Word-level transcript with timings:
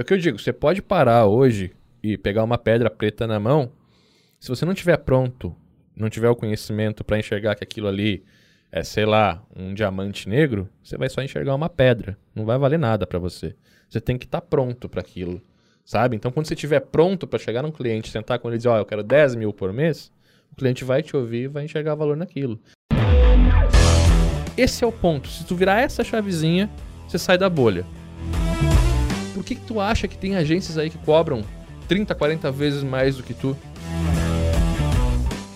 É 0.00 0.02
o 0.02 0.04
que 0.06 0.14
eu 0.14 0.18
digo, 0.18 0.38
você 0.38 0.50
pode 0.50 0.80
parar 0.80 1.26
hoje 1.26 1.72
e 2.02 2.16
pegar 2.16 2.42
uma 2.42 2.56
pedra 2.56 2.88
preta 2.88 3.26
na 3.26 3.38
mão. 3.38 3.70
Se 4.40 4.48
você 4.48 4.64
não 4.64 4.72
tiver 4.72 4.96
pronto, 4.96 5.54
não 5.94 6.08
tiver 6.08 6.30
o 6.30 6.34
conhecimento 6.34 7.04
para 7.04 7.18
enxergar 7.18 7.54
que 7.54 7.62
aquilo 7.62 7.86
ali 7.86 8.24
é, 8.72 8.82
sei 8.82 9.04
lá, 9.04 9.44
um 9.54 9.74
diamante 9.74 10.26
negro, 10.26 10.70
você 10.82 10.96
vai 10.96 11.10
só 11.10 11.20
enxergar 11.20 11.54
uma 11.54 11.68
pedra. 11.68 12.16
Não 12.34 12.46
vai 12.46 12.56
valer 12.56 12.78
nada 12.78 13.06
para 13.06 13.18
você. 13.18 13.54
Você 13.90 14.00
tem 14.00 14.16
que 14.16 14.24
estar 14.24 14.40
tá 14.40 14.46
pronto 14.46 14.88
para 14.88 15.02
aquilo, 15.02 15.38
sabe? 15.84 16.16
Então, 16.16 16.32
quando 16.32 16.46
você 16.46 16.54
estiver 16.54 16.80
pronto 16.80 17.26
para 17.26 17.38
chegar 17.38 17.62
num 17.62 17.70
cliente, 17.70 18.08
sentar 18.08 18.38
com 18.38 18.48
ele 18.48 18.54
e 18.54 18.56
dizer, 18.56 18.70
ó, 18.70 18.76
oh, 18.76 18.78
eu 18.78 18.86
quero 18.86 19.02
10 19.02 19.34
mil 19.34 19.52
por 19.52 19.70
mês, 19.70 20.10
o 20.50 20.56
cliente 20.56 20.82
vai 20.82 21.02
te 21.02 21.14
ouvir 21.14 21.42
e 21.42 21.48
vai 21.48 21.66
enxergar 21.66 21.94
valor 21.94 22.16
naquilo. 22.16 22.58
Esse 24.56 24.82
é 24.82 24.86
o 24.86 24.92
ponto. 24.92 25.28
Se 25.28 25.44
tu 25.44 25.54
virar 25.54 25.78
essa 25.82 26.02
chavezinha, 26.02 26.70
você 27.06 27.18
sai 27.18 27.36
da 27.36 27.50
bolha. 27.50 27.84
Por 29.40 29.46
que, 29.46 29.54
que 29.54 29.62
tu 29.62 29.80
acha 29.80 30.06
que 30.06 30.18
tem 30.18 30.36
agências 30.36 30.76
aí 30.76 30.90
que 30.90 30.98
cobram 30.98 31.42
30, 31.88 32.14
40 32.14 32.52
vezes 32.52 32.82
mais 32.82 33.16
do 33.16 33.22
que 33.22 33.32
tu? 33.32 33.56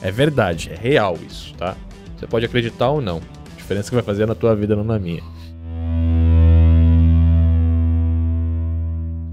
É 0.01 0.11
verdade, 0.11 0.70
é 0.73 0.75
real 0.75 1.19
isso, 1.29 1.52
tá? 1.52 1.77
Você 2.16 2.27
pode 2.27 2.47
acreditar 2.47 2.89
ou 2.89 3.02
não. 3.02 3.19
A 3.19 3.56
diferença 3.59 3.91
que 3.91 3.95
vai 3.95 4.02
fazer 4.02 4.25
na 4.25 4.34
tua 4.34 4.56
vida, 4.56 4.75
não 4.75 4.84
na 4.84 4.98
minha. 4.98 5.23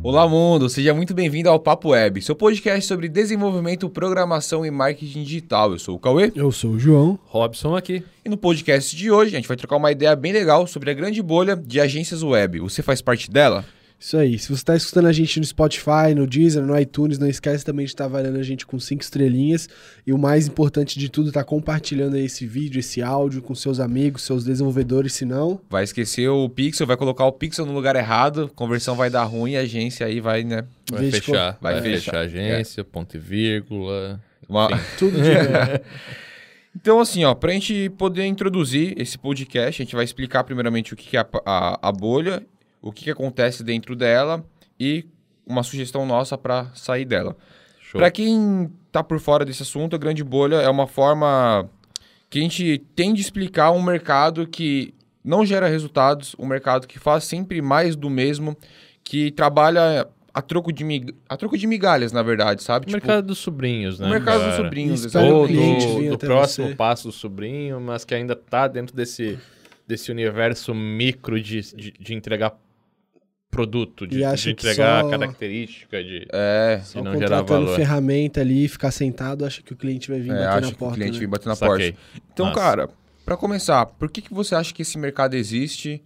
Olá, 0.03 0.27
mundo! 0.27 0.67
Seja 0.67 0.93
muito 0.93 1.13
bem-vindo 1.13 1.47
ao 1.47 1.57
Papo 1.57 1.91
Web, 1.91 2.21
seu 2.21 2.35
podcast 2.35 2.85
sobre 2.85 3.07
desenvolvimento, 3.07 3.89
programação 3.89 4.65
e 4.65 4.69
marketing 4.69 5.23
digital. 5.23 5.71
Eu 5.71 5.79
sou 5.79 5.95
o 5.95 5.99
Cauê. 5.99 6.29
Eu 6.35 6.51
sou 6.51 6.71
o 6.71 6.79
João. 6.79 7.17
Robson 7.23 7.73
aqui. 7.73 8.03
E 8.25 8.27
no 8.27 8.35
podcast 8.35 8.93
de 8.93 9.09
hoje, 9.09 9.33
a 9.33 9.39
gente 9.39 9.47
vai 9.47 9.55
trocar 9.55 9.77
uma 9.77 9.93
ideia 9.93 10.13
bem 10.13 10.33
legal 10.33 10.67
sobre 10.67 10.91
a 10.91 10.93
grande 10.93 11.21
bolha 11.21 11.55
de 11.55 11.79
agências 11.79 12.21
web. 12.21 12.59
Você 12.59 12.83
faz 12.83 13.01
parte 13.01 13.31
dela? 13.31 13.63
Isso 14.01 14.17
aí. 14.17 14.39
Se 14.39 14.47
você 14.47 14.55
está 14.55 14.75
escutando 14.75 15.05
a 15.05 15.11
gente 15.11 15.39
no 15.39 15.45
Spotify, 15.45 16.15
no 16.15 16.25
Deezer, 16.25 16.65
no 16.65 16.77
iTunes, 16.77 17.19
não 17.19 17.27
esquece 17.27 17.63
também 17.63 17.85
de 17.85 17.91
estar 17.91 18.05
tá 18.05 18.09
avaliando 18.09 18.39
a 18.39 18.43
gente 18.43 18.65
com 18.65 18.79
cinco 18.79 19.03
estrelinhas. 19.03 19.69
E 20.07 20.11
o 20.11 20.17
mais 20.17 20.47
importante 20.47 20.97
de 20.97 21.07
tudo, 21.07 21.31
tá 21.31 21.43
compartilhando 21.43 22.17
esse 22.17 22.47
vídeo, 22.47 22.79
esse 22.79 22.99
áudio 22.99 23.43
com 23.43 23.53
seus 23.53 23.79
amigos, 23.79 24.23
seus 24.23 24.43
desenvolvedores, 24.43 25.13
se 25.13 25.23
não... 25.23 25.61
Vai 25.69 25.83
esquecer 25.83 26.27
o 26.27 26.49
pixel, 26.49 26.87
vai 26.87 26.97
colocar 26.97 27.25
o 27.25 27.31
pixel 27.31 27.63
no 27.63 27.73
lugar 27.73 27.95
errado, 27.95 28.51
conversão 28.55 28.95
vai 28.95 29.11
dar 29.11 29.23
ruim 29.25 29.51
e 29.51 29.57
a 29.57 29.61
agência 29.61 30.07
aí 30.07 30.19
vai, 30.19 30.43
né... 30.43 30.63
Vai 30.91 31.11
fechar. 31.11 31.59
Vai, 31.61 31.73
vai 31.73 31.83
fechar. 31.83 32.15
a 32.15 32.19
agência, 32.21 32.81
é. 32.81 32.83
ponto 32.83 33.15
e 33.15 33.19
vírgula... 33.19 34.19
Uma... 34.49 34.67
Tudo 34.97 35.21
de 35.21 35.29
Então, 36.75 36.99
assim, 36.99 37.23
ó, 37.23 37.35
pra 37.35 37.51
gente 37.51 37.89
poder 37.91 38.25
introduzir 38.25 38.95
esse 38.97 39.17
podcast, 39.17 39.81
a 39.81 39.85
gente 39.85 39.95
vai 39.95 40.05
explicar 40.05 40.43
primeiramente 40.43 40.93
o 40.93 40.97
que 40.97 41.15
é 41.15 41.19
a, 41.19 41.27
a, 41.45 41.89
a 41.89 41.91
bolha 41.91 42.41
o 42.81 42.91
que, 42.91 43.05
que 43.05 43.11
acontece 43.11 43.63
dentro 43.63 43.95
dela 43.95 44.43
e 44.79 45.05
uma 45.45 45.63
sugestão 45.63 46.05
nossa 46.05 46.37
para 46.37 46.67
sair 46.73 47.05
dela. 47.05 47.35
Para 47.91 48.09
quem 48.09 48.71
está 48.87 49.03
por 49.03 49.19
fora 49.19 49.43
desse 49.43 49.63
assunto, 49.63 49.95
a 49.95 49.99
grande 49.99 50.23
bolha 50.23 50.55
é 50.57 50.69
uma 50.69 50.87
forma 50.87 51.69
que 52.29 52.39
a 52.39 52.41
gente 52.41 52.79
tem 52.95 53.13
de 53.13 53.21
explicar 53.21 53.71
um 53.71 53.81
mercado 53.81 54.47
que 54.47 54.93
não 55.23 55.45
gera 55.45 55.67
resultados, 55.67 56.35
um 56.39 56.45
mercado 56.45 56.87
que 56.87 56.97
faz 56.97 57.25
sempre 57.25 57.61
mais 57.61 57.95
do 57.95 58.09
mesmo, 58.09 58.57
que 59.03 59.31
trabalha 59.31 60.07
a 60.33 60.41
troco 60.41 60.71
de, 60.71 60.83
mig... 60.83 61.13
a 61.27 61.35
troco 61.35 61.57
de 61.57 61.67
migalhas, 61.67 62.13
na 62.13 62.23
verdade, 62.23 62.63
sabe? 62.63 62.85
O 62.85 62.87
tipo, 62.87 63.05
mercado 63.05 63.27
dos 63.27 63.37
sobrinhos, 63.37 63.99
né? 63.99 64.07
O 64.07 64.09
mercado 64.09 64.39
cara? 64.39 64.47
dos 64.47 64.55
sobrinhos, 64.55 65.15
Ou 65.15 65.47
do, 65.47 66.09
do 66.11 66.17
próximo 66.17 66.69
você. 66.69 66.75
passo 66.75 67.07
do 67.09 67.11
sobrinho, 67.11 67.81
mas 67.81 68.05
que 68.05 68.15
ainda 68.15 68.33
está 68.33 68.67
dentro 68.67 68.95
desse, 68.95 69.37
desse 69.85 70.09
universo 70.09 70.73
micro 70.73 71.39
de, 71.41 71.61
de, 71.75 71.91
de 71.91 72.13
entregar 72.13 72.57
produto, 73.51 74.07
de, 74.07 74.17
de 74.17 74.49
entregar 74.49 75.03
só... 75.03 75.09
característica, 75.09 76.01
de, 76.01 76.25
é, 76.31 76.77
de 76.77 77.01
não 77.01 77.19
gerar 77.19 77.41
valor. 77.41 77.75
ferramenta 77.75 78.39
ali, 78.39 78.67
ficar 78.69 78.91
sentado, 78.91 79.45
acha 79.45 79.61
que 79.61 79.73
o 79.73 79.75
cliente 79.75 80.09
vai 80.09 80.21
vir 80.21 80.31
é, 80.31 80.45
bater 80.47 80.61
na 80.61 80.71
porta. 80.71 80.77
Que 80.77 80.85
o 80.85 80.93
cliente 80.93 81.13
né? 81.13 81.19
vem 81.19 81.29
bater 81.29 81.47
na 81.47 81.55
Saquei. 81.55 81.91
porta. 81.91 82.21
Então, 82.31 82.45
Nossa. 82.47 82.59
cara, 82.59 82.89
para 83.25 83.35
começar, 83.35 83.85
por 83.85 84.09
que, 84.09 84.21
que 84.21 84.33
você 84.33 84.55
acha 84.55 84.73
que 84.73 84.81
esse 84.81 84.97
mercado 84.97 85.35
existe? 85.35 86.01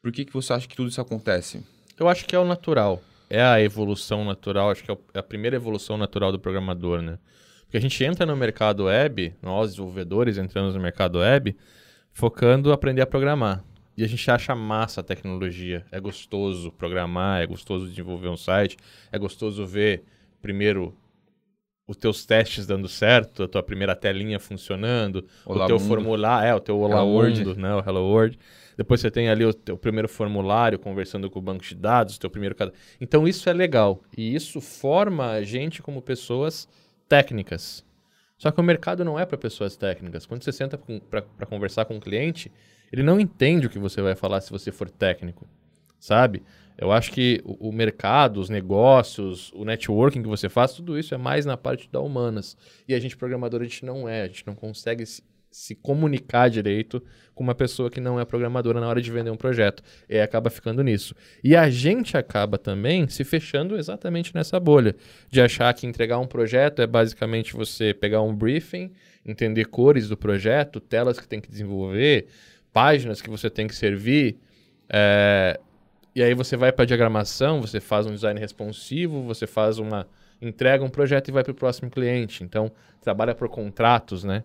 Por 0.00 0.12
que, 0.12 0.24
que 0.24 0.32
você 0.32 0.52
acha 0.52 0.68
que 0.68 0.76
tudo 0.76 0.88
isso 0.88 1.00
acontece? 1.00 1.60
Eu 1.98 2.08
acho 2.08 2.24
que 2.24 2.36
é 2.36 2.38
o 2.38 2.44
natural. 2.44 3.02
É 3.28 3.42
a 3.42 3.60
evolução 3.60 4.24
natural, 4.24 4.70
acho 4.70 4.84
que 4.84 4.90
é, 4.90 4.96
é 5.14 5.18
a 5.18 5.22
primeira 5.22 5.56
evolução 5.56 5.98
natural 5.98 6.30
do 6.30 6.38
programador, 6.38 7.02
né? 7.02 7.18
Porque 7.64 7.76
a 7.76 7.80
gente 7.80 8.02
entra 8.04 8.24
no 8.24 8.36
mercado 8.36 8.84
web, 8.84 9.34
nós 9.42 9.70
desenvolvedores 9.70 10.38
entramos 10.38 10.76
no 10.76 10.80
mercado 10.80 11.18
web, 11.18 11.56
focando 12.12 12.72
aprender 12.72 13.02
a 13.02 13.06
programar. 13.06 13.64
E 13.96 14.04
a 14.04 14.06
gente 14.06 14.30
acha 14.30 14.54
massa 14.54 15.00
a 15.00 15.04
tecnologia. 15.04 15.84
É 15.90 15.98
gostoso 15.98 16.70
programar, 16.70 17.42
é 17.42 17.46
gostoso 17.46 17.88
desenvolver 17.88 18.28
um 18.28 18.36
site, 18.36 18.76
é 19.10 19.18
gostoso 19.18 19.64
ver 19.64 20.04
primeiro 20.42 20.94
os 21.88 21.96
teus 21.96 22.26
testes 22.26 22.66
dando 22.66 22.88
certo, 22.88 23.44
a 23.44 23.48
tua 23.48 23.62
primeira 23.62 23.94
telinha 23.94 24.40
funcionando, 24.40 25.24
Olá, 25.44 25.64
o 25.64 25.68
teu 25.68 25.78
formulário, 25.78 26.48
é, 26.48 26.54
o 26.54 26.60
teu 26.60 26.78
Olá 26.80 27.02
World, 27.02 27.56
né, 27.56 27.74
o 27.74 27.78
Hello 27.78 28.02
World. 28.02 28.38
Depois 28.76 29.00
você 29.00 29.10
tem 29.10 29.28
ali 29.28 29.44
o 29.44 29.54
teu 29.54 29.78
primeiro 29.78 30.08
formulário 30.08 30.78
conversando 30.78 31.30
com 31.30 31.38
o 31.38 31.42
banco 31.42 31.64
de 31.64 31.74
dados, 31.74 32.18
teu 32.18 32.28
primeiro 32.28 32.56
Então 33.00 33.26
isso 33.26 33.48
é 33.48 33.52
legal 33.52 34.02
e 34.16 34.34
isso 34.34 34.60
forma 34.60 35.30
a 35.30 35.42
gente 35.42 35.80
como 35.80 36.02
pessoas 36.02 36.68
técnicas. 37.08 37.84
Só 38.36 38.50
que 38.50 38.60
o 38.60 38.64
mercado 38.64 39.04
não 39.04 39.18
é 39.18 39.24
para 39.24 39.38
pessoas 39.38 39.76
técnicas. 39.76 40.26
Quando 40.26 40.42
você 40.42 40.52
senta 40.52 40.78
para 41.10 41.46
conversar 41.46 41.84
com 41.86 41.94
um 41.96 42.00
cliente, 42.00 42.52
ele 42.92 43.02
não 43.02 43.18
entende 43.18 43.66
o 43.66 43.70
que 43.70 43.78
você 43.78 44.02
vai 44.02 44.14
falar 44.14 44.40
se 44.40 44.50
você 44.50 44.70
for 44.70 44.90
técnico, 44.90 45.46
sabe? 45.98 46.42
Eu 46.78 46.92
acho 46.92 47.10
que 47.10 47.40
o, 47.44 47.68
o, 47.70 47.72
mercado, 47.72 48.38
os 48.38 48.50
negócios, 48.50 49.50
o 49.54 49.64
networking 49.64 50.22
que 50.22 50.28
você 50.28 50.48
faz, 50.48 50.74
tudo 50.74 50.98
isso 50.98 51.14
é 51.14 51.18
mais 51.18 51.46
na 51.46 51.56
parte 51.56 51.88
da 51.90 52.00
humanas. 52.00 52.56
E 52.86 52.94
a 52.94 53.00
gente, 53.00 53.16
programador, 53.16 53.62
a 53.62 53.64
gente 53.64 53.84
não 53.84 54.06
é, 54.06 54.22
a 54.22 54.26
gente 54.26 54.46
não 54.46 54.54
consegue 54.54 55.04
se, 55.56 55.74
comunicar 55.74 56.50
direito 56.50 57.02
com 57.34 57.42
uma 57.42 57.54
pessoa 57.54 57.90
que 57.90 57.98
não 57.98 58.20
é 58.20 58.26
programadora 58.26 58.78
na 58.78 58.86
hora 58.86 59.00
de 59.00 59.10
vender 59.10 59.30
um 59.30 59.36
projeto. 59.36 59.82
E 60.06 60.20
acaba 60.20 60.50
ficando 60.50 60.82
nisso. 60.82 61.14
E 61.42 61.56
a 61.56 61.70
gente 61.70 62.14
acaba 62.14 62.58
também 62.58 63.08
se 63.08 63.24
fechando 63.24 63.78
exatamente 63.78 64.34
nessa 64.34 64.60
bolha, 64.60 64.94
de 65.30 65.40
achar 65.40 65.72
que 65.72 65.86
entregar 65.86 66.18
um 66.18 66.26
projeto 66.26 66.82
é 66.82 66.86
basicamente 66.86 67.54
você 67.54 67.94
pegar 67.94 68.20
um 68.20 68.34
briefing, 68.36 68.92
entender 69.24 69.64
cores 69.64 70.10
do 70.10 70.16
projeto, 70.16 70.78
telas 70.78 71.18
que 71.18 71.26
tem 71.26 71.40
que 71.40 71.48
desenvolver 71.48 72.26
páginas 72.70 73.22
que 73.22 73.30
você 73.30 73.48
tem 73.48 73.66
que 73.66 73.74
servir. 73.74 74.38
É, 74.90 75.58
e 76.14 76.22
aí 76.22 76.34
você 76.34 76.54
vai 76.54 76.70
para 76.70 76.84
diagramação, 76.84 77.62
você 77.62 77.80
faz 77.80 78.04
um 78.04 78.12
design 78.12 78.38
responsivo, 78.38 79.22
você 79.22 79.46
faz 79.46 79.78
uma 79.78 80.06
entrega 80.40 80.84
um 80.84 80.90
projeto 80.90 81.28
e 81.28 81.32
vai 81.32 81.42
para 81.42 81.52
o 81.52 81.54
próximo 81.54 81.90
cliente. 81.90 82.44
Então 82.44 82.70
trabalha 83.00 83.34
por 83.34 83.48
contratos, 83.48 84.22
né? 84.22 84.44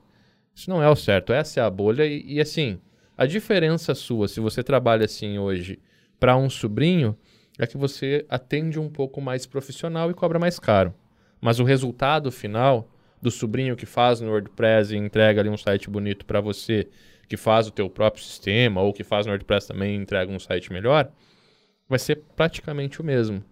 Isso 0.56 0.70
não 0.70 0.82
é 0.82 0.90
o 0.90 0.96
certo. 0.96 1.34
Essa 1.34 1.60
é 1.60 1.64
a 1.64 1.70
bolha 1.70 2.06
e, 2.06 2.24
e 2.26 2.42
assim 2.42 2.80
a 3.22 3.26
diferença 3.28 3.94
sua, 3.94 4.28
se 4.28 4.40
você 4.40 4.64
trabalha 4.64 5.06
assim 5.06 5.38
hoje 5.38 5.78
para 6.20 6.36
um 6.36 6.50
sobrinho, 6.50 7.16
é 7.60 7.68
que 7.68 7.78
você 7.78 8.26
atende 8.28 8.80
um 8.80 8.90
pouco 8.90 9.22
mais 9.22 9.46
profissional 9.46 10.10
e 10.10 10.16
cobra 10.16 10.40
mais 10.40 10.58
caro. 10.58 10.92
Mas 11.40 11.60
o 11.60 11.64
resultado 11.64 12.32
final 12.32 12.90
do 13.22 13.30
sobrinho 13.30 13.76
que 13.76 13.86
faz 13.86 14.22
no 14.22 14.32
WordPress 14.32 14.96
e 14.96 14.98
entrega 14.98 15.40
ali 15.40 15.50
um 15.50 15.58
site 15.58 15.88
bonito 15.88 16.26
para 16.26 16.42
você 16.42 16.88
que 17.30 17.38
faz 17.38 17.68
o 17.68 17.72
teu 17.72 17.90
próprio 17.92 18.24
sistema 18.24 18.82
ou 18.82 18.92
que 18.92 19.04
faz 19.04 19.28
no 19.28 19.32
WordPress 19.32 19.68
também 19.68 19.94
e 19.94 20.02
entrega 20.02 20.32
um 20.32 20.40
site 20.40 20.74
melhor, 20.74 21.12
vai 21.88 22.00
ser 22.00 22.24
praticamente 22.36 23.02
o 23.02 23.04
mesmo, 23.04 23.44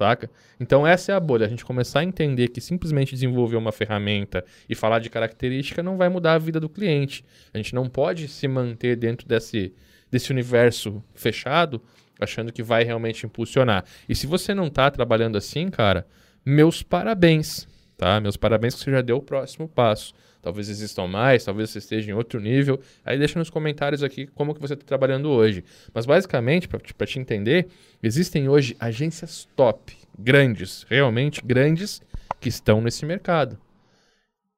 saca? 0.00 0.30
Então 0.58 0.86
essa 0.86 1.12
é 1.12 1.14
a 1.14 1.20
bolha, 1.20 1.44
a 1.44 1.48
gente 1.48 1.62
começar 1.62 2.00
a 2.00 2.04
entender 2.04 2.48
que 2.48 2.60
simplesmente 2.60 3.12
desenvolver 3.12 3.56
uma 3.56 3.70
ferramenta 3.70 4.42
e 4.66 4.74
falar 4.74 4.98
de 4.98 5.10
característica 5.10 5.82
não 5.82 5.98
vai 5.98 6.08
mudar 6.08 6.34
a 6.34 6.38
vida 6.38 6.58
do 6.58 6.70
cliente. 6.70 7.22
A 7.52 7.58
gente 7.58 7.74
não 7.74 7.86
pode 7.86 8.26
se 8.26 8.48
manter 8.48 8.96
dentro 8.96 9.28
desse, 9.28 9.74
desse 10.10 10.30
universo 10.30 11.04
fechado 11.14 11.82
achando 12.18 12.50
que 12.50 12.62
vai 12.62 12.82
realmente 12.82 13.26
impulsionar. 13.26 13.84
E 14.08 14.14
se 14.14 14.26
você 14.26 14.54
não 14.54 14.68
está 14.68 14.90
trabalhando 14.90 15.36
assim, 15.36 15.68
cara, 15.68 16.06
meus 16.44 16.82
parabéns, 16.82 17.68
tá? 17.96 18.20
Meus 18.20 18.38
parabéns 18.38 18.74
que 18.74 18.80
você 18.80 18.90
já 18.90 19.02
deu 19.02 19.18
o 19.18 19.22
próximo 19.22 19.68
passo 19.68 20.14
talvez 20.42 20.68
existam 20.68 21.06
mais, 21.06 21.44
talvez 21.44 21.70
você 21.70 21.78
esteja 21.78 22.10
em 22.10 22.14
outro 22.14 22.40
nível. 22.40 22.80
Aí 23.04 23.18
deixa 23.18 23.38
nos 23.38 23.50
comentários 23.50 24.02
aqui 24.02 24.26
como 24.26 24.54
que 24.54 24.60
você 24.60 24.74
está 24.74 24.84
trabalhando 24.84 25.28
hoje. 25.30 25.64
Mas 25.92 26.06
basicamente, 26.06 26.68
para 26.68 27.06
te 27.06 27.18
entender, 27.18 27.68
existem 28.02 28.48
hoje 28.48 28.76
agências 28.78 29.48
top, 29.54 29.96
grandes, 30.18 30.84
realmente 30.88 31.42
grandes, 31.44 32.02
que 32.40 32.48
estão 32.48 32.80
nesse 32.80 33.04
mercado. 33.04 33.58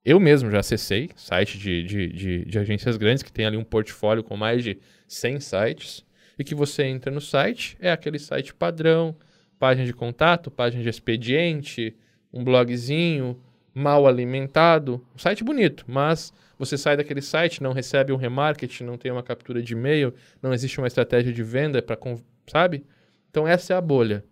Eu 0.05 0.19
mesmo 0.19 0.51
já 0.51 0.59
acessei 0.59 1.11
site 1.15 1.59
de, 1.59 1.83
de, 1.85 2.07
de, 2.09 2.45
de 2.45 2.59
agências 2.59 2.97
grandes 2.97 3.23
que 3.23 3.33
tem 3.33 3.47
ali 3.47 3.57
um 3.57 3.65
portfólio 3.65 4.25
com 4.25 4.37
mais 4.37 4.65
de 4.65 4.79
100 5.07 5.41
sites 5.41 6.05
e 6.39 6.43
que 6.43 6.55
você 6.55 6.85
entra 6.85 7.11
no 7.11 7.21
site, 7.21 7.77
é 7.81 7.91
aquele 7.91 8.19
site 8.19 8.53
padrão, 8.53 9.17
página 9.59 9.87
de 9.87 9.93
contato, 9.93 10.51
página 10.51 10.83
de 10.83 10.89
expediente, 10.89 11.95
um 12.33 12.43
blogzinho, 12.43 13.41
mal 13.75 14.07
alimentado, 14.07 15.05
um 15.15 15.19
site 15.19 15.43
bonito, 15.43 15.85
mas 15.89 16.33
você 16.59 16.77
sai 16.77 16.97
daquele 16.97 17.23
site, 17.23 17.63
não 17.63 17.73
recebe 17.73 18.13
um 18.13 18.17
remarketing, 18.17 18.85
não 18.85 18.97
tem 18.97 19.11
uma 19.11 19.23
captura 19.23 19.63
de 19.63 19.73
e-mail, 19.73 20.15
não 20.41 20.53
existe 20.53 20.79
uma 20.79 20.87
estratégia 20.87 21.33
de 21.33 21.43
venda 21.43 21.83
para, 21.83 21.99
sabe? 22.47 22.85
Então 23.31 23.47
essa 23.47 23.73
é 23.73 23.77
a 23.77 23.81
bolha. 23.81 24.25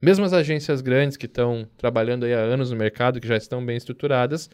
Mesmo 0.00 0.24
as 0.24 0.32
agências 0.32 0.82
grandes 0.82 1.16
que 1.16 1.26
estão 1.26 1.66
trabalhando 1.78 2.24
aí 2.24 2.34
há 2.34 2.38
anos 2.38 2.70
no 2.70 2.76
mercado, 2.76 3.20
que 3.20 3.26
já 3.26 3.36
estão 3.36 3.64
bem 3.64 3.76
estruturadas, 3.76 4.50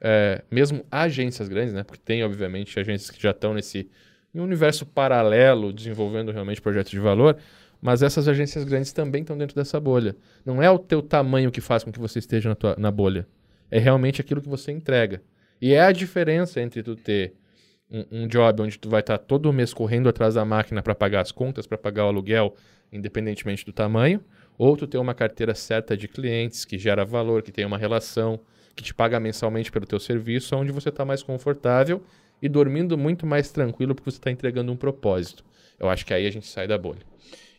é, 0.00 0.42
mesmo 0.50 0.84
agências 0.90 1.48
grandes, 1.48 1.74
né? 1.74 1.82
Porque 1.82 2.00
tem, 2.04 2.24
obviamente, 2.24 2.78
agências 2.78 3.10
que 3.10 3.20
já 3.20 3.32
estão 3.32 3.52
nesse 3.52 3.90
universo 4.32 4.86
paralelo, 4.86 5.72
desenvolvendo 5.72 6.32
realmente 6.32 6.60
projetos 6.60 6.90
de 6.90 6.98
valor, 6.98 7.36
mas 7.80 8.02
essas 8.02 8.28
agências 8.28 8.64
grandes 8.64 8.92
também 8.92 9.22
estão 9.22 9.36
dentro 9.36 9.56
dessa 9.56 9.78
bolha. 9.80 10.16
Não 10.46 10.62
é 10.62 10.70
o 10.70 10.78
teu 10.78 11.02
tamanho 11.02 11.50
que 11.50 11.60
faz 11.60 11.82
com 11.82 11.92
que 11.92 11.98
você 11.98 12.20
esteja 12.20 12.48
na, 12.48 12.54
tua, 12.54 12.76
na 12.78 12.90
bolha. 12.90 13.26
É 13.72 13.78
realmente 13.78 14.20
aquilo 14.20 14.42
que 14.42 14.50
você 14.50 14.70
entrega. 14.70 15.22
E 15.58 15.72
é 15.72 15.80
a 15.80 15.92
diferença 15.92 16.60
entre 16.60 16.82
tu 16.82 16.94
ter 16.94 17.32
um, 17.90 18.24
um 18.24 18.26
job 18.26 18.60
onde 18.60 18.78
tu 18.78 18.90
vai 18.90 19.00
estar 19.00 19.16
tá 19.16 19.24
todo 19.24 19.50
mês 19.50 19.72
correndo 19.72 20.10
atrás 20.10 20.34
da 20.34 20.44
máquina 20.44 20.82
para 20.82 20.94
pagar 20.94 21.22
as 21.22 21.32
contas, 21.32 21.66
para 21.66 21.78
pagar 21.78 22.04
o 22.04 22.08
aluguel, 22.08 22.54
independentemente 22.92 23.64
do 23.64 23.72
tamanho, 23.72 24.22
ou 24.58 24.76
tu 24.76 24.86
ter 24.86 24.98
uma 24.98 25.14
carteira 25.14 25.54
certa 25.54 25.96
de 25.96 26.06
clientes 26.06 26.66
que 26.66 26.78
gera 26.78 27.02
valor, 27.02 27.40
que 27.40 27.50
tem 27.50 27.64
uma 27.64 27.78
relação, 27.78 28.38
que 28.76 28.84
te 28.84 28.92
paga 28.92 29.18
mensalmente 29.18 29.72
pelo 29.72 29.86
teu 29.86 29.98
serviço, 29.98 30.54
onde 30.54 30.70
você 30.70 30.90
está 30.90 31.02
mais 31.02 31.22
confortável 31.22 32.02
e 32.42 32.50
dormindo 32.50 32.98
muito 32.98 33.24
mais 33.24 33.50
tranquilo 33.50 33.94
porque 33.94 34.10
você 34.10 34.18
está 34.18 34.30
entregando 34.30 34.70
um 34.70 34.76
propósito. 34.76 35.42
Eu 35.80 35.88
acho 35.88 36.04
que 36.04 36.12
aí 36.12 36.26
a 36.26 36.30
gente 36.30 36.46
sai 36.46 36.68
da 36.68 36.76
bolha. 36.76 37.00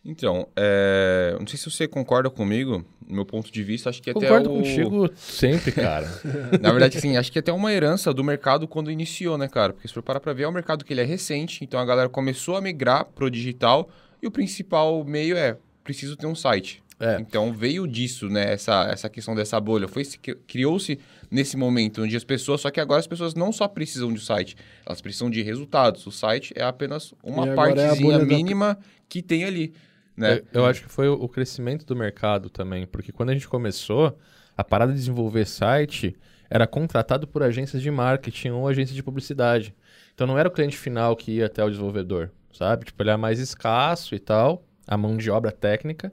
Então, 0.04 0.46
é... 0.54 1.34
não 1.38 1.46
sei 1.46 1.58
se 1.58 1.70
você 1.70 1.88
concorda 1.88 2.28
comigo, 2.28 2.84
no 3.06 3.14
meu 3.14 3.24
ponto 3.24 3.50
de 3.50 3.62
vista, 3.62 3.88
acho 3.88 4.02
que 4.02 4.12
Concordo 4.12 4.50
até 4.50 4.58
o... 4.58 4.62
contigo 4.62 5.10
sempre, 5.16 5.72
cara. 5.72 6.06
Na 6.60 6.70
verdade, 6.70 6.98
assim, 6.98 7.16
acho 7.16 7.32
que 7.32 7.38
até 7.38 7.52
uma 7.52 7.72
herança 7.72 8.12
do 8.12 8.22
mercado 8.22 8.68
quando 8.68 8.90
iniciou, 8.90 9.38
né, 9.38 9.48
cara? 9.48 9.72
Porque 9.72 9.88
se 9.88 9.94
for 9.94 10.02
parar 10.02 10.20
para 10.20 10.32
ver, 10.32 10.42
é 10.42 10.48
um 10.48 10.52
mercado 10.52 10.84
que 10.84 10.92
ele 10.92 11.00
é 11.00 11.04
recente, 11.04 11.64
então 11.64 11.80
a 11.80 11.84
galera 11.84 12.08
começou 12.08 12.56
a 12.56 12.60
migrar 12.60 13.06
pro 13.06 13.30
digital 13.30 13.88
e 14.22 14.26
o 14.26 14.30
principal 14.30 15.02
meio 15.04 15.36
é, 15.36 15.56
preciso 15.82 16.16
ter 16.16 16.26
um 16.26 16.34
site. 16.34 16.84
É. 17.00 17.18
Então 17.20 17.52
veio 17.52 17.86
disso, 17.88 18.28
né? 18.28 18.52
Essa, 18.52 18.88
essa 18.90 19.08
questão 19.08 19.34
dessa 19.34 19.58
bolha. 19.60 19.88
Foi 19.88 20.04
criou-se 20.46 20.98
nesse 21.30 21.56
momento 21.56 22.02
onde 22.02 22.16
as 22.16 22.24
pessoas, 22.24 22.60
só 22.60 22.70
que 22.70 22.80
agora 22.80 23.00
as 23.00 23.06
pessoas 23.06 23.34
não 23.34 23.52
só 23.52 23.66
precisam 23.66 24.08
de 24.08 24.20
um 24.20 24.22
site, 24.22 24.56
elas 24.86 25.00
precisam 25.00 25.28
de 25.28 25.42
resultados. 25.42 26.06
O 26.06 26.12
site 26.12 26.52
é 26.56 26.62
apenas 26.62 27.12
uma 27.22 27.48
é 27.48 27.54
partezinha 27.54 28.16
é 28.16 28.24
mínima 28.24 28.74
da... 28.74 28.80
que 29.08 29.22
tem 29.22 29.44
ali. 29.44 29.74
Né? 30.16 30.38
Eu, 30.52 30.60
eu, 30.60 30.66
acho 30.66 30.82
que 30.82 30.88
foi 30.88 31.08
o 31.08 31.28
crescimento 31.28 31.84
do 31.84 31.96
mercado 31.96 32.48
também, 32.48 32.86
porque 32.86 33.12
quando 33.12 33.30
a 33.30 33.32
gente 33.32 33.48
começou, 33.48 34.16
a 34.56 34.62
parada 34.62 34.92
de 34.92 34.98
desenvolver 34.98 35.44
site 35.44 36.16
era 36.48 36.66
contratado 36.66 37.26
por 37.26 37.42
agências 37.42 37.82
de 37.82 37.90
marketing 37.90 38.50
ou 38.50 38.68
agências 38.68 38.94
de 38.94 39.02
publicidade. 39.02 39.74
Então 40.14 40.26
não 40.26 40.38
era 40.38 40.48
o 40.48 40.52
cliente 40.52 40.76
final 40.76 41.16
que 41.16 41.32
ia 41.32 41.46
até 41.46 41.64
o 41.64 41.68
desenvolvedor, 41.68 42.30
sabe? 42.52 42.84
Tipo, 42.84 43.02
ele 43.02 43.10
era 43.10 43.18
mais 43.18 43.40
escasso 43.40 44.14
e 44.14 44.18
tal, 44.20 44.64
a 44.86 44.96
mão 44.96 45.16
de 45.16 45.30
obra 45.30 45.50
técnica. 45.50 46.12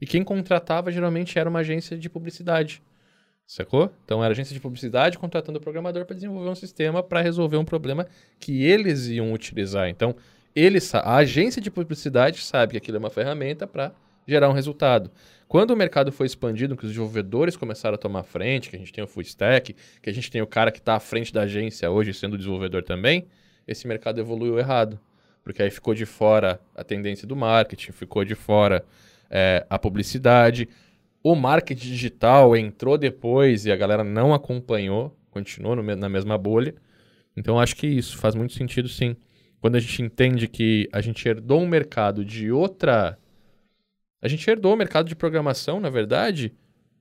E 0.00 0.06
quem 0.06 0.22
contratava 0.22 0.92
geralmente 0.92 1.38
era 1.38 1.50
uma 1.50 1.58
agência 1.58 1.98
de 1.98 2.08
publicidade. 2.08 2.82
Sacou? 3.46 3.92
Então 4.04 4.22
era 4.22 4.30
agência 4.32 4.54
de 4.54 4.60
publicidade 4.60 5.18
contratando 5.18 5.58
o 5.58 5.60
programador 5.60 6.06
para 6.06 6.14
desenvolver 6.14 6.48
um 6.48 6.54
sistema 6.54 7.02
para 7.02 7.20
resolver 7.20 7.56
um 7.56 7.64
problema 7.64 8.06
que 8.38 8.62
eles 8.62 9.08
iam 9.08 9.32
utilizar. 9.32 9.88
Então, 9.88 10.14
eles, 10.54 10.94
a 10.94 11.16
agência 11.16 11.60
de 11.60 11.70
publicidade 11.70 12.40
sabe 12.42 12.72
que 12.72 12.78
aquilo 12.78 12.96
é 12.96 13.00
uma 13.00 13.10
ferramenta 13.10 13.66
para 13.66 13.92
gerar 14.26 14.48
um 14.48 14.52
resultado. 14.52 15.10
Quando 15.48 15.72
o 15.72 15.76
mercado 15.76 16.12
foi 16.12 16.26
expandido, 16.26 16.76
que 16.76 16.84
os 16.84 16.90
desenvolvedores 16.90 17.56
começaram 17.56 17.96
a 17.96 17.98
tomar 17.98 18.22
frente, 18.22 18.70
que 18.70 18.76
a 18.76 18.78
gente 18.78 18.92
tem 18.92 19.02
o 19.02 19.06
full 19.06 19.22
stack, 19.22 19.74
que 20.00 20.08
a 20.10 20.12
gente 20.12 20.30
tem 20.30 20.40
o 20.40 20.46
cara 20.46 20.70
que 20.70 20.78
está 20.78 20.94
à 20.94 21.00
frente 21.00 21.32
da 21.32 21.42
agência 21.42 21.90
hoje 21.90 22.14
sendo 22.14 22.36
desenvolvedor 22.36 22.84
também, 22.84 23.26
esse 23.66 23.86
mercado 23.88 24.20
evoluiu 24.20 24.58
errado. 24.58 24.98
Porque 25.42 25.62
aí 25.62 25.70
ficou 25.70 25.94
de 25.94 26.06
fora 26.06 26.60
a 26.76 26.84
tendência 26.84 27.26
do 27.26 27.34
marketing, 27.34 27.92
ficou 27.92 28.24
de 28.24 28.34
fora 28.34 28.84
é, 29.30 29.66
a 29.68 29.78
publicidade. 29.78 30.68
O 31.22 31.34
marketing 31.34 31.88
digital 31.88 32.56
entrou 32.56 32.96
depois 32.96 33.66
e 33.66 33.72
a 33.72 33.76
galera 33.76 34.04
não 34.04 34.32
acompanhou, 34.32 35.16
continuou 35.30 35.74
na 35.76 36.08
mesma 36.08 36.38
bolha. 36.38 36.74
Então 37.36 37.58
acho 37.58 37.74
que 37.74 37.86
isso 37.86 38.18
faz 38.18 38.34
muito 38.34 38.52
sentido 38.52 38.88
sim. 38.88 39.16
Quando 39.60 39.76
a 39.76 39.80
gente 39.80 40.02
entende 40.02 40.48
que 40.48 40.88
a 40.92 41.00
gente 41.00 41.26
herdou 41.28 41.60
um 41.60 41.68
mercado 41.68 42.24
de 42.24 42.50
outra. 42.50 43.18
A 44.22 44.28
gente 44.28 44.48
herdou 44.50 44.74
o 44.74 44.76
mercado 44.76 45.08
de 45.08 45.14
programação, 45.14 45.80
na 45.80 45.88
verdade, 45.88 46.54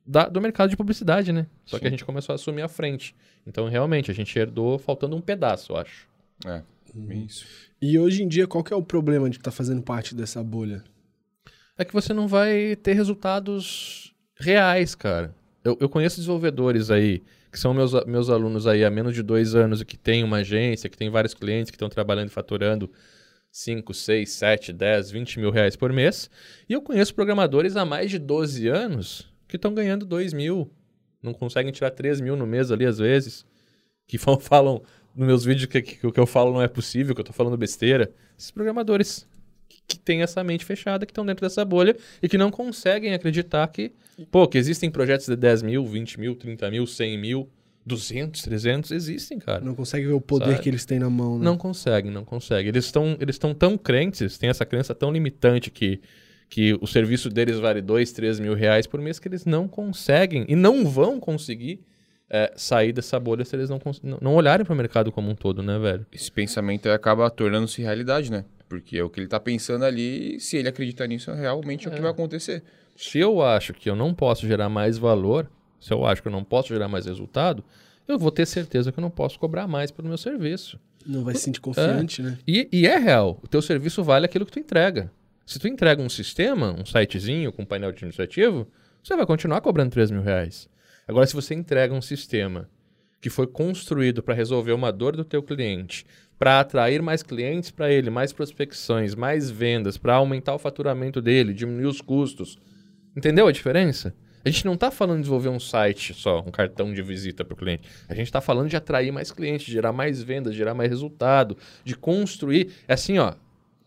da, 0.06 0.28
do 0.28 0.42
mercado 0.42 0.70
de 0.70 0.78
publicidade, 0.78 1.32
né? 1.32 1.48
Só 1.66 1.78
sim. 1.78 1.82
que 1.82 1.88
a 1.88 1.92
gente 1.92 2.06
começou 2.06 2.34
a 2.34 2.36
assumir 2.36 2.62
a 2.62 2.68
frente. 2.68 3.16
Então, 3.46 3.68
realmente, 3.68 4.10
a 4.10 4.14
gente 4.14 4.38
herdou 4.38 4.78
faltando 4.78 5.16
um 5.16 5.22
pedaço, 5.22 5.74
eu 5.74 5.78
acho. 5.78 6.08
É, 6.46 6.62
uhum. 6.96 7.12
isso. 7.26 7.46
E 7.82 7.98
hoje 8.00 8.24
em 8.24 8.28
dia, 8.28 8.48
qual 8.48 8.64
que 8.64 8.74
é 8.74 8.76
o 8.76 8.84
problema 8.84 9.30
de 9.30 9.38
estar 9.38 9.52
tá 9.52 9.56
fazendo 9.56 9.82
parte 9.82 10.16
dessa 10.16 10.44
bolha? 10.44 10.84
é 11.80 11.86
que 11.86 11.94
você 11.94 12.14
não 12.14 12.28
vai 12.28 12.76
ter 12.76 12.92
resultados 12.92 14.14
reais, 14.38 14.94
cara. 14.94 15.34
Eu, 15.70 15.78
eu 15.80 15.90
conheço 15.90 16.18
desenvolvedores 16.18 16.90
aí, 16.90 17.22
que 17.52 17.60
são 17.60 17.74
meus, 17.74 17.94
meus 18.06 18.30
alunos 18.30 18.66
aí 18.66 18.84
há 18.84 18.90
menos 18.90 19.14
de 19.14 19.22
dois 19.22 19.54
anos 19.54 19.82
e 19.82 19.86
que 19.86 19.96
tem 19.96 20.24
uma 20.24 20.38
agência, 20.38 20.90
que 20.90 20.98
tem 20.98 21.10
vários 21.10 21.36
clientes 21.36 21.70
que 21.70 21.76
estão 21.76 21.90
trabalhando 21.90 22.30
e 22.30 22.32
faturando 22.32 22.92
5, 23.52 23.94
6, 23.94 24.32
7, 24.32 24.74
10, 24.74 25.12
20 25.12 25.40
mil 25.40 25.52
reais 25.52 25.76
por 25.76 25.94
mês. 25.94 26.30
E 26.68 26.74
eu 26.74 26.82
conheço 26.82 27.14
programadores 27.14 27.76
há 27.76 27.86
mais 27.86 28.10
de 28.10 28.18
12 28.18 28.68
anos 28.68 29.32
que 29.48 29.58
estão 29.58 29.74
ganhando 29.74 30.06
2 30.06 30.34
mil, 30.34 30.72
não 31.22 31.34
conseguem 31.34 31.72
tirar 31.72 31.92
3 31.92 32.20
mil 32.20 32.36
no 32.36 32.48
mês 32.48 32.72
ali 32.72 32.86
às 32.86 32.98
vezes, 32.98 33.46
que 34.08 34.18
falam 34.42 34.82
nos 35.16 35.28
meus 35.28 35.46
vídeos 35.46 35.68
que, 35.68 35.82
que, 35.82 35.98
que 35.98 36.08
o 36.08 36.12
que 36.12 36.20
eu 36.20 36.26
falo 36.26 36.52
não 36.52 36.64
é 36.64 36.68
possível, 36.68 37.14
que 37.14 37.22
eu 37.22 37.24
estou 37.24 37.36
falando 37.36 37.58
besteira. 37.58 38.12
Esses 38.38 38.50
programadores 38.50 39.28
que 39.90 40.00
têm 40.00 40.22
essa 40.22 40.44
mente 40.44 40.64
fechada, 40.64 41.06
que 41.06 41.12
estão 41.12 41.26
dentro 41.26 41.46
dessa 41.46 41.66
bolha 41.66 41.98
e 42.22 42.30
que 42.30 42.38
não 42.38 42.52
conseguem 42.52 43.14
acreditar 43.14 43.68
que, 43.68 43.92
pô, 44.32 44.48
que 44.48 44.58
existem 44.58 44.90
projetos 44.90 45.26
de 45.26 45.36
10 45.36 45.64
mil, 45.64 45.86
20 45.86 46.20
mil, 46.20 46.36
30 46.36 46.70
mil, 46.70 46.86
100 46.86 47.18
mil, 47.18 47.50
200, 47.86 48.42
300, 48.44 48.92
existem, 48.92 49.40
cara. 49.40 49.62
Não 49.62 49.74
consegue 49.74 50.06
ver 50.06 50.14
o 50.14 50.22
poder 50.22 50.52
sabe? 50.52 50.62
que 50.62 50.70
eles 50.70 50.86
têm 50.86 51.00
na 51.00 51.10
mão, 51.10 51.40
né? 51.40 51.44
Não 51.44 51.58
conseguem, 51.58 52.12
não 52.12 52.24
conseguem. 52.24 52.68
Eles 52.68 52.86
estão 52.86 53.18
eles 53.20 53.38
tão 53.38 53.78
crentes, 53.78 54.38
têm 54.38 54.50
essa 54.50 54.66
crença 54.66 54.94
tão 54.94 55.12
limitante 55.12 55.72
que, 55.72 56.00
que 56.48 56.78
o 56.80 56.86
serviço 56.86 57.30
deles 57.30 57.58
vale 57.58 57.82
2, 57.82 58.12
3 58.12 58.40
mil 58.40 58.54
reais 58.54 58.86
por 58.86 59.02
mês 59.02 59.18
que 59.18 59.28
eles 59.28 59.44
não 59.44 59.68
conseguem 59.68 60.46
e 60.48 60.56
não 60.56 60.86
vão 60.86 61.20
conseguir 61.20 61.82
é, 62.30 62.54
sair 62.56 62.94
dessa 62.94 63.20
bolha 63.20 63.44
se 63.44 63.56
eles 63.56 63.70
não, 63.70 63.80
não 64.22 64.36
olharem 64.36 64.64
para 64.64 64.74
o 64.74 64.78
mercado 64.78 65.12
como 65.12 65.32
um 65.32 65.36
todo, 65.36 65.64
né, 65.64 65.80
velho? 65.80 66.06
Esse 66.12 66.32
pensamento 66.32 66.88
acaba 66.90 67.28
tornando-se 67.30 67.82
realidade, 67.82 68.32
né? 68.32 68.46
Porque 68.70 68.98
é 68.98 69.04
o 69.04 69.10
que 69.10 69.20
ele 69.20 69.26
está 69.26 69.40
pensando 69.40 69.84
ali, 69.84 70.40
se 70.40 70.56
ele 70.56 70.70
acreditar 70.70 71.08
nisso, 71.08 71.34
realmente 71.34 71.88
é, 71.88 71.90
é 71.90 71.92
o 71.92 71.96
que 71.96 72.02
vai 72.02 72.12
acontecer. 72.12 72.64
Se 72.96 73.18
eu 73.18 73.42
acho 73.42 73.74
que 73.74 73.90
eu 73.90 73.96
não 73.96 74.14
posso 74.14 74.48
gerar 74.48 74.70
mais 74.70 74.98
valor, 74.98 75.50
se 75.80 75.92
eu 75.92 76.06
acho 76.06 76.22
que 76.22 76.28
eu 76.28 76.32
não 76.32 76.44
posso 76.44 76.70
gerar 76.70 76.88
mais 76.88 77.08
resultado, 77.08 77.64
eu 78.08 78.20
vou 78.20 78.32
ter 78.32 78.46
certeza 78.46 78.92
que 78.92 79.00
eu 79.00 79.02
não 79.02 79.10
posso 79.10 79.40
cobrar 79.40 79.68
mais 79.68 79.90
pelo 79.90 80.08
meu 80.08 80.18
serviço. 80.18 80.80
Não 81.06 81.24
vai 81.24 81.34
se 81.34 81.42
sentir 81.42 81.62
confiante, 81.62 82.22
é. 82.22 82.26
né? 82.26 82.38
E, 82.48 82.70
e, 82.72 82.88
é 82.88 82.98
real. 82.98 83.40
O 83.42 83.48
teu 83.48 83.62
serviço 83.62 84.04
vale 84.04 84.26
aquilo 84.26 84.46
que 84.46 84.52
tu 84.52 84.60
entrega. 84.60 85.12
Se 85.46 85.58
tu 85.58 85.68
entrega 85.68 86.02
um 86.02 86.10
sistema, 86.10 86.76
um 86.80 86.86
sitezinho 86.86 87.52
com 87.52 87.66
painel 87.66 87.90
administrativo, 87.90 88.68
você 89.02 89.16
vai 89.16 89.26
continuar 89.26 89.62
cobrando 89.62 89.92
3 89.92 90.12
mil 90.12 90.22
reais. 90.22 90.70
Agora, 91.08 91.26
se 91.26 91.34
você 91.34 91.56
entrega 91.56 91.94
um 91.94 92.02
sistema 92.02 92.70
que 93.22 93.30
foi 93.30 93.48
construído 93.48 94.22
para 94.22 94.36
resolver 94.36 94.74
uma 94.74 94.92
dor 94.92 95.16
do 95.16 95.24
teu 95.24 95.42
cliente, 95.42 96.06
para 96.40 96.62
atrair 96.62 97.02
mais 97.02 97.22
clientes 97.22 97.70
para 97.70 97.92
ele, 97.92 98.10
mais 98.10 98.32
prospecções, 98.32 99.14
mais 99.14 99.50
vendas, 99.50 99.98
para 99.98 100.16
aumentar 100.16 100.56
o 100.56 100.58
faturamento 100.58 101.22
dele, 101.22 101.54
diminuir 101.54 101.86
os 101.86 102.00
custos. 102.00 102.58
Entendeu 103.16 103.46
a 103.46 103.52
diferença? 103.52 104.16
A 104.44 104.50
gente 104.50 104.66
não 104.66 104.76
está 104.76 104.90
falando 104.90 105.18
de 105.18 105.24
desenvolver 105.24 105.50
um 105.50 105.60
site 105.60 106.14
só, 106.14 106.40
um 106.40 106.50
cartão 106.50 106.94
de 106.94 107.02
visita 107.02 107.44
para 107.44 107.54
o 107.54 107.58
cliente. 107.58 107.90
A 108.08 108.16
gente 108.16 108.28
está 108.28 108.40
falando 108.40 108.70
de 108.70 108.78
atrair 108.78 109.12
mais 109.12 109.34
clientes, 109.34 109.68
gerar 109.68 109.92
mais 109.92 110.24
vendas, 110.24 110.56
gerar 110.56 110.74
mais 110.74 110.90
resultado, 110.90 111.58
de 111.84 111.94
construir. 111.94 112.72
É 112.88 112.94
assim, 112.94 113.20
ó. 113.20 113.34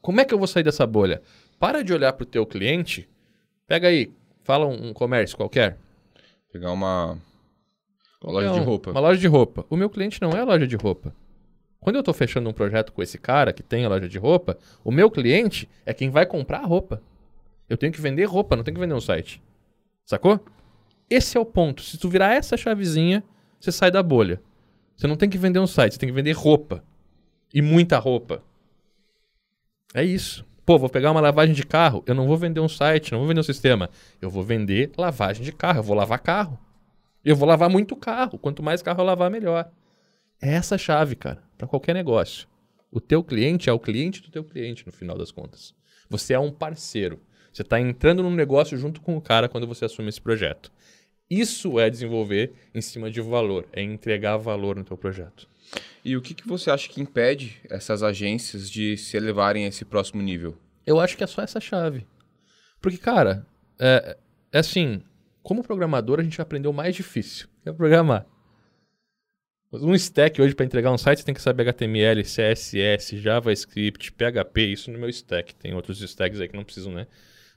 Como 0.02 0.20
é 0.20 0.24
que 0.26 0.34
eu 0.34 0.38
vou 0.38 0.46
sair 0.46 0.62
dessa 0.62 0.86
bolha? 0.86 1.22
Para 1.58 1.82
de 1.82 1.94
olhar 1.94 2.12
para 2.12 2.24
o 2.24 2.26
teu 2.26 2.44
cliente. 2.44 3.08
Pega 3.66 3.88
aí, 3.88 4.12
fala 4.44 4.66
um, 4.66 4.88
um 4.88 4.92
comércio 4.92 5.38
qualquer. 5.38 5.78
Pegar 6.52 6.70
uma, 6.72 7.16
uma 8.22 8.32
loja 8.32 8.52
de 8.52 8.60
roupa. 8.60 8.90
Uma 8.90 9.00
loja 9.00 9.20
de 9.20 9.26
roupa. 9.26 9.64
O 9.70 9.76
meu 9.76 9.88
cliente 9.88 10.20
não 10.20 10.32
é 10.32 10.44
loja 10.44 10.66
de 10.66 10.76
roupa. 10.76 11.14
Quando 11.82 11.96
eu 11.96 12.00
estou 12.00 12.14
fechando 12.14 12.48
um 12.48 12.52
projeto 12.52 12.92
com 12.92 13.02
esse 13.02 13.18
cara 13.18 13.52
que 13.52 13.60
tem 13.60 13.84
a 13.84 13.88
loja 13.88 14.08
de 14.08 14.16
roupa, 14.16 14.56
o 14.84 14.92
meu 14.92 15.10
cliente 15.10 15.68
é 15.84 15.92
quem 15.92 16.10
vai 16.10 16.24
comprar 16.24 16.60
a 16.60 16.64
roupa. 16.64 17.02
Eu 17.68 17.76
tenho 17.76 17.92
que 17.92 18.00
vender 18.00 18.24
roupa, 18.24 18.54
não 18.54 18.62
tenho 18.62 18.76
que 18.76 18.80
vender 18.80 18.94
um 18.94 19.00
site. 19.00 19.42
Sacou? 20.06 20.38
Esse 21.10 21.36
é 21.36 21.40
o 21.40 21.44
ponto. 21.44 21.82
Se 21.82 21.98
tu 21.98 22.08
virar 22.08 22.34
essa 22.34 22.56
chavezinha, 22.56 23.24
você 23.58 23.72
sai 23.72 23.90
da 23.90 24.00
bolha. 24.00 24.40
Você 24.96 25.08
não 25.08 25.16
tem 25.16 25.28
que 25.28 25.36
vender 25.36 25.58
um 25.58 25.66
site, 25.66 25.94
você 25.94 25.98
tem 25.98 26.08
que 26.08 26.14
vender 26.14 26.30
roupa. 26.32 26.84
E 27.52 27.60
muita 27.60 27.98
roupa. 27.98 28.44
É 29.92 30.04
isso. 30.04 30.46
Pô, 30.64 30.78
vou 30.78 30.88
pegar 30.88 31.10
uma 31.10 31.20
lavagem 31.20 31.52
de 31.52 31.66
carro, 31.66 32.04
eu 32.06 32.14
não 32.14 32.28
vou 32.28 32.36
vender 32.36 32.60
um 32.60 32.68
site, 32.68 33.10
não 33.10 33.18
vou 33.18 33.26
vender 33.26 33.40
um 33.40 33.44
sistema. 33.44 33.90
Eu 34.20 34.30
vou 34.30 34.44
vender 34.44 34.92
lavagem 34.96 35.42
de 35.42 35.50
carro, 35.50 35.80
eu 35.80 35.82
vou 35.82 35.96
lavar 35.96 36.20
carro. 36.20 36.56
Eu 37.24 37.34
vou 37.34 37.48
lavar 37.48 37.68
muito 37.68 37.96
carro. 37.96 38.38
Quanto 38.38 38.62
mais 38.62 38.82
carro 38.82 39.00
eu 39.00 39.04
lavar, 39.04 39.28
melhor. 39.28 39.68
É 40.42 40.54
essa 40.54 40.74
a 40.74 40.78
chave, 40.78 41.14
cara, 41.14 41.40
para 41.56 41.68
qualquer 41.68 41.94
negócio. 41.94 42.48
O 42.90 43.00
teu 43.00 43.22
cliente 43.22 43.70
é 43.70 43.72
o 43.72 43.78
cliente 43.78 44.20
do 44.20 44.28
teu 44.28 44.42
cliente, 44.42 44.84
no 44.84 44.90
final 44.90 45.16
das 45.16 45.30
contas. 45.30 45.72
Você 46.10 46.34
é 46.34 46.38
um 46.38 46.50
parceiro. 46.50 47.20
Você 47.52 47.62
está 47.62 47.78
entrando 47.78 48.24
num 48.24 48.34
negócio 48.34 48.76
junto 48.76 49.00
com 49.00 49.16
o 49.16 49.20
cara 49.20 49.48
quando 49.48 49.68
você 49.68 49.84
assume 49.84 50.08
esse 50.08 50.20
projeto. 50.20 50.72
Isso 51.30 51.78
é 51.78 51.88
desenvolver 51.88 52.52
em 52.74 52.80
cima 52.80 53.08
de 53.08 53.20
valor, 53.20 53.68
é 53.72 53.82
entregar 53.82 54.36
valor 54.36 54.74
no 54.74 54.82
teu 54.82 54.96
projeto. 54.96 55.48
E 56.04 56.16
o 56.16 56.20
que, 56.20 56.34
que 56.34 56.46
você 56.46 56.72
acha 56.72 56.88
que 56.88 57.00
impede 57.00 57.60
essas 57.70 58.02
agências 58.02 58.68
de 58.68 58.96
se 58.96 59.16
elevarem 59.16 59.64
a 59.64 59.68
esse 59.68 59.84
próximo 59.84 60.20
nível? 60.20 60.58
Eu 60.84 60.98
acho 60.98 61.16
que 61.16 61.22
é 61.22 61.26
só 61.28 61.40
essa 61.40 61.60
chave. 61.60 62.04
Porque, 62.80 62.98
cara, 62.98 63.46
é, 63.78 64.16
é 64.50 64.58
assim, 64.58 65.02
como 65.40 65.62
programador 65.62 66.18
a 66.18 66.24
gente 66.24 66.42
aprendeu 66.42 66.72
o 66.72 66.74
mais 66.74 66.96
difícil, 66.96 67.46
que 67.62 67.68
é 67.68 67.72
programar. 67.72 68.26
Um 69.74 69.94
stack 69.94 70.40
hoje 70.42 70.54
para 70.54 70.66
entregar 70.66 70.92
um 70.92 70.98
site 70.98 71.20
você 71.20 71.24
tem 71.24 71.34
que 71.34 71.40
saber 71.40 71.62
HTML, 71.62 72.22
CSS, 72.22 73.16
JavaScript, 73.16 74.12
PHP, 74.12 74.66
isso 74.66 74.90
no 74.90 74.98
meu 74.98 75.08
stack. 75.08 75.54
Tem 75.54 75.72
outros 75.72 76.02
stacks 76.02 76.38
aí 76.40 76.48
que 76.48 76.54
não 76.54 76.62
precisam, 76.62 76.92
né? 76.92 77.06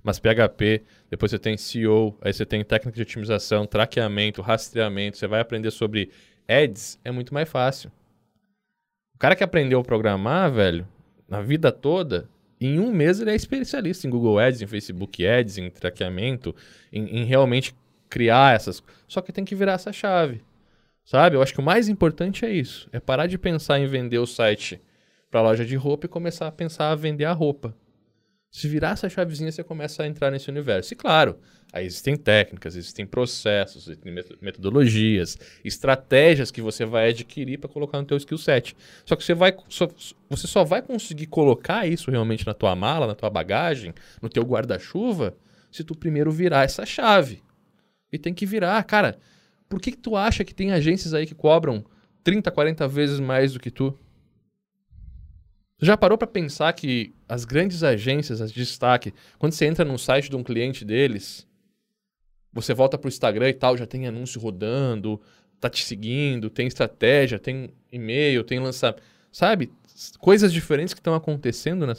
Mas 0.02 0.18
PHP, 0.18 0.84
depois 1.10 1.32
você 1.32 1.40
tem 1.40 1.58
SEO, 1.58 2.18
aí 2.22 2.32
você 2.32 2.46
tem 2.46 2.64
técnica 2.64 2.96
de 2.96 3.02
otimização, 3.02 3.66
traqueamento, 3.66 4.42
rastreamento, 4.42 5.18
você 5.18 5.28
vai 5.28 5.42
aprender 5.42 5.72
sobre 5.72 6.10
ads, 6.48 6.98
é 7.04 7.12
muito 7.12 7.34
mais 7.34 7.50
fácil. 7.50 7.92
O 9.14 9.18
cara 9.18 9.36
que 9.36 9.44
aprendeu 9.44 9.82
a 9.82 9.84
programar, 9.84 10.50
velho, 10.50 10.88
na 11.28 11.42
vida 11.42 11.70
toda, 11.70 12.30
em 12.62 12.80
um 12.80 12.94
mês 12.94 13.20
ele 13.20 13.32
é 13.32 13.36
especialista 13.36 14.08
em 14.08 14.10
Google 14.10 14.40
Ads, 14.40 14.62
em 14.62 14.68
Facebook 14.68 15.26
Ads, 15.26 15.58
em 15.58 15.70
traqueamento, 15.70 16.56
em, 16.94 17.18
em 17.18 17.26
realmente 17.26 17.76
criar 18.10 18.56
essas. 18.56 18.82
Só 19.06 19.22
que 19.22 19.34
tem 19.34 19.44
que 19.44 19.56
virar 19.56 19.74
essa 19.74 19.92
chave. 19.92 20.42
Sabe? 21.06 21.36
Eu 21.36 21.42
acho 21.42 21.54
que 21.54 21.60
o 21.60 21.64
mais 21.64 21.88
importante 21.88 22.44
é 22.44 22.52
isso. 22.52 22.90
É 22.92 23.00
parar 23.00 23.28
de 23.28 23.38
pensar 23.38 23.80
em 23.80 23.86
vender 23.86 24.18
o 24.18 24.26
site 24.26 24.82
para 25.30 25.42
loja 25.42 25.64
de 25.64 25.76
roupa 25.76 26.08
e 26.08 26.10
começar 26.10 26.48
a 26.48 26.52
pensar 26.52 26.92
a 26.92 26.96
vender 26.96 27.26
a 27.26 27.32
roupa. 27.32 27.76
Se 28.50 28.68
virar 28.68 28.92
essa 28.92 29.10
chavezinha, 29.10 29.52
você 29.52 29.64
começa 29.64 30.02
a 30.02 30.08
entrar 30.08 30.32
nesse 30.32 30.50
universo. 30.50 30.94
E 30.94 30.96
claro, 30.96 31.38
aí 31.74 31.86
existem 31.86 32.16
técnicas, 32.16 32.76
existem 32.76 33.06
processos, 33.06 33.88
existem 33.88 34.16
metodologias, 34.42 35.38
estratégias 35.64 36.52
que 36.52 36.62
você 36.62 36.86
vai 36.86 37.10
adquirir 37.10 37.60
para 37.60 37.70
colocar 37.70 38.00
no 38.00 38.06
teu 38.06 38.16
skill 38.16 38.38
set. 38.38 38.76
Só 39.06 39.16
que 39.16 39.26
você, 39.26 39.34
vai, 39.34 39.54
só, 39.68 39.90
você 40.30 40.48
só 40.48 40.64
vai 40.64 40.82
conseguir 40.82 41.28
colocar 41.28 41.86
isso 41.86 42.10
realmente 42.10 42.48
na 42.48 42.54
tua 42.54 42.76
mala, 42.78 43.06
na 43.06 43.14
tua 43.14 43.30
bagagem, 43.30 43.94
no 44.22 44.30
teu 44.30 44.44
guarda-chuva, 44.44 45.36
se 45.70 45.84
tu 45.84 45.94
primeiro 45.94 46.32
virar 46.32 46.64
essa 46.64 46.86
chave. 46.86 47.44
E 48.10 48.18
tem 48.18 48.34
que 48.34 48.46
virar, 48.46 48.82
cara. 48.86 49.20
Por 49.70 49.82
que, 49.82 49.92
que 49.92 49.98
tu 49.98 50.16
acha 50.16 50.44
que 50.44 50.54
tem 50.54 50.72
agências 50.72 51.14
aí 51.14 51.26
que 51.26 51.36
cobram 51.36 51.84
30, 52.24 52.52
40 52.52 52.88
vezes 52.88 53.20
mais 53.20 53.54
do 53.54 53.60
que 53.60 53.72
tu? 53.72 53.98
Já 55.80 55.98
parou 55.98 56.18
para 56.18 56.28
pensar 56.28 56.72
que 56.74 57.14
as 57.28 57.44
grandes 57.44 57.84
agências, 57.84 58.42
as 58.42 58.52
de 58.52 58.60
destaque, 58.60 59.14
quando 59.38 59.52
você 59.54 59.66
entra 59.66 59.84
num 59.84 59.98
site 59.98 60.30
de 60.30 60.36
um 60.36 60.44
cliente 60.44 60.86
deles, 60.86 61.46
você 62.54 62.74
volta 62.74 62.98
pro 62.98 63.10
Instagram 63.10 63.50
e 63.50 63.54
tal, 63.54 63.76
já 63.76 63.86
tem 63.86 64.08
anúncio 64.08 64.40
rodando, 64.40 65.22
tá 65.60 65.70
te 65.70 65.84
seguindo, 65.84 66.50
tem 66.50 66.68
estratégia, 66.68 67.38
tem 67.38 67.70
e-mail, 67.92 68.44
tem 68.44 68.60
lançamento, 68.60 69.02
sabe? 69.32 69.72
Coisas 70.20 70.54
diferentes 70.54 70.94
que 70.94 71.00
estão 71.00 71.14
acontecendo 71.14 71.86
na 71.86 71.96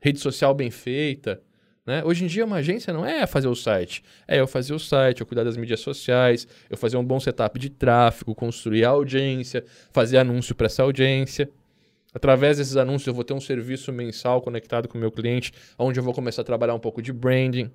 rede 0.00 0.18
social 0.18 0.52
bem 0.52 0.70
feita. 0.70 1.40
Né? 1.86 2.04
Hoje 2.04 2.24
em 2.24 2.26
dia, 2.26 2.44
uma 2.44 2.56
agência 2.56 2.92
não 2.92 3.04
é 3.04 3.26
fazer 3.26 3.48
o 3.48 3.54
site. 3.54 4.02
É 4.28 4.38
eu 4.38 4.46
fazer 4.46 4.74
o 4.74 4.78
site, 4.78 5.20
eu 5.20 5.26
cuidar 5.26 5.44
das 5.44 5.56
mídias 5.56 5.80
sociais, 5.80 6.46
eu 6.68 6.76
fazer 6.76 6.96
um 6.96 7.04
bom 7.04 7.18
setup 7.18 7.58
de 7.58 7.70
tráfego, 7.70 8.34
construir 8.34 8.84
a 8.84 8.90
audiência, 8.90 9.64
fazer 9.90 10.18
anúncio 10.18 10.54
para 10.54 10.66
essa 10.66 10.82
audiência. 10.82 11.50
Através 12.12 12.58
desses 12.58 12.76
anúncios, 12.76 13.06
eu 13.06 13.14
vou 13.14 13.24
ter 13.24 13.32
um 13.32 13.40
serviço 13.40 13.92
mensal 13.92 14.42
conectado 14.42 14.88
com 14.88 14.98
o 14.98 15.00
meu 15.00 15.12
cliente, 15.12 15.52
onde 15.78 15.98
eu 15.98 16.04
vou 16.04 16.12
começar 16.12 16.42
a 16.42 16.44
trabalhar 16.44 16.74
um 16.74 16.80
pouco 16.80 17.00
de 17.00 17.12
branding. 17.12 17.70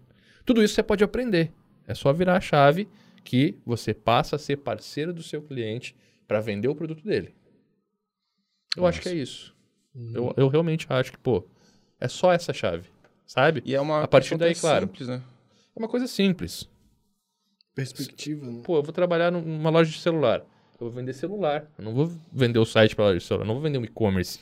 Tudo 0.46 0.62
isso 0.64 0.76
você 0.76 0.84
pode 0.84 1.04
aprender. 1.04 1.52
É 1.88 1.94
só 1.94 2.12
virar 2.14 2.38
a 2.38 2.42
chave 2.42 2.88
que 3.24 3.58
você 3.66 3.94
passa 3.94 4.36
a 4.36 4.40
ser 4.40 4.58
parceiro 4.58 5.14
do 5.14 5.24
seu 5.24 5.42
cliente 5.42 5.96
para 6.28 6.40
vender 6.40 6.68
o 6.68 6.76
produto 6.76 7.04
dele. 7.04 7.34
Eu 8.76 8.84
Nossa. 8.84 8.90
acho 8.90 9.02
que 9.02 9.10
é 9.10 9.14
isso. 9.14 9.56
Uhum. 9.96 10.12
Eu, 10.14 10.34
eu 10.38 10.48
realmente 10.48 10.86
acho 10.90 11.12
que, 11.12 11.18
pô, 11.18 11.48
é 12.00 12.08
só 12.08 12.32
essa 12.32 12.54
chave 12.54 12.95
sabe? 13.26 13.62
E 13.66 13.76
é 13.76 13.82
uma 13.82 14.04
a 14.04 14.08
partir 14.08 14.38
daí, 14.38 14.56
claro. 14.56 14.88
Simples, 14.88 15.08
né? 15.08 15.22
É 15.76 15.80
uma 15.80 15.88
coisa 15.88 16.08
simples. 16.08 16.70
Perspectiva, 17.74 18.46
né? 18.46 18.62
Pô, 18.64 18.78
eu 18.78 18.84
vou 18.84 18.94
trabalhar 18.94 19.32
numa 19.32 19.70
loja 19.70 19.92
de 19.92 20.00
celular. 20.00 20.40
Eu 20.40 20.88
vou 20.88 20.92
vender 20.92 21.14
celular. 21.14 21.70
Eu 21.78 21.84
não 21.84 21.94
vou 21.94 22.12
vender 22.32 22.60
o 22.60 22.66
site 22.66 22.96
para 22.96 23.06
loja 23.06 23.20
de 23.20 23.24
celular. 23.24 23.44
Eu 23.44 23.48
não 23.48 23.56
vou 23.56 23.64
vender 23.64 23.78
um 23.78 23.84
e-commerce. 23.84 24.40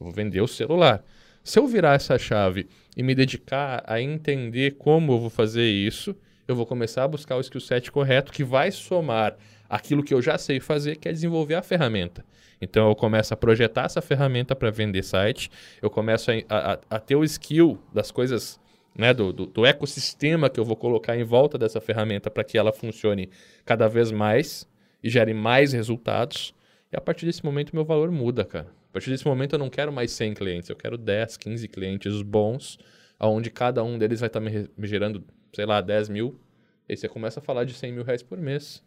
Eu 0.00 0.06
vou 0.06 0.12
vender 0.12 0.40
o 0.40 0.48
celular. 0.48 1.04
Se 1.44 1.58
eu 1.58 1.66
virar 1.66 1.94
essa 1.94 2.18
chave 2.18 2.68
e 2.96 3.02
me 3.02 3.14
dedicar 3.14 3.82
a 3.86 4.00
entender 4.00 4.72
como 4.72 5.12
eu 5.12 5.20
vou 5.20 5.30
fazer 5.30 5.68
isso, 5.68 6.14
eu 6.46 6.54
vou 6.54 6.66
começar 6.66 7.04
a 7.04 7.08
buscar 7.08 7.36
o 7.36 7.40
skill 7.40 7.60
set 7.60 7.90
correto 7.90 8.32
que 8.32 8.44
vai 8.44 8.70
somar 8.70 9.36
aquilo 9.72 10.02
que 10.04 10.12
eu 10.12 10.20
já 10.20 10.36
sei 10.36 10.60
fazer, 10.60 10.96
que 10.96 11.08
é 11.08 11.12
desenvolver 11.12 11.54
a 11.54 11.62
ferramenta. 11.62 12.22
Então 12.60 12.90
eu 12.90 12.94
começo 12.94 13.32
a 13.32 13.36
projetar 13.38 13.86
essa 13.86 14.02
ferramenta 14.02 14.54
para 14.54 14.70
vender 14.70 15.02
site, 15.02 15.50
eu 15.80 15.88
começo 15.88 16.30
a, 16.30 16.34
a, 16.50 16.78
a, 16.90 17.00
ter 17.00 17.16
o 17.16 17.24
skill 17.24 17.78
das 17.90 18.10
coisas, 18.10 18.60
né, 18.94 19.14
do, 19.14 19.32
do, 19.32 19.46
do 19.46 19.64
ecossistema 19.64 20.50
que 20.50 20.60
eu 20.60 20.64
vou 20.64 20.76
colocar 20.76 21.16
em 21.16 21.24
volta 21.24 21.56
dessa 21.56 21.80
ferramenta 21.80 22.30
para 22.30 22.44
que 22.44 22.58
ela 22.58 22.70
funcione 22.70 23.30
cada 23.64 23.88
vez 23.88 24.12
mais 24.12 24.68
e 25.02 25.08
gere 25.08 25.32
mais 25.32 25.72
resultados. 25.72 26.54
E 26.92 26.96
a 26.96 27.00
partir 27.00 27.24
desse 27.24 27.42
momento 27.42 27.74
meu 27.74 27.84
valor 27.84 28.10
muda, 28.10 28.44
cara. 28.44 28.68
A 28.90 28.92
partir 28.92 29.08
desse 29.08 29.26
momento 29.26 29.54
eu 29.54 29.58
não 29.58 29.70
quero 29.70 29.90
mais 29.90 30.12
100 30.12 30.34
clientes, 30.34 30.68
eu 30.68 30.76
quero 30.76 30.98
10, 30.98 31.38
15 31.38 31.66
clientes 31.68 32.20
bons, 32.20 32.78
onde 33.18 33.50
cada 33.50 33.82
um 33.82 33.96
deles 33.96 34.20
vai 34.20 34.26
estar 34.26 34.38
tá 34.38 34.44
me, 34.44 34.68
me 34.76 34.86
gerando, 34.86 35.24
sei 35.54 35.64
lá, 35.64 35.80
10 35.80 36.10
mil. 36.10 36.38
E 36.86 36.92
aí 36.92 36.96
você 36.98 37.08
começa 37.08 37.40
a 37.40 37.42
falar 37.42 37.64
de 37.64 37.72
100 37.72 37.90
mil 37.90 38.04
reais 38.04 38.22
por 38.22 38.36
mês. 38.36 38.82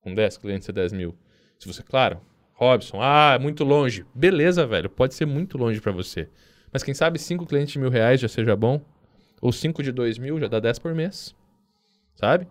Com 0.00 0.14
10 0.14 0.38
clientes 0.38 0.68
é 0.68 0.72
10 0.72 0.92
mil. 0.92 1.16
Se 1.58 1.66
você, 1.66 1.82
claro, 1.82 2.20
Robson, 2.54 3.00
ah, 3.00 3.32
é 3.34 3.38
muito 3.38 3.64
longe. 3.64 4.04
Beleza, 4.14 4.66
velho, 4.66 4.88
pode 4.88 5.14
ser 5.14 5.26
muito 5.26 5.56
longe 5.56 5.80
para 5.80 5.92
você. 5.92 6.28
Mas 6.72 6.82
quem 6.82 6.94
sabe 6.94 7.18
cinco 7.18 7.46
clientes 7.46 7.72
de 7.72 7.78
mil 7.78 7.90
reais 7.90 8.20
já 8.20 8.28
seja 8.28 8.54
bom? 8.54 8.80
Ou 9.40 9.52
cinco 9.52 9.82
de 9.82 9.90
dois 9.92 10.18
mil 10.18 10.38
já 10.38 10.46
dá 10.46 10.60
10 10.60 10.78
por 10.78 10.94
mês. 10.94 11.34
Sabe? 12.14 12.46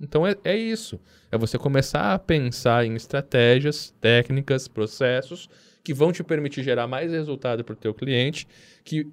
Então 0.00 0.26
é, 0.26 0.36
é 0.44 0.56
isso. 0.56 1.00
É 1.30 1.38
você 1.38 1.58
começar 1.58 2.14
a 2.14 2.18
pensar 2.18 2.84
em 2.84 2.94
estratégias, 2.94 3.94
técnicas, 4.00 4.66
processos 4.66 5.48
que 5.82 5.92
vão 5.92 6.12
te 6.12 6.24
permitir 6.24 6.62
gerar 6.62 6.86
mais 6.86 7.12
resultado 7.12 7.62
para 7.62 7.74
o 7.74 7.76
teu 7.76 7.92
cliente, 7.92 8.48
que 8.82 9.06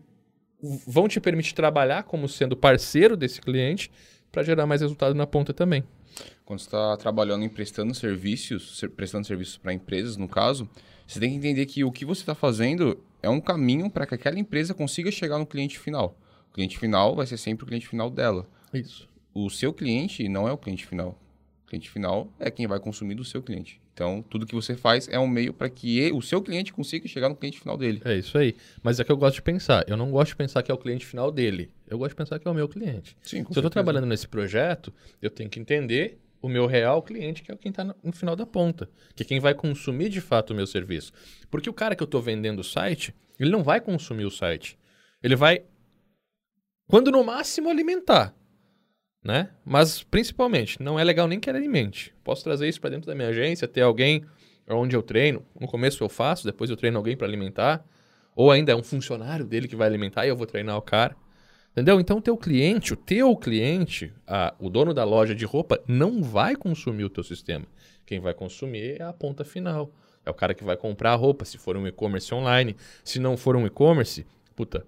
vão 0.87 1.07
te 1.07 1.19
permitir 1.19 1.53
trabalhar 1.53 2.03
como 2.03 2.29
sendo 2.29 2.55
parceiro 2.55 3.17
desse 3.17 3.41
cliente 3.41 3.91
para 4.31 4.43
gerar 4.43 4.65
mais 4.65 4.81
resultado 4.81 5.13
na 5.13 5.27
ponta 5.27 5.53
também. 5.53 5.83
Quando 6.45 6.59
você 6.59 6.65
está 6.65 6.97
trabalhando 6.97 7.43
em 7.43 7.49
prestando 7.49 7.93
serviços, 7.93 8.83
prestando 8.95 9.25
serviços 9.25 9.57
para 9.57 9.73
empresas, 9.73 10.17
no 10.17 10.27
caso, 10.27 10.69
você 11.07 11.19
tem 11.19 11.29
que 11.31 11.35
entender 11.35 11.65
que 11.65 11.83
o 11.83 11.91
que 11.91 12.05
você 12.05 12.21
está 12.21 12.35
fazendo 12.35 12.97
é 13.21 13.29
um 13.29 13.41
caminho 13.41 13.89
para 13.89 14.05
que 14.05 14.15
aquela 14.15 14.39
empresa 14.39 14.73
consiga 14.73 15.11
chegar 15.11 15.37
no 15.37 15.45
cliente 15.45 15.79
final. 15.79 16.17
O 16.49 16.53
cliente 16.53 16.77
final 16.77 17.15
vai 17.15 17.25
ser 17.25 17.37
sempre 17.37 17.63
o 17.63 17.67
cliente 17.67 17.87
final 17.87 18.09
dela. 18.09 18.47
Isso. 18.73 19.07
O 19.33 19.49
seu 19.49 19.73
cliente 19.73 20.27
não 20.27 20.47
é 20.47 20.51
o 20.51 20.57
cliente 20.57 20.85
final. 20.85 21.17
O 21.71 21.73
cliente 21.73 21.89
final 21.89 22.27
é 22.37 22.51
quem 22.51 22.67
vai 22.67 22.81
consumir 22.81 23.15
do 23.15 23.23
seu 23.23 23.41
cliente. 23.41 23.79
Então, 23.93 24.21
tudo 24.29 24.45
que 24.45 24.53
você 24.53 24.75
faz 24.75 25.07
é 25.07 25.17
um 25.17 25.27
meio 25.27 25.53
para 25.53 25.69
que 25.69 25.99
ele, 25.99 26.11
o 26.11 26.21
seu 26.21 26.41
cliente 26.41 26.73
consiga 26.73 27.07
chegar 27.07 27.29
no 27.29 27.35
cliente 27.35 27.57
final 27.57 27.77
dele. 27.77 28.01
É 28.03 28.17
isso 28.17 28.37
aí. 28.37 28.57
Mas 28.83 28.99
é 28.99 29.05
que 29.05 29.11
eu 29.11 29.15
gosto 29.15 29.35
de 29.35 29.41
pensar. 29.41 29.85
Eu 29.87 29.95
não 29.95 30.11
gosto 30.11 30.31
de 30.31 30.35
pensar 30.35 30.61
que 30.63 30.69
é 30.69 30.73
o 30.73 30.77
cliente 30.77 31.05
final 31.05 31.31
dele. 31.31 31.71
Eu 31.87 31.97
gosto 31.97 32.09
de 32.09 32.15
pensar 32.17 32.39
que 32.39 32.45
é 32.45 32.51
o 32.51 32.53
meu 32.53 32.67
cliente. 32.67 33.15
Sim, 33.21 33.45
Se 33.45 33.51
eu 33.51 33.61
estou 33.61 33.69
trabalhando 33.69 34.05
nesse 34.05 34.27
projeto, 34.27 34.93
eu 35.21 35.29
tenho 35.29 35.49
que 35.49 35.61
entender 35.61 36.19
o 36.41 36.49
meu 36.49 36.65
real 36.65 37.01
cliente, 37.01 37.41
que 37.41 37.53
é 37.53 37.55
quem 37.55 37.69
está 37.69 37.85
no 37.85 38.11
final 38.11 38.35
da 38.35 38.45
ponta, 38.45 38.89
que 39.15 39.23
é 39.23 39.25
quem 39.25 39.39
vai 39.39 39.53
consumir 39.53 40.09
de 40.09 40.19
fato 40.19 40.51
o 40.51 40.55
meu 40.55 40.67
serviço. 40.67 41.13
Porque 41.49 41.69
o 41.69 41.73
cara 41.73 41.95
que 41.95 42.03
eu 42.03 42.05
estou 42.05 42.21
vendendo 42.21 42.59
o 42.59 42.65
site, 42.65 43.15
ele 43.39 43.49
não 43.49 43.63
vai 43.63 43.79
consumir 43.79 44.25
o 44.25 44.31
site. 44.31 44.77
Ele 45.23 45.37
vai, 45.37 45.63
quando 46.87 47.11
no 47.11 47.23
máximo, 47.23 47.69
alimentar. 47.69 48.35
Né? 49.23 49.49
Mas, 49.63 50.01
principalmente, 50.01 50.81
não 50.81 50.99
é 50.99 51.03
legal 51.03 51.27
nem 51.27 51.39
que 51.39 51.49
ele 51.49 51.59
alimente. 51.59 52.13
Posso 52.23 52.43
trazer 52.43 52.67
isso 52.67 52.81
para 52.81 52.89
dentro 52.89 53.05
da 53.07 53.13
minha 53.13 53.29
agência, 53.29 53.67
ter 53.67 53.81
alguém 53.81 54.25
onde 54.67 54.95
eu 54.95 55.03
treino. 55.03 55.45
No 55.59 55.67
começo 55.67 56.03
eu 56.03 56.09
faço, 56.09 56.45
depois 56.45 56.69
eu 56.69 56.77
treino 56.77 56.97
alguém 56.97 57.15
para 57.15 57.27
alimentar. 57.27 57.85
Ou 58.35 58.49
ainda 58.49 58.71
é 58.71 58.75
um 58.75 58.83
funcionário 58.83 59.45
dele 59.45 59.67
que 59.67 59.75
vai 59.75 59.87
alimentar 59.87 60.25
e 60.25 60.29
eu 60.29 60.35
vou 60.35 60.47
treinar 60.47 60.77
o 60.77 60.81
cara. 60.81 61.15
Entendeu? 61.71 61.99
Então 61.99 62.17
o 62.17 62.21
teu 62.21 62.35
cliente, 62.35 62.93
o 62.93 62.97
teu 62.97 63.35
cliente, 63.35 64.13
a, 64.27 64.53
o 64.59 64.69
dono 64.69 64.93
da 64.93 65.03
loja 65.03 65.33
de 65.33 65.45
roupa, 65.45 65.81
não 65.87 66.21
vai 66.21 66.55
consumir 66.55 67.05
o 67.05 67.09
teu 67.09 67.23
sistema. 67.23 67.65
Quem 68.05 68.19
vai 68.19 68.33
consumir 68.33 68.99
é 68.99 69.03
a 69.03 69.13
ponta 69.13 69.45
final. 69.45 69.91
É 70.25 70.29
o 70.29 70.33
cara 70.33 70.53
que 70.53 70.63
vai 70.63 70.75
comprar 70.75 71.13
a 71.13 71.15
roupa, 71.15 71.45
se 71.45 71.57
for 71.57 71.77
um 71.77 71.87
e-commerce 71.87 72.33
online. 72.33 72.75
Se 73.03 73.19
não 73.19 73.37
for 73.37 73.55
um 73.55 73.65
e-commerce, 73.65 74.25
puta, 74.55 74.85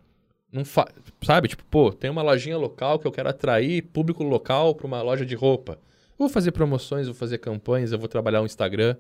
não 0.53 0.63
fa... 0.63 0.87
sabe? 1.21 1.47
Tipo, 1.47 1.63
pô, 1.65 1.91
tem 1.91 2.09
uma 2.09 2.21
lojinha 2.21 2.57
local 2.57 2.99
que 2.99 3.07
eu 3.07 3.11
quero 3.11 3.29
atrair 3.29 3.81
público 3.81 4.23
local 4.23 4.75
para 4.75 4.87
uma 4.87 5.01
loja 5.01 5.25
de 5.25 5.35
roupa. 5.35 5.73
Eu 6.11 6.19
vou 6.19 6.29
fazer 6.29 6.51
promoções, 6.51 7.07
vou 7.07 7.15
fazer 7.15 7.39
campanhas, 7.39 7.91
eu 7.91 7.99
vou 7.99 8.07
trabalhar 8.07 8.41
um 8.41 8.45
Instagram. 8.45 8.95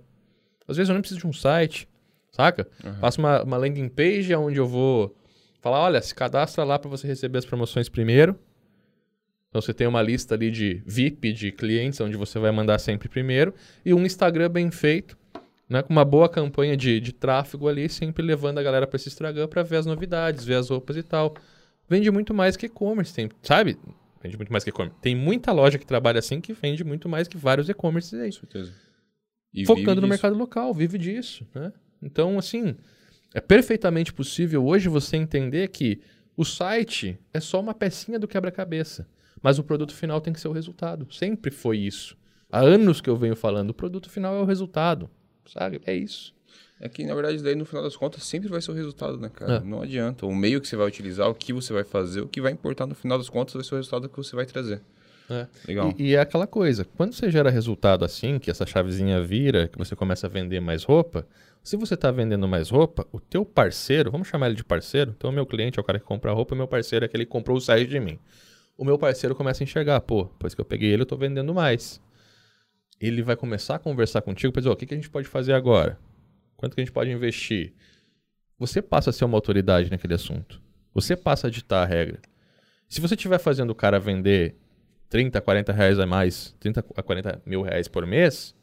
Às 0.67 0.77
vezes 0.77 0.89
eu 0.89 0.93
nem 0.93 1.01
preciso 1.01 1.21
de 1.21 1.27
um 1.27 1.33
site, 1.33 1.87
saca? 2.31 2.67
Uhum. 2.83 2.95
Faço 2.95 3.19
uma, 3.19 3.43
uma 3.43 3.57
landing 3.57 3.87
page 3.87 4.33
onde 4.35 4.57
eu 4.57 4.67
vou 4.67 5.15
Falar, 5.63 5.79
olha, 5.79 6.01
se 6.01 6.13
cadastra 6.13 6.65
lá 6.65 6.77
para 6.77 6.89
você 6.89 7.07
receber 7.07 7.37
as 7.37 7.45
promoções 7.45 7.87
primeiro. 7.87 8.37
Então 9.47 9.61
você 9.61 9.73
tem 9.73 9.87
uma 9.87 10.01
lista 10.01 10.35
ali 10.35 10.51
de 10.51 10.83
VIP, 10.85 11.31
de 11.31 11.53
clientes, 11.53 12.01
onde 12.01 12.17
você 12.17 12.37
vai 12.37 12.51
mandar 12.51 12.77
sempre 12.79 13.07
primeiro, 13.07 13.53
e 13.85 13.93
um 13.93 14.05
Instagram 14.05 14.49
bem 14.49 14.69
feito, 14.69 15.17
né, 15.69 15.81
com 15.81 15.91
uma 15.91 16.05
boa 16.05 16.29
campanha 16.29 16.75
de, 16.75 16.99
de 16.99 17.13
tráfego 17.13 17.67
ali, 17.67 17.87
sempre 17.89 18.23
levando 18.23 18.57
a 18.57 18.63
galera 18.63 18.85
para 18.85 18.97
esse 18.97 19.09
Instagram 19.09 19.47
para 19.47 19.63
ver 19.63 19.77
as 19.77 19.85
novidades, 19.85 20.45
ver 20.45 20.55
as 20.55 20.69
roupas 20.69 20.97
e 20.97 21.03
tal. 21.03 21.35
Vende 21.89 22.09
muito 22.11 22.33
mais 22.33 22.55
que 22.55 22.65
e-commerce, 22.65 23.13
tem, 23.13 23.29
sabe? 23.41 23.77
Vende 24.21 24.37
muito 24.37 24.51
mais 24.51 24.63
que 24.63 24.69
e-commerce. 24.69 24.97
Tem 25.01 25.15
muita 25.15 25.51
loja 25.51 25.77
que 25.77 25.85
trabalha 25.85 26.19
assim 26.19 26.39
que 26.39 26.53
vende 26.53 26.83
muito 26.83 27.09
mais 27.09 27.27
que 27.27 27.37
vários 27.37 27.69
e-commerces 27.69 28.13
aí. 28.19 28.31
Com 28.31 28.39
certeza. 28.39 28.73
E 29.53 29.65
Focando 29.65 29.95
no 29.95 30.01
disso. 30.01 30.07
mercado 30.07 30.35
local, 30.35 30.73
vive 30.73 30.97
disso, 30.97 31.45
né? 31.53 31.71
Então, 32.01 32.37
assim, 32.37 32.75
é 33.33 33.39
perfeitamente 33.39 34.13
possível 34.13 34.65
hoje 34.65 34.89
você 34.89 35.17
entender 35.17 35.69
que 35.69 36.01
o 36.35 36.43
site 36.43 37.17
é 37.33 37.39
só 37.39 37.59
uma 37.59 37.73
pecinha 37.73 38.19
do 38.19 38.27
quebra-cabeça, 38.27 39.07
mas 39.41 39.59
o 39.59 39.63
produto 39.63 39.93
final 39.93 40.19
tem 40.19 40.33
que 40.33 40.39
ser 40.39 40.47
o 40.47 40.53
resultado. 40.53 41.07
Sempre 41.11 41.51
foi 41.51 41.77
isso. 41.77 42.17
Há 42.51 42.59
anos 42.59 43.01
que 43.01 43.09
eu 43.09 43.15
venho 43.15 43.35
falando, 43.35 43.71
o 43.71 43.73
produto 43.73 44.09
final 44.09 44.35
é 44.35 44.41
o 44.41 44.45
resultado, 44.45 45.09
sabe? 45.45 45.81
É 45.85 45.93
isso. 45.93 46.33
É 46.79 46.89
que, 46.89 47.05
na 47.05 47.13
verdade, 47.13 47.41
daí 47.41 47.55
no 47.55 47.65
final 47.65 47.83
das 47.83 47.95
contas 47.95 48.23
sempre 48.23 48.49
vai 48.49 48.61
ser 48.61 48.71
o 48.71 48.73
resultado, 48.73 49.17
né, 49.17 49.29
cara? 49.33 49.55
É. 49.55 49.59
Não 49.61 49.81
adianta. 49.81 50.25
O 50.25 50.35
meio 50.35 50.59
que 50.59 50.67
você 50.67 50.75
vai 50.75 50.87
utilizar, 50.87 51.29
o 51.29 51.33
que 51.33 51.53
você 51.53 51.71
vai 51.71 51.83
fazer, 51.83 52.21
o 52.21 52.27
que 52.27 52.41
vai 52.41 52.51
importar 52.51 52.85
no 52.85 52.93
final 52.93 53.17
das 53.17 53.29
contas 53.29 53.53
vai 53.53 53.63
ser 53.63 53.75
o 53.75 53.77
resultado 53.77 54.09
que 54.09 54.17
você 54.17 54.35
vai 54.35 54.45
trazer. 54.45 54.81
É. 55.29 55.47
Legal. 55.67 55.93
E, 55.97 56.09
e 56.09 56.15
é 56.15 56.19
aquela 56.19 56.45
coisa, 56.45 56.85
quando 56.97 57.13
você 57.13 57.31
gera 57.31 57.49
resultado 57.49 58.03
assim, 58.03 58.37
que 58.37 58.51
essa 58.51 58.65
chavezinha 58.65 59.21
vira, 59.21 59.67
que 59.67 59.77
você 59.77 59.95
começa 59.95 60.27
a 60.27 60.29
vender 60.29 60.59
mais 60.59 60.83
roupa, 60.83 61.25
se 61.63 61.77
você 61.77 61.93
está 61.93 62.11
vendendo 62.11 62.47
mais 62.47 62.69
roupa, 62.69 63.07
o 63.11 63.19
teu 63.19 63.45
parceiro, 63.45 64.11
vamos 64.11 64.27
chamar 64.27 64.47
ele 64.47 64.55
de 64.55 64.65
parceiro, 64.65 65.13
então 65.17 65.29
o 65.29 65.33
meu 65.33 65.45
cliente 65.45 65.79
é 65.79 65.81
o 65.81 65.83
cara 65.83 65.97
que 65.97 66.05
compra 66.05 66.31
a 66.31 66.33
roupa, 66.33 66.53
o 66.53 66.57
meu 66.57 66.67
parceiro 66.67 67.05
é 67.05 67.07
aquele 67.07 67.25
que 67.25 67.31
comprou 67.31 67.55
o 67.55 67.61
site 67.61 67.89
de 67.89 67.99
mim. 67.99 68.19
O 68.77 68.83
meu 68.83 68.97
parceiro 68.97 69.33
começa 69.33 69.63
a 69.63 69.65
enxergar, 69.65 70.01
pô, 70.01 70.23
depois 70.23 70.53
que 70.53 70.59
eu 70.59 70.65
peguei 70.65 70.89
ele, 70.89 71.03
eu 71.03 71.03
estou 71.03 71.17
vendendo 71.17 71.53
mais. 71.53 72.01
Ele 73.05 73.21
vai 73.21 73.35
começar 73.35 73.75
a 73.75 73.79
conversar 73.79 74.21
contigo, 74.21 74.53
para 74.53 74.61
dizer, 74.61 74.69
ó, 74.69 74.73
o 74.73 74.75
que, 74.75 74.85
que 74.85 74.93
a 74.93 74.97
gente 74.97 75.09
pode 75.09 75.27
fazer 75.27 75.51
agora? 75.53 75.99
Quanto 76.55 76.73
que 76.73 76.81
a 76.81 76.85
gente 76.85 76.93
pode 76.93 77.11
investir? 77.11 77.73
Você 78.57 78.81
passa 78.81 79.09
a 79.09 79.13
ser 79.13 79.25
uma 79.25 79.35
autoridade 79.35 79.91
naquele 79.91 80.13
assunto. 80.13 80.61
Você 80.93 81.15
passa 81.17 81.47
a 81.47 81.49
ditar 81.49 81.83
a 81.83 81.85
regra. 81.85 82.19
Se 82.87 83.01
você 83.01 83.15
estiver 83.15 83.39
fazendo 83.39 83.71
o 83.71 83.75
cara 83.75 83.99
vender 83.99 84.55
30, 85.09 85.41
40 85.41 85.73
reais 85.73 85.99
a 85.99 86.05
mais, 86.05 86.55
30 86.61 86.85
a 86.95 87.03
40 87.03 87.41
mil 87.45 87.61
reais 87.61 87.89
por 87.89 88.05
mês, 88.05 88.55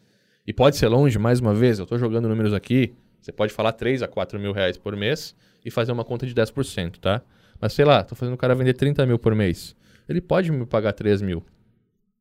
e 0.46 0.54
pode 0.54 0.76
ser 0.76 0.88
longe, 0.88 1.18
mais 1.18 1.38
uma 1.38 1.52
vez, 1.52 1.78
eu 1.78 1.82
estou 1.82 1.98
jogando 1.98 2.26
números 2.26 2.54
aqui, 2.54 2.94
você 3.20 3.30
pode 3.30 3.52
falar 3.52 3.72
3 3.72 4.02
a 4.02 4.08
4 4.08 4.40
mil 4.40 4.52
reais 4.52 4.78
por 4.78 4.96
mês 4.96 5.36
e 5.62 5.70
fazer 5.70 5.92
uma 5.92 6.04
conta 6.04 6.26
de 6.26 6.34
10%, 6.34 6.96
tá? 6.96 7.20
Mas 7.60 7.74
sei 7.74 7.84
lá, 7.84 8.00
estou 8.00 8.16
fazendo 8.16 8.34
o 8.34 8.38
cara 8.38 8.54
vender 8.54 8.72
30 8.72 9.04
mil 9.04 9.18
por 9.18 9.34
mês. 9.34 9.76
Ele 10.08 10.22
pode 10.22 10.50
me 10.50 10.64
pagar 10.64 10.94
3 10.94 11.20
mil. 11.20 11.44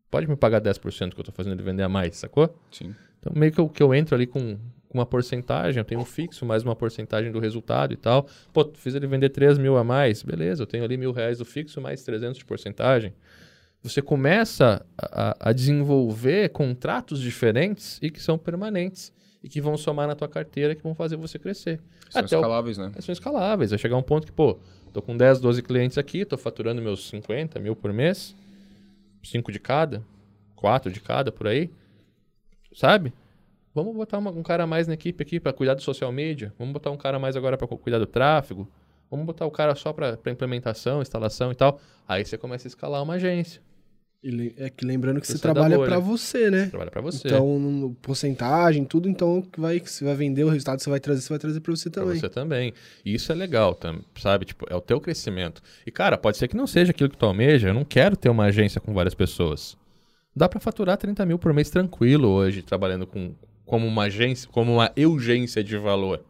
Pode 0.09 0.27
me 0.27 0.35
pagar 0.35 0.59
10% 0.59 1.13
que 1.13 1.19
eu 1.19 1.21
estou 1.21 1.33
fazendo 1.33 1.53
ele 1.53 1.63
vender 1.63 1.83
a 1.83 1.89
mais, 1.89 2.17
sacou? 2.17 2.55
Sim. 2.71 2.95
Então, 3.19 3.33
meio 3.35 3.51
que 3.51 3.59
eu, 3.59 3.69
que 3.69 3.83
eu 3.83 3.93
entro 3.93 4.15
ali 4.15 4.25
com, 4.25 4.57
com 4.87 4.97
uma 4.97 5.05
porcentagem, 5.05 5.79
eu 5.79 5.85
tenho 5.85 6.01
um 6.01 6.05
fixo, 6.05 6.45
mais 6.45 6.63
uma 6.63 6.75
porcentagem 6.75 7.31
do 7.31 7.39
resultado 7.39 7.93
e 7.93 7.97
tal. 7.97 8.25
Pô, 8.53 8.69
fiz 8.73 8.95
ele 8.95 9.05
vender 9.07 9.29
3 9.29 9.57
mil 9.57 9.77
a 9.77 9.83
mais, 9.83 10.23
beleza, 10.23 10.63
eu 10.63 10.67
tenho 10.67 10.83
ali 10.83 10.97
mil 10.97 11.11
reais 11.11 11.37
do 11.37 11.45
fixo, 11.45 11.79
mais 11.81 12.01
300 12.03 12.37
de 12.37 12.45
porcentagem. 12.45 13.13
Você 13.83 14.01
começa 14.01 14.85
a, 14.97 15.49
a- 15.49 15.53
desenvolver 15.53 16.49
contratos 16.49 17.19
diferentes 17.21 17.97
e 18.01 18.09
que 18.09 18.21
são 18.21 18.37
permanentes 18.37 19.13
e 19.43 19.47
que 19.47 19.61
vão 19.61 19.77
somar 19.77 20.05
na 20.07 20.15
tua 20.15 20.27
carteira, 20.27 20.75
que 20.75 20.83
vão 20.83 20.93
fazer 20.93 21.15
você 21.15 21.39
crescer. 21.39 21.79
São 22.09 22.21
Até 22.21 22.35
o- 22.35 22.39
escaláveis, 22.39 22.77
né? 22.77 22.91
são 22.99 23.13
escaláveis. 23.13 23.69
Vai 23.69 23.79
chegar 23.79 23.95
um 23.95 24.01
ponto 24.01 24.25
que, 24.25 24.33
pô, 24.33 24.59
tô 24.91 25.01
com 25.01 25.15
10, 25.15 25.39
12 25.39 25.61
clientes 25.61 25.97
aqui, 25.97 26.25
tô 26.25 26.37
faturando 26.37 26.81
meus 26.81 27.07
50 27.09 27.57
mil 27.59 27.73
por 27.75 27.93
mês, 27.93 28.35
5 29.23 29.51
de 29.51 29.59
cada, 29.59 30.03
4 30.55 30.91
de 30.91 30.99
cada, 30.99 31.31
por 31.31 31.47
aí, 31.47 31.69
sabe? 32.73 33.13
Vamos 33.73 33.95
botar 33.95 34.17
uma- 34.17 34.31
um 34.31 34.43
cara 34.43 34.65
mais 34.65 34.87
na 34.87 34.93
equipe 34.93 35.21
aqui 35.21 35.39
para 35.39 35.53
cuidar 35.53 35.73
do 35.73 35.81
social 35.81 36.11
media, 36.11 36.53
vamos 36.57 36.73
botar 36.73 36.91
um 36.91 36.97
cara 36.97 37.19
mais 37.19 37.35
agora 37.35 37.57
para 37.57 37.67
cuidar 37.67 37.99
do 37.99 38.07
tráfego, 38.07 38.67
vamos 39.09 39.25
botar 39.25 39.45
o 39.45 39.51
cara 39.51 39.75
só 39.75 39.93
para 39.93 40.17
implementação, 40.31 41.01
instalação 41.01 41.51
e 41.51 41.55
tal. 41.55 41.79
Aí 42.07 42.25
você 42.25 42.37
começa 42.37 42.67
a 42.67 42.69
escalar 42.69 43.03
uma 43.03 43.13
agência, 43.15 43.61
é 44.57 44.69
que 44.69 44.83
lembrando 44.85 45.21
que 45.21 45.27
Você 45.27 45.33
você 45.33 45.39
trabalha 45.39 45.79
pra 45.79 45.97
você, 45.97 46.49
né? 46.51 46.65
trabalha 46.67 46.91
para 46.91 47.01
você. 47.01 47.27
Então, 47.27 47.95
porcentagem, 48.01 48.83
tudo, 48.83 49.07
então, 49.07 49.41
que 49.41 49.59
vai, 49.59 49.79
que 49.79 49.89
você 49.89 50.03
vai 50.03 50.13
vender, 50.15 50.43
o 50.43 50.49
resultado 50.49 50.77
que 50.77 50.83
você 50.83 50.89
vai 50.89 50.99
trazer, 50.99 51.21
você 51.21 51.29
vai 51.29 51.39
trazer 51.39 51.59
pra 51.61 51.73
você 51.75 51.89
Pra 51.89 52.03
também. 52.03 52.19
você 52.19 52.29
também. 52.29 52.73
E 53.05 53.13
isso 53.13 53.31
é 53.31 53.35
legal, 53.35 53.77
sabe? 54.19 54.45
Tipo, 54.45 54.65
é 54.69 54.75
o 54.75 54.81
teu 54.81 54.99
crescimento. 54.99 55.61
E, 55.85 55.91
cara, 55.91 56.17
pode 56.17 56.37
ser 56.37 56.47
que 56.49 56.57
não 56.57 56.67
seja 56.67 56.91
aquilo 56.91 57.09
que 57.09 57.17
tu 57.17 57.25
almeja. 57.25 57.69
Eu 57.69 57.73
não 57.73 57.85
quero 57.85 58.17
ter 58.17 58.27
uma 58.29 58.45
agência 58.45 58.81
com 58.81 58.93
várias 58.93 59.13
pessoas. 59.15 59.77
Dá 60.35 60.49
pra 60.49 60.59
faturar 60.59 60.97
30 60.97 61.25
mil 61.25 61.39
por 61.39 61.53
mês 61.53 61.69
tranquilo 61.69 62.27
hoje, 62.27 62.61
trabalhando 62.61 63.07
com, 63.07 63.33
como 63.65 63.87
uma 63.87 64.03
agência, 64.03 64.49
como 64.51 64.73
uma 64.73 64.91
urgência 64.97 65.63
de 65.63 65.77
valor. 65.77 66.23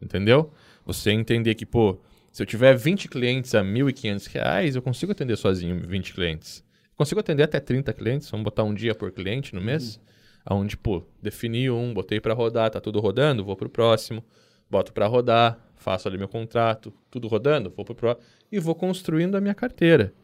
Entendeu? 0.00 0.50
Você 0.86 1.10
entender 1.10 1.54
que, 1.54 1.66
pô, 1.66 1.98
se 2.32 2.42
eu 2.42 2.46
tiver 2.46 2.74
20 2.76 3.08
clientes 3.08 3.54
a 3.54 3.62
1.500 3.62 4.26
reais, 4.28 4.74
eu 4.76 4.82
consigo 4.82 5.12
atender 5.12 5.36
sozinho 5.36 5.80
20 5.86 6.14
clientes. 6.14 6.64
Consigo 6.96 7.20
atender 7.20 7.42
até 7.42 7.60
30 7.60 7.92
clientes, 7.92 8.30
vamos 8.30 8.44
botar 8.44 8.64
um 8.64 8.74
dia 8.74 8.94
por 8.94 9.10
cliente 9.12 9.54
no 9.54 9.60
mês. 9.60 10.00
Aonde, 10.44 10.76
pô, 10.76 11.02
defini 11.20 11.68
um, 11.70 11.92
botei 11.92 12.20
pra 12.20 12.32
rodar, 12.32 12.70
tá 12.70 12.80
tudo 12.80 13.00
rodando, 13.00 13.44
vou 13.44 13.56
pro 13.56 13.68
próximo, 13.68 14.24
boto 14.70 14.92
pra 14.92 15.06
rodar, 15.06 15.58
faço 15.76 16.06
ali 16.08 16.16
meu 16.16 16.28
contrato, 16.28 16.92
tudo 17.10 17.26
rodando, 17.28 17.68
vou 17.74 17.84
pro 17.84 17.94
próximo 17.94 18.24
e 18.50 18.58
vou 18.60 18.74
construindo 18.74 19.34
a 19.36 19.40
minha 19.40 19.54
carteira. 19.54 20.14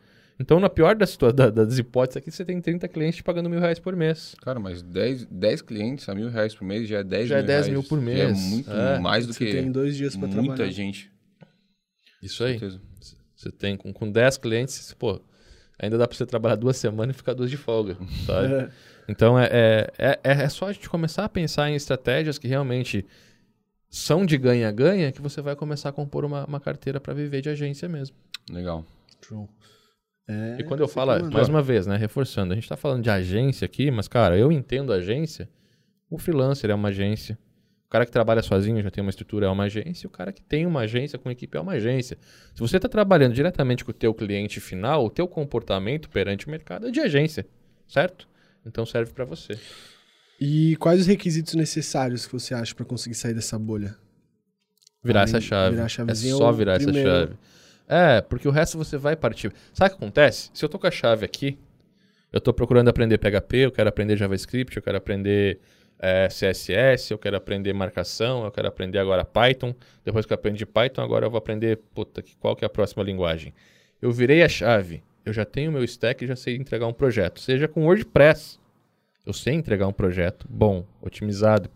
Então, 0.40 0.58
na 0.58 0.70
pior 0.70 0.94
das, 0.96 1.16
da- 1.35 1.50
das 1.50 1.76
hipóteses 1.78 2.16
aqui, 2.16 2.30
você 2.30 2.44
tem 2.44 2.61
30 2.61 2.88
clientes 2.88 3.16
te 3.16 3.22
pagando 3.22 3.50
mil 3.50 3.61
reais 3.61 3.78
por 3.78 3.94
mês. 3.94 4.35
Cara, 4.40 4.58
mas 4.58 4.80
10, 4.82 5.26
10 5.26 5.61
clientes 5.62 6.08
a 6.08 6.14
mil 6.14 6.30
reais 6.30 6.54
por 6.54 6.64
mês 6.64 6.88
já 6.88 6.98
é 7.00 7.04
10 7.04 7.28
Já 7.28 7.37
é 7.37 7.38
mil 7.38 7.46
10 7.48 7.66
reais. 7.66 7.72
mil 7.80 7.88
por 7.88 7.98
Já 7.98 8.04
mês. 8.04 8.38
é 8.38 8.48
muito 8.48 8.70
É. 8.70 8.98
mais 8.98 9.26
do 9.26 9.32
Você 9.35 9.44
que 9.44 9.52
tem 9.52 9.70
dois 9.70 9.96
dias 9.96 10.16
pra 10.16 10.26
muita 10.28 10.42
trabalhar. 10.54 10.70
gente. 10.72 11.11
Isso 12.22 12.42
aí. 12.44 12.54
Com 12.54 12.61
certeza. 12.61 12.80
Você 13.37 13.50
tem 13.50 13.76
com, 13.76 13.92
com 13.92 14.11
10 14.11 14.37
clientes, 14.38 14.94
pô, 14.94 15.20
ainda 15.78 15.98
dá 15.98 16.06
pra 16.06 16.16
você 16.16 16.26
trabalhar 16.26 16.56
duas 16.56 16.76
semanas 16.76 17.14
e 17.14 17.18
ficar 17.18 17.35
duas 17.35 17.50
de 17.50 17.56
folga, 17.56 17.96
sabe? 18.26 18.54
É. 18.54 18.68
Então 19.08 19.38
é, 19.38 19.48
é, 19.98 20.20
é, 20.22 20.32
é 20.44 20.48
só 20.48 20.66
a 20.66 20.72
gente 20.72 20.88
começar 20.88 21.24
a 21.24 21.28
pensar 21.28 21.68
em 21.70 21.74
estratégias 21.74 22.38
que 22.38 22.46
realmente 22.46 23.04
são 23.90 24.24
de 24.24 24.38
ganha-ganha 24.38 25.12
que 25.12 25.20
você 25.20 25.42
vai 25.42 25.54
começar 25.56 25.90
a 25.90 25.92
compor 25.92 26.24
uma, 26.24 26.44
uma 26.46 26.61
carteira 26.61 26.98
para 27.00 27.12
viver 27.12 27.42
de 27.42 27.48
agência 27.50 27.88
mesmo. 27.88 28.16
Legal. 28.50 28.85
Show. 29.26 29.48
É, 30.28 30.56
E 30.61 30.64
quando 30.64 30.80
eu 30.80 30.88
falo, 30.88 31.14
que 31.16 31.22
manda. 31.24 31.35
mais 31.35 31.48
uma 31.48 31.61
vez, 31.62 31.87
né, 31.87 31.96
reforçando, 31.96 32.52
a 32.52 32.54
gente 32.54 32.68
tá 32.68 32.76
falando 32.76 33.02
de 33.02 33.11
agência 33.11 33.64
aqui, 33.66 33.90
mas 33.90 34.08
cara, 34.08 34.38
eu 34.38 34.50
entendo 34.52 34.92
agência. 34.92 35.48
O 36.08 36.16
freelancer 36.16 36.70
é 36.70 36.74
uma 36.74 36.88
agência. 36.88 37.38
O 37.92 37.98
cara 38.00 38.07
que 38.07 38.11
trabalha 38.11 38.40
sozinho 38.40 38.83
já 38.83 38.90
tem 38.90 39.02
uma 39.02 39.11
estrutura 39.11 39.44
é 39.44 39.50
uma 39.50 39.64
agência. 39.64 40.07
E 40.07 40.09
o 40.09 40.11
cara 40.11 40.33
que 40.33 40.40
tem 40.40 40.64
uma 40.64 40.81
agência 40.81 41.18
com 41.18 41.31
equipe 41.31 41.59
é 41.59 41.61
uma 41.61 41.72
agência. 41.72 42.16
Se 42.55 42.59
você 42.61 42.76
está 42.76 42.88
trabalhando 42.88 43.35
diretamente 43.35 43.85
com 43.85 43.90
o 43.90 43.94
teu 43.94 44.14
cliente 44.14 44.61
final, 44.61 45.05
o 45.05 45.11
teu 45.11 45.28
comportamento 45.28 46.09
perante 46.09 46.46
o 46.46 46.50
mercado 46.50 46.88
é 46.88 46.90
de 46.90 47.00
agência, 47.00 47.44
certo? 47.87 48.26
Então 48.64 48.87
serve 48.87 49.12
para 49.12 49.26
você. 49.26 49.59
E 50.40 50.74
quais 50.76 51.02
os 51.02 51.07
requisitos 51.07 51.52
necessários 51.55 52.24
que 52.24 52.33
você 52.33 52.55
acha 52.55 52.74
pra 52.74 52.87
conseguir 52.87 53.14
sair 53.14 53.35
dessa 53.35 53.59
bolha? 53.59 53.94
Virar 55.05 55.20
Além- 55.20 55.31
essa 55.35 55.40
chave. 55.42 55.76
virar 55.76 55.85
é 55.85 56.14
só 56.14 56.50
virar 56.50 56.72
essa 56.76 56.85
primeiro? 56.87 57.11
chave. 57.11 57.35
É, 57.87 58.22
porque 58.22 58.48
o 58.48 58.50
resto 58.50 58.78
você 58.78 58.96
vai 58.96 59.16
partir. 59.16 59.52
Sabe 59.74 59.92
o 59.92 59.98
que 59.98 60.02
acontece? 60.02 60.48
Se 60.55 60.64
eu 60.64 60.68
tô 60.70 60.78
com 60.78 60.87
a 60.87 60.90
chave 60.90 61.26
aqui, 61.26 61.59
eu 62.33 62.40
tô 62.40 62.55
procurando 62.55 62.88
aprender 62.88 63.18
PHP, 63.18 63.59
eu 63.66 63.70
quero 63.70 63.90
aprender 63.90 64.16
JavaScript, 64.16 64.74
eu 64.74 64.83
quero 64.83 64.96
aprender 64.96 65.61
é, 66.02 66.26
CSS, 66.26 67.12
eu 67.12 67.18
quero 67.18 67.36
aprender 67.36 67.72
marcação, 67.72 68.44
eu 68.44 68.50
quero 68.50 68.66
aprender 68.66 68.98
agora 68.98 69.24
Python. 69.24 69.72
Depois 70.04 70.26
que 70.26 70.32
eu 70.32 70.34
aprendi 70.34 70.66
Python, 70.66 71.00
agora 71.00 71.26
eu 71.26 71.30
vou 71.30 71.38
aprender, 71.38 71.78
puta, 71.94 72.24
qual 72.40 72.56
que 72.56 72.64
é 72.64 72.66
a 72.66 72.70
próxima 72.70 73.04
linguagem. 73.04 73.54
Eu 74.00 74.10
virei 74.10 74.42
a 74.42 74.48
chave, 74.48 75.00
eu 75.24 75.32
já 75.32 75.44
tenho 75.44 75.70
meu 75.70 75.84
stack 75.84 76.24
e 76.24 76.26
já 76.26 76.34
sei 76.34 76.56
entregar 76.56 76.88
um 76.88 76.92
projeto. 76.92 77.38
Seja 77.38 77.68
com 77.68 77.84
WordPress, 77.84 78.58
eu 79.24 79.32
sei 79.32 79.54
entregar 79.54 79.86
um 79.86 79.92
projeto 79.92 80.44
bom, 80.50 80.84
otimizado. 81.00 81.70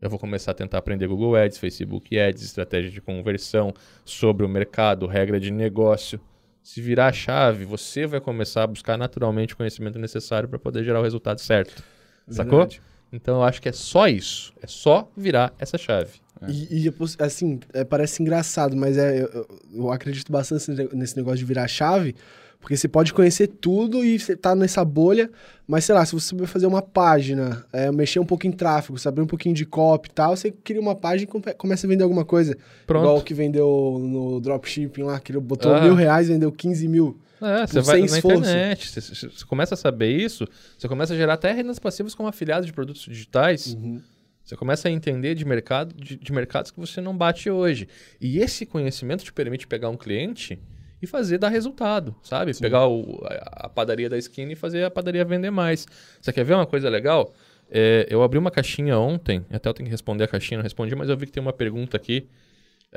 Eu 0.00 0.08
vou 0.08 0.20
começar 0.20 0.52
a 0.52 0.54
tentar 0.54 0.78
aprender 0.78 1.08
Google 1.08 1.34
Ads, 1.34 1.58
Facebook 1.58 2.16
Ads, 2.16 2.44
estratégia 2.44 2.92
de 2.92 3.00
conversão, 3.00 3.74
sobre 4.04 4.46
o 4.46 4.48
mercado, 4.48 5.04
regra 5.06 5.40
de 5.40 5.50
negócio. 5.50 6.20
Se 6.62 6.80
virar 6.80 7.08
a 7.08 7.12
chave, 7.12 7.64
você 7.64 8.06
vai 8.06 8.20
começar 8.20 8.62
a 8.62 8.66
buscar 8.68 8.96
naturalmente 8.96 9.54
o 9.54 9.56
conhecimento 9.56 9.98
necessário 9.98 10.48
para 10.48 10.60
poder 10.60 10.84
gerar 10.84 11.00
o 11.00 11.02
resultado 11.02 11.40
certo. 11.40 11.82
Sacou? 12.28 12.68
Então 13.12 13.36
eu 13.36 13.42
acho 13.42 13.60
que 13.62 13.68
é 13.68 13.72
só 13.72 14.08
isso. 14.08 14.52
É 14.62 14.66
só 14.66 15.08
virar 15.16 15.54
essa 15.58 15.78
chave. 15.78 16.10
E, 16.48 16.86
e, 16.86 16.92
assim, 17.18 17.60
é, 17.72 17.82
parece 17.82 18.22
engraçado, 18.22 18.76
mas 18.76 18.98
é, 18.98 19.22
eu, 19.22 19.46
eu- 19.74 19.90
acredito 19.90 20.30
bastante 20.30 20.70
nesse- 20.92 21.16
negócio 21.16 21.38
de 21.38 21.44
virar 21.46 21.66
chave, 21.66 22.14
porque 22.60 22.76
você 22.76 22.86
pode 22.86 23.14
conhecer 23.14 23.46
tudo 23.46 24.04
e 24.04 24.18
você 24.18 24.36
tá 24.36 24.54
nessa 24.54 24.84
bolha, 24.84 25.30
mas 25.66 25.84
sei 25.86 25.94
lá, 25.94 26.04
se 26.04 26.12
você 26.12 26.26
souber 26.28 26.46
fazer 26.46 26.66
uma 26.66 26.82
página, 26.82 27.64
é, 27.72 27.90
mexer 27.90 28.18
um 28.20 28.24
pouco 28.26 28.46
em 28.46 28.52
tráfego, 28.52 28.98
saber 28.98 29.22
um 29.22 29.26
pouquinho 29.26 29.54
de 29.54 29.64
copy 29.64 30.10
e 30.10 30.12
tal, 30.12 30.36
você 30.36 30.50
cria 30.50 30.80
uma 30.80 30.94
página 30.94 31.22
e 31.24 31.26
come- 31.26 31.54
começa 31.54 31.86
a 31.86 31.88
vender 31.88 32.02
alguma 32.02 32.24
coisa. 32.24 32.54
Pronto. 32.86 33.02
Igual 33.04 33.18
o 33.18 33.22
que 33.22 33.32
vendeu 33.32 33.98
no 33.98 34.38
dropshipping 34.40 35.04
lá, 35.04 35.18
que 35.18 35.32
ele 35.32 35.40
botou 35.40 35.72
Ah. 35.74 35.80
mil 35.80 35.94
reais 35.94 36.28
e 36.28 36.32
vendeu 36.32 36.52
15 36.52 36.86
mil. 36.86 37.16
É, 37.42 37.66
você 37.66 37.74
Tipo, 37.74 37.82
vai 37.86 37.96
sem 38.00 38.10
na 38.10 38.16
esforço. 38.16 38.38
internet, 38.40 38.88
você, 38.88 39.00
você- 39.00 39.28
você 39.28 39.44
começa 39.44 39.74
a 39.74 39.76
saber 39.76 40.10
isso, 40.10 40.46
você 40.78 40.88
começa 40.88 41.12
a 41.14 41.16
gerar 41.16 41.34
até 41.34 41.52
rendas 41.52 41.78
passivas 41.78 42.14
como 42.14 42.28
afiliado 42.28 42.64
de 42.66 42.72
produtos 42.72 43.02
digitais. 43.02 43.74
Uhum. 43.74 44.00
Você 44.44 44.56
começa 44.56 44.88
a 44.88 44.90
entender 44.90 45.34
de 45.34 45.44
mercado 45.44 45.92
de, 45.94 46.16
de 46.16 46.32
mercados 46.32 46.70
que 46.70 46.78
você 46.78 47.00
não 47.00 47.16
bate 47.16 47.50
hoje. 47.50 47.88
E 48.20 48.38
esse 48.38 48.64
conhecimento 48.64 49.24
te 49.24 49.32
permite 49.32 49.66
pegar 49.66 49.88
um 49.90 49.96
cliente 49.96 50.58
e 51.02 51.06
fazer 51.06 51.36
dar 51.36 51.48
resultado, 51.48 52.14
sabe? 52.22 52.56
Pegar 52.58 52.86
o- 52.86 53.20
a, 53.24 53.66
a 53.66 53.68
padaria 53.68 54.08
da 54.08 54.16
esquina 54.16 54.52
e 54.52 54.56
fazer 54.56 54.84
a 54.84 54.90
padaria 54.90 55.24
vender 55.24 55.50
mais. 55.50 55.86
Você 56.20 56.32
quer 56.32 56.44
ver 56.44 56.54
uma 56.54 56.64
coisa 56.66 56.88
legal? 56.88 57.34
É, 57.68 58.06
eu 58.08 58.22
abri 58.22 58.38
uma 58.38 58.50
caixinha 58.50 58.96
ontem, 58.96 59.44
até 59.50 59.68
eu 59.68 59.74
tenho 59.74 59.88
que 59.88 59.90
responder 59.90 60.22
a 60.24 60.28
caixinha, 60.28 60.58
não 60.58 60.62
respondi, 60.62 60.94
mas 60.94 61.08
eu 61.08 61.16
vi 61.16 61.26
que 61.26 61.32
tem 61.32 61.42
uma 61.42 61.52
pergunta 61.52 61.96
aqui 61.96 62.28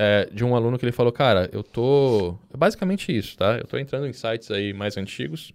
é, 0.01 0.29
de 0.31 0.45
um 0.45 0.55
aluno 0.55 0.79
que 0.79 0.85
ele 0.85 0.93
falou, 0.93 1.12
cara, 1.12 1.49
eu 1.51 1.62
tô... 1.62 2.38
É 2.53 2.55
basicamente 2.55 3.15
isso, 3.15 3.38
tá? 3.38 3.57
Eu 3.57 3.67
tô 3.67 3.77
entrando 3.77 4.07
em 4.07 4.13
sites 4.13 4.49
aí 4.49 4.71
mais 4.71 4.95
antigos, 4.95 5.51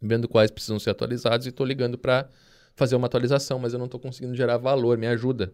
vendo 0.00 0.26
quais 0.26 0.50
precisam 0.50 0.78
ser 0.78 0.88
atualizados 0.88 1.46
e 1.46 1.52
tô 1.52 1.62
ligando 1.62 1.98
para 1.98 2.30
fazer 2.74 2.96
uma 2.96 3.06
atualização, 3.06 3.58
mas 3.58 3.74
eu 3.74 3.78
não 3.78 3.88
tô 3.88 3.98
conseguindo 3.98 4.34
gerar 4.34 4.56
valor, 4.56 4.96
me 4.96 5.06
ajuda. 5.06 5.52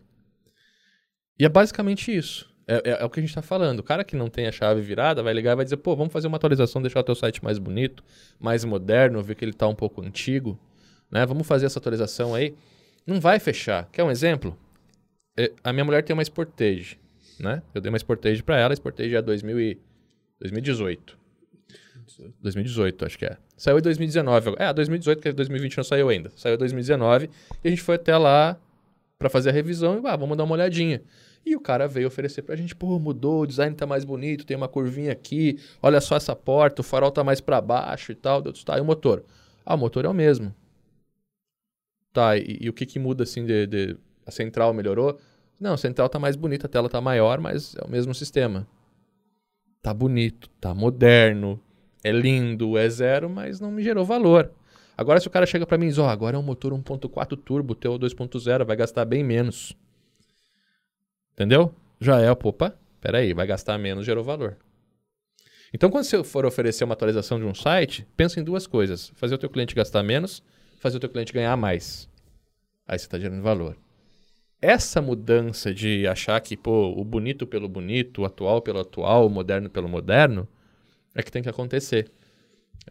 E 1.37 1.45
é 1.45 1.49
basicamente 1.49 2.17
isso. 2.17 2.49
É, 2.69 2.77
é- 2.85 3.03
é 3.03 3.05
o 3.05 3.11
que 3.11 3.19
a 3.19 3.23
gente 3.23 3.31
está 3.31 3.43
falando. 3.43 3.81
O 3.81 3.83
cara 3.83 4.05
que 4.05 4.15
não 4.15 4.29
tem 4.31 4.47
a 4.47 4.53
chave 4.53 4.81
virada 4.81 5.21
vai 5.21 5.35
ligar 5.35 5.53
e 5.53 5.57
vai 5.57 5.65
dizer, 5.65 5.79
pô, 5.79 5.97
vamos 5.97 6.13
fazer 6.13 6.29
uma 6.29 6.37
atualização, 6.37 6.81
deixar 6.81 7.01
o 7.01 7.05
teu 7.05 7.17
site 7.17 7.43
mais 7.43 7.59
bonito, 7.59 8.05
mais 8.39 8.65
moderno, 8.65 9.21
ver 9.25 9.35
que 9.35 9.45
ele 9.45 9.51
está 9.53 9.67
um 9.67 9.75
pouco 9.75 10.03
antigo, 10.03 10.57
né? 11.11 11.27
Vamos 11.27 11.47
fazer 11.49 11.67
essa 11.67 11.81
atualização 11.81 12.33
aí. 12.33 12.55
Não 13.05 13.21
vai 13.21 13.41
fechar. 13.41 13.89
Quer 13.91 14.05
um 14.05 14.11
exemplo? 14.11 14.57
É, 15.37 15.51
a 15.65 15.73
minha 15.73 15.85
mulher 15.85 16.05
tem 16.05 16.15
uma 16.15 16.23
Sportage, 16.25 16.99
né? 17.43 17.63
Eu 17.75 17.81
dei 17.81 17.91
uma 17.91 17.99
Sportage 17.99 18.43
para 18.43 18.59
ela, 18.59 18.73
a 18.73 18.77
Sportage 18.77 19.15
é 19.15 19.23
2000 19.23 19.61
e 19.61 19.79
2018. 20.41 21.19
2018, 22.41 23.05
acho 23.07 23.19
que 23.19 23.27
é. 23.27 23.37
Saiu 23.57 23.79
em 23.79 23.83
2019. 23.83 24.55
É, 24.59 24.73
2018, 24.73 25.19
porque 25.19 25.33
2020 25.33 25.77
não 25.77 25.85
saiu 25.85 26.09
ainda. 26.09 26.31
Saiu 26.37 26.55
em 26.55 26.59
2019 26.59 27.31
e 27.63 27.69
a 27.69 27.71
gente 27.71 27.83
foi 27.83 27.97
até 27.97 28.17
lá 28.17 28.59
para 29.19 29.29
fazer 29.29 29.51
a 29.51 29.53
revisão 29.53 30.01
e, 30.03 30.07
ah, 30.07 30.17
vamos 30.17 30.37
dar 30.37 30.45
uma 30.45 30.55
olhadinha. 30.55 31.03
E 31.45 31.55
o 31.57 31.61
cara 31.61 31.87
veio 31.87 32.09
oferecer 32.09 32.43
pra 32.43 32.57
gente, 32.57 32.75
pô, 32.75 32.99
mudou, 32.99 33.43
o 33.43 33.47
design 33.47 33.75
tá 33.75 33.87
mais 33.87 34.05
bonito, 34.05 34.45
tem 34.45 34.57
uma 34.57 34.69
curvinha 34.69 35.13
aqui, 35.13 35.59
olha 35.83 36.01
só 36.01 36.17
essa 36.17 36.35
porta, 36.37 36.81
o 36.83 36.85
farol 36.85 37.11
tá 37.11 37.23
mais 37.25 37.41
para 37.41 37.61
baixo 37.61 38.13
e 38.13 38.15
tal. 38.15 38.43
Deu, 38.43 38.53
tá, 38.53 38.77
e 38.79 38.81
o 38.81 38.85
motor? 38.85 39.25
Ah, 39.65 39.75
o 39.75 39.79
motor 39.79 40.05
é 40.05 40.09
o 40.09 40.15
mesmo. 40.15 40.55
Tá, 42.13 42.37
e, 42.37 42.59
e 42.61 42.69
o 42.69 42.73
que 42.73 42.87
que 42.87 42.99
muda 42.99 43.23
assim 43.25 43.45
de, 43.45 43.67
de- 43.67 43.97
A 44.27 44.31
central 44.31 44.73
melhorou? 44.75 45.19
Não, 45.61 45.77
central 45.77 46.09
tá 46.09 46.19
mais 46.19 46.37
bonita, 46.37 46.67
a 46.67 46.69
tela 46.69 46.89
tá 46.89 47.01
maior, 47.01 47.41
mas 47.41 47.75
é 47.75 47.85
o 47.85 47.91
mesmo 47.91 48.15
sistema. 48.15 48.67
Tá 49.83 49.93
bonito, 49.93 50.49
tá 50.61 50.75
moderno, 50.75 51.61
é 52.03 52.13
lindo, 52.13 52.79
é 52.79 52.89
zero, 52.89 53.29
mas 53.29 53.61
não 53.61 53.71
me 53.71 53.83
gerou 53.83 54.05
valor. 54.05 54.53
Agora, 54.97 55.21
se 55.21 55.29
o 55.29 55.31
cara 55.31 55.47
chega 55.47 55.67
pra 55.67 55.79
mim 55.79 55.87
e 55.87 55.89
diz, 55.91 55.99
ó, 55.99 56.09
agora 56.09 56.37
é 56.37 56.39
um 56.39 56.43
motor 56.43 56.73
1.4 56.73 57.37
turbo, 57.37 57.75
teu 57.75 57.99
2.0, 57.99 58.65
vai 58.65 58.77
gastar 58.77 59.05
bem 59.05 59.23
menos. 59.23 59.77
Entendeu? 61.33 61.73
Já 62.01 62.21
é, 62.21 62.31
opa, 62.31 62.77
peraí, 63.01 63.33
vai 63.33 63.47
gastar 63.47 63.79
menos, 63.79 64.05
gerou 64.05 64.25
valor. 64.25 64.57
Então, 65.73 65.91
quando 65.91 66.05
você 66.05 66.23
for 66.25 66.47
oferecer 66.47 66.85
uma 66.85 66.95
atualização 66.95 67.39
de 67.39 67.45
um 67.45 67.55
site, 67.55 68.07
pensa 68.17 68.41
em 68.41 68.45
duas 68.45 68.67
coisas. 68.67 69.13
Fazer 69.15 69.35
o 69.35 69.39
teu 69.39 69.51
cliente 69.51 69.75
gastar 69.75 70.03
menos, 70.03 70.43
fazer 70.79 70.97
o 70.97 71.01
teu 71.01 71.11
cliente 71.11 71.33
ganhar 71.33 71.57
mais. 71.57 72.09
Aí 72.87 72.99
você 72.99 73.05
está 73.05 73.19
gerando 73.19 73.43
valor. 73.43 73.77
Essa 74.61 75.01
mudança 75.01 75.73
de 75.73 76.07
achar 76.07 76.41
que, 76.41 76.57
pô, 76.57 76.93
o 76.97 77.05
bonito 77.05 77.47
pelo 77.47 77.69
bonito, 77.69 78.23
o 78.23 78.25
atual 78.25 78.61
pelo 78.61 78.81
atual, 78.81 79.27
o 79.27 79.31
moderno 79.31 79.71
pelo 79.71 79.89
moderno, 79.89 80.49
é 81.15 81.23
que 81.23 81.31
tem 81.31 81.43
que 81.43 81.49
acontecer. 81.49 82.11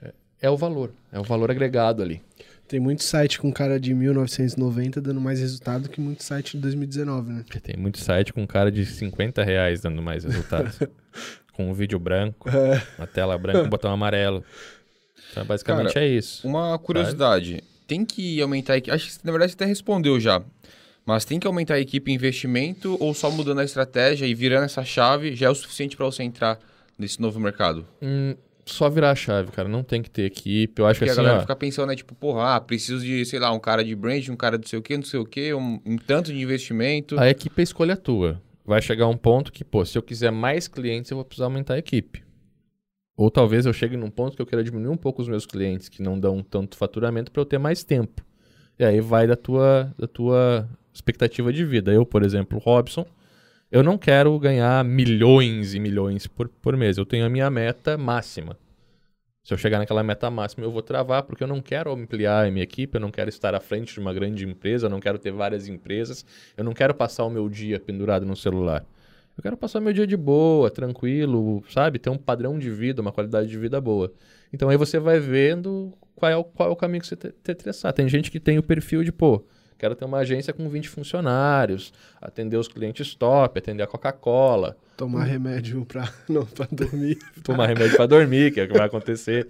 É, 0.02 0.14
é 0.44 0.50
o 0.50 0.56
valor, 0.56 0.94
é 1.12 1.20
o 1.20 1.24
valor 1.24 1.52
agregado 1.52 2.02
ali. 2.02 2.22
Tem 2.68 2.80
muito 2.80 3.04
site 3.04 3.40
com 3.40 3.52
cara 3.52 3.80
de 3.80 3.94
1990 3.94 5.00
dando 5.00 5.22
mais 5.22 5.40
resultado 5.40 5.88
que 5.88 6.02
muito 6.02 6.24
site 6.24 6.58
de 6.58 6.60
2019, 6.64 7.32
né? 7.32 7.46
Tem 7.64 7.78
muito 7.78 7.98
site 8.00 8.34
com 8.34 8.46
cara 8.46 8.70
de 8.70 8.86
50 8.86 9.44
reais 9.44 9.82
dando 9.82 10.02
mais 10.02 10.26
resultados. 10.26 10.80
com 11.58 11.72
um 11.72 11.74
vídeo 11.74 11.98
branco, 11.98 12.48
É. 12.50 12.82
uma 13.00 13.08
tela 13.08 13.36
branca, 13.38 13.64
um 13.64 13.70
botão 13.70 13.92
amarelo. 13.92 14.44
Então, 15.32 15.44
basicamente 15.44 15.94
Cara, 15.94 16.06
é 16.06 16.10
isso. 16.10 16.48
Uma 16.48 16.78
curiosidade. 16.78 17.64
Tem 17.88 18.06
que 18.06 18.40
aumentar. 18.42 18.76
Acho 18.92 19.20
que 19.20 19.26
na 19.26 19.32
verdade 19.32 19.52
você 19.54 19.56
até 19.56 19.66
respondeu 19.66 20.20
já. 20.20 20.44
Mas 21.08 21.24
tem 21.24 21.40
que 21.40 21.48
aumentar 21.48 21.76
a 21.76 21.80
equipe 21.80 22.12
investimento 22.12 22.98
ou 23.00 23.14
só 23.14 23.32
mudando 23.32 23.60
a 23.60 23.64
estratégia 23.64 24.26
e 24.26 24.36
virando 24.36 24.66
essa 24.66 24.84
chave 24.84 25.34
já 25.38 25.48
é 25.48 25.50
o 25.50 25.56
suficiente 25.56 25.96
para 25.96 26.06
você 26.06 26.22
entrar 26.22 26.60
nesse 27.00 27.22
novo 27.22 27.40
mercado? 27.40 27.88
Hum, 28.02 28.36
só 28.66 28.90
virar 28.90 29.12
a 29.12 29.16
chave, 29.16 29.50
cara. 29.54 29.70
Não 29.70 29.84
tem 29.84 30.02
que 30.02 30.10
ter 30.10 30.24
equipe. 30.24 30.82
Eu 30.82 30.86
acho 30.86 31.00
Porque 31.00 31.06
que 31.06 31.10
a 31.12 31.14
assim, 31.14 31.22
galera 31.22 31.38
ó, 31.38 31.42
fica 31.42 31.56
pensando, 31.56 31.88
né? 31.88 31.96
Tipo, 31.96 32.14
porra, 32.14 32.56
ah, 32.56 32.60
preciso 32.60 33.06
de, 33.06 33.24
sei 33.24 33.40
lá, 33.40 33.54
um 33.54 33.60
cara 33.60 33.86
de 33.86 33.96
brand, 33.96 34.28
um 34.28 34.36
cara 34.36 34.58
de 34.58 34.66
não 34.66 34.70
sei 34.70 34.80
o 34.80 34.82
quê, 34.82 34.98
não 34.98 35.06
sei 35.06 35.20
o 35.22 35.26
quê, 35.26 35.54
um, 35.54 35.80
um 35.86 35.98
tanto 35.98 36.34
de 36.34 36.42
investimento. 36.42 37.18
a 37.18 37.30
equipe 37.30 37.58
é 37.58 37.64
escolha 37.64 37.96
tua. 37.96 38.42
Vai 38.66 38.82
chegar 38.82 39.08
um 39.08 39.16
ponto 39.16 39.50
que, 39.50 39.64
pô, 39.64 39.86
se 39.86 39.98
eu 39.98 40.02
quiser 40.02 40.30
mais 40.30 40.68
clientes, 40.68 41.10
eu 41.10 41.16
vou 41.16 41.24
precisar 41.24 41.46
aumentar 41.46 41.76
a 41.76 41.80
equipe. 41.80 42.22
Ou 43.16 43.32
talvez 43.32 43.66
eu 43.66 43.72
chegue 43.72 43.96
num 43.96 44.10
ponto 44.10 44.36
que 44.36 44.42
eu 44.42 44.46
queira 44.46 44.62
diminuir 44.62 44.92
um 44.92 44.98
pouco 44.98 45.22
os 45.22 45.30
meus 45.30 45.46
clientes 45.46 45.88
que 45.88 46.02
não 46.04 46.20
dão 46.20 46.44
tanto 46.44 46.76
faturamento 46.76 47.32
para 47.32 47.42
eu 47.42 47.46
ter 47.46 47.58
mais 47.58 47.82
tempo. 47.82 48.26
E 48.78 48.84
aí 48.84 49.00
vai 49.00 49.26
da 49.26 49.38
tua, 49.38 49.96
da 49.98 50.06
tua 50.06 50.70
expectativa 50.98 51.54
de 51.54 51.64
vida. 51.64 51.92
Eu, 51.92 52.06
por 52.06 52.24
exemplo, 52.24 52.60
Robson, 52.60 53.06
eu 53.72 53.84
não 53.84 53.98
quero 53.98 54.38
ganhar 54.40 54.84
milhões 54.84 55.74
e 55.74 55.80
milhões 55.80 56.28
por, 56.28 56.48
por 56.48 56.76
mês. 56.76 56.98
Eu 56.98 57.06
tenho 57.06 57.26
a 57.26 57.30
minha 57.30 57.50
meta 57.50 57.98
máxima. 57.98 58.58
Se 59.44 59.54
eu 59.54 59.58
chegar 59.58 59.80
naquela 59.80 60.04
meta 60.04 60.30
máxima, 60.30 60.66
eu 60.66 60.72
vou 60.72 60.82
travar, 60.82 61.24
porque 61.24 61.42
eu 61.42 61.48
não 61.48 61.62
quero 61.62 61.92
ampliar 61.94 62.46
a 62.46 62.52
minha 62.52 62.64
equipe, 62.64 62.98
eu 62.98 63.00
não 63.00 63.10
quero 63.10 63.30
estar 63.30 63.56
à 63.56 63.62
frente 63.62 63.94
de 63.94 64.00
uma 64.00 64.14
grande 64.14 64.46
empresa, 64.46 64.88
eu 64.88 64.90
não 64.90 65.00
quero 65.00 65.18
ter 65.18 65.32
várias 65.32 65.70
empresas, 65.70 66.26
eu 66.58 66.66
não 66.66 66.74
quero 66.74 66.94
passar 66.94 67.24
o 67.24 67.30
meu 67.30 67.48
dia 67.48 67.80
pendurado 67.80 68.26
no 68.26 68.36
celular. 68.36 68.86
Eu 69.38 69.44
quero 69.44 69.56
passar 69.56 69.80
meu 69.80 69.94
dia 69.94 70.06
de 70.06 70.18
boa, 70.18 70.70
tranquilo, 70.70 71.64
sabe? 71.70 71.98
Ter 72.00 72.10
um 72.10 72.18
padrão 72.18 72.60
de 72.60 72.70
vida, 72.70 73.02
uma 73.02 73.12
qualidade 73.12 73.48
de 73.48 73.58
vida 73.58 73.80
boa. 73.80 74.12
Então 74.52 74.68
aí 74.68 74.76
você 74.76 75.00
vai 75.00 75.20
vendo 75.20 75.94
qual 76.16 76.32
é 76.32 76.36
o, 76.36 76.44
qual 76.44 76.70
é 76.70 76.72
o 76.72 76.76
caminho 76.76 77.02
que 77.02 77.08
você 77.08 77.16
tem 77.16 77.32
que 77.32 77.56
traçar. 77.56 77.94
Tem 77.94 78.10
gente 78.10 78.30
que 78.30 78.40
tem 78.42 78.58
o 78.58 78.64
perfil 78.64 79.04
de, 79.04 79.12
pô, 79.12 79.46
quero 79.78 79.96
ter 79.96 80.06
uma 80.06 80.20
agência 80.20 80.54
com 80.54 80.68
20 80.70 80.90
funcionários, 80.90 81.94
atender 82.22 82.58
os 82.58 82.68
clientes 82.68 83.14
top, 83.16 83.60
atender 83.60 83.84
a 83.84 83.88
Coca-Cola, 83.88 84.78
Tomar 84.98 85.26
remédio 85.26 85.86
pra, 85.86 86.12
não, 86.28 86.46
pra 86.46 86.68
dormir. 86.72 87.20
tomar 87.44 87.68
remédio 87.68 87.96
pra 87.96 88.08
dormir, 88.08 88.52
que 88.52 88.60
é 88.60 88.64
o 88.64 88.68
que 88.68 88.78
vai 88.78 88.88
acontecer. 88.88 89.48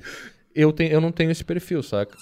Eu, 0.54 0.74
tenho, 0.74 0.92
eu 0.92 1.00
não 1.00 1.12
tenho 1.12 1.32
esse 1.32 1.44
perfil, 1.46 1.82
saca? 1.82 2.18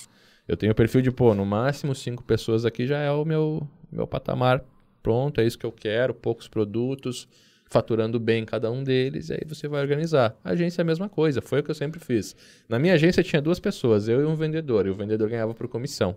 Eu 0.48 0.56
tenho 0.56 0.72
o 0.72 0.76
perfil 0.76 1.02
de, 1.02 1.10
pô, 1.12 1.34
no 1.34 1.44
máximo 1.46 1.96
cinco 1.96 2.24
pessoas 2.24 2.66
aqui 2.66 2.86
já 2.86 3.00
é 3.00 3.10
o 3.10 3.26
meu, 3.26 3.68
meu 3.92 4.06
patamar 4.06 4.64
pronto, 5.02 5.40
é 5.40 5.46
isso 5.46 5.58
que 5.58 5.66
eu 5.66 5.72
quero, 5.72 6.14
poucos 6.16 6.48
produtos, 6.48 7.28
faturando 7.66 8.20
bem 8.20 8.44
cada 8.46 8.72
um 8.72 8.84
deles, 8.84 9.30
e 9.30 9.34
aí 9.34 9.42
você 9.48 9.68
vai 9.68 9.82
organizar. 9.82 10.36
A 10.44 10.52
agência 10.52 10.82
é 10.82 10.84
a 10.84 10.86
mesma 10.86 11.08
coisa, 11.08 11.42
foi 11.42 11.60
o 11.60 11.64
que 11.64 11.70
eu 11.70 11.76
sempre 11.76 12.00
fiz. 12.00 12.36
Na 12.68 12.80
minha 12.80 12.94
agência 12.96 13.24
tinha 13.24 13.42
duas 13.42 13.60
pessoas, 13.60 14.08
eu 14.08 14.22
e 14.22 14.26
um 14.26 14.36
vendedor, 14.36 14.86
e 14.88 14.90
o 14.90 14.96
vendedor 14.96 15.30
ganhava 15.30 15.54
por 15.54 15.68
comissão. 15.68 16.16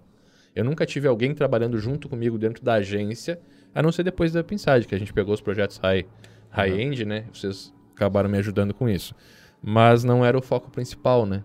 Eu 0.59 0.64
nunca 0.64 0.85
tive 0.85 1.07
alguém 1.07 1.33
trabalhando 1.37 1.79
junto 1.79 2.09
comigo 2.09 2.37
dentro 2.37 2.64
da 2.64 2.75
agência, 2.75 3.40
a 3.73 3.81
não 3.81 3.92
ser 3.92 4.03
depois 4.03 4.33
da 4.33 4.42
Pinside, 4.42 4.88
que 4.88 4.94
a 4.94 4.99
gente 4.99 5.12
pegou 5.12 5.33
os 5.33 5.40
projetos 5.40 5.77
high, 5.77 6.05
high-end, 6.51 7.05
né? 7.05 7.27
Vocês 7.33 7.73
acabaram 7.94 8.29
me 8.29 8.37
ajudando 8.38 8.75
com 8.75 8.88
isso. 8.88 9.14
Mas 9.62 10.03
não 10.03 10.27
era 10.27 10.37
o 10.37 10.42
foco 10.42 10.68
principal, 10.68 11.25
né? 11.25 11.44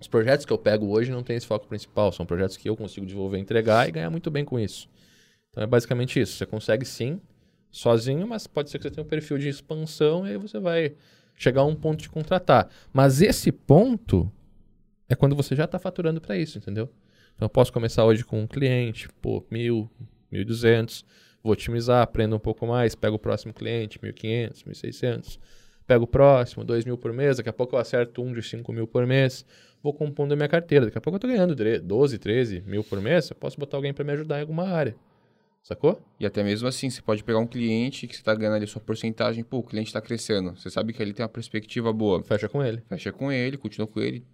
Os 0.00 0.08
projetos 0.08 0.44
que 0.44 0.52
eu 0.52 0.58
pego 0.58 0.88
hoje 0.88 1.12
não 1.12 1.22
tem 1.22 1.36
esse 1.36 1.46
foco 1.46 1.68
principal. 1.68 2.10
São 2.10 2.26
projetos 2.26 2.56
que 2.56 2.68
eu 2.68 2.76
consigo 2.76 3.06
desenvolver, 3.06 3.38
entregar 3.38 3.88
e 3.88 3.92
ganhar 3.92 4.10
muito 4.10 4.28
bem 4.28 4.44
com 4.44 4.58
isso. 4.58 4.88
Então 5.50 5.62
é 5.62 5.66
basicamente 5.68 6.18
isso. 6.18 6.36
Você 6.36 6.46
consegue 6.46 6.84
sim, 6.84 7.20
sozinho, 7.70 8.26
mas 8.26 8.48
pode 8.48 8.70
ser 8.70 8.78
que 8.78 8.82
você 8.82 8.90
tenha 8.90 9.06
um 9.06 9.08
perfil 9.08 9.38
de 9.38 9.48
expansão 9.48 10.26
e 10.26 10.30
aí 10.30 10.36
você 10.36 10.58
vai 10.58 10.96
chegar 11.36 11.60
a 11.60 11.64
um 11.64 11.76
ponto 11.76 12.02
de 12.02 12.10
contratar. 12.10 12.68
Mas 12.92 13.22
esse 13.22 13.52
ponto 13.52 14.28
é 15.08 15.14
quando 15.14 15.36
você 15.36 15.54
já 15.54 15.64
está 15.66 15.78
faturando 15.78 16.20
para 16.20 16.36
isso, 16.36 16.58
entendeu? 16.58 16.90
Então 17.36 17.44
eu 17.46 17.50
posso 17.50 17.70
começar 17.70 18.04
hoje 18.04 18.24
com 18.24 18.40
um 18.40 18.46
cliente, 18.46 19.08
pô, 19.20 19.44
mil, 19.50 19.90
mil 20.32 20.44
duzentos, 20.44 21.04
vou 21.42 21.52
otimizar, 21.52 22.02
aprendo 22.02 22.34
um 22.34 22.38
pouco 22.38 22.66
mais, 22.66 22.94
pego 22.94 23.16
o 23.16 23.18
próximo 23.18 23.52
cliente, 23.52 23.98
mil 24.02 24.14
quinhentos, 24.14 24.64
mil 24.64 24.74
seiscentos, 24.74 25.38
pego 25.86 26.04
o 26.04 26.06
próximo, 26.06 26.64
dois 26.64 26.86
mil 26.86 26.96
por 26.96 27.12
mês, 27.12 27.36
daqui 27.36 27.50
a 27.50 27.52
pouco 27.52 27.76
eu 27.76 27.78
acerto 27.78 28.22
um 28.22 28.32
de 28.32 28.42
cinco 28.42 28.72
mil 28.72 28.86
por 28.86 29.06
mês, 29.06 29.44
vou 29.82 29.92
compondo 29.92 30.32
a 30.32 30.36
minha 30.36 30.48
carteira, 30.48 30.86
daqui 30.86 30.96
a 30.96 31.00
pouco 31.00 31.16
eu 31.16 31.20
tô 31.20 31.28
ganhando 31.28 31.54
12, 31.54 32.18
13 32.18 32.62
mil 32.62 32.82
por 32.82 33.02
mês, 33.02 33.28
eu 33.28 33.36
posso 33.36 33.60
botar 33.60 33.76
alguém 33.76 33.92
para 33.92 34.02
me 34.02 34.12
ajudar 34.12 34.38
em 34.38 34.40
alguma 34.40 34.66
área, 34.66 34.96
sacou? 35.62 36.00
E 36.18 36.24
até 36.24 36.42
mesmo 36.42 36.66
assim, 36.66 36.88
você 36.88 37.02
pode 37.02 37.22
pegar 37.22 37.38
um 37.38 37.46
cliente 37.46 38.06
que 38.06 38.14
você 38.14 38.22
está 38.22 38.34
ganhando 38.34 38.54
ali 38.54 38.66
sua 38.66 38.80
porcentagem, 38.80 39.44
pô, 39.44 39.58
o 39.58 39.62
cliente 39.62 39.88
está 39.88 40.00
crescendo. 40.00 40.56
Você 40.56 40.70
sabe 40.70 40.94
que 40.94 41.02
ele 41.02 41.12
tem 41.12 41.22
uma 41.22 41.28
perspectiva 41.28 41.92
boa. 41.92 42.22
Fecha 42.22 42.48
com 42.48 42.64
ele. 42.64 42.82
Fecha 42.88 43.12
com 43.12 43.30
ele, 43.32 43.56
continua 43.56 43.86
com 43.86 44.00
ele, 44.00 44.24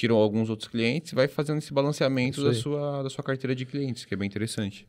tira 0.00 0.14
alguns 0.14 0.48
outros 0.48 0.68
clientes 0.68 1.12
e 1.12 1.14
vai 1.14 1.28
fazendo 1.28 1.58
esse 1.58 1.74
balanceamento 1.74 2.42
da 2.42 2.54
sua, 2.54 3.02
da 3.02 3.10
sua 3.10 3.22
carteira 3.22 3.54
de 3.54 3.66
clientes, 3.66 4.06
que 4.06 4.14
é 4.14 4.16
bem 4.16 4.26
interessante. 4.26 4.88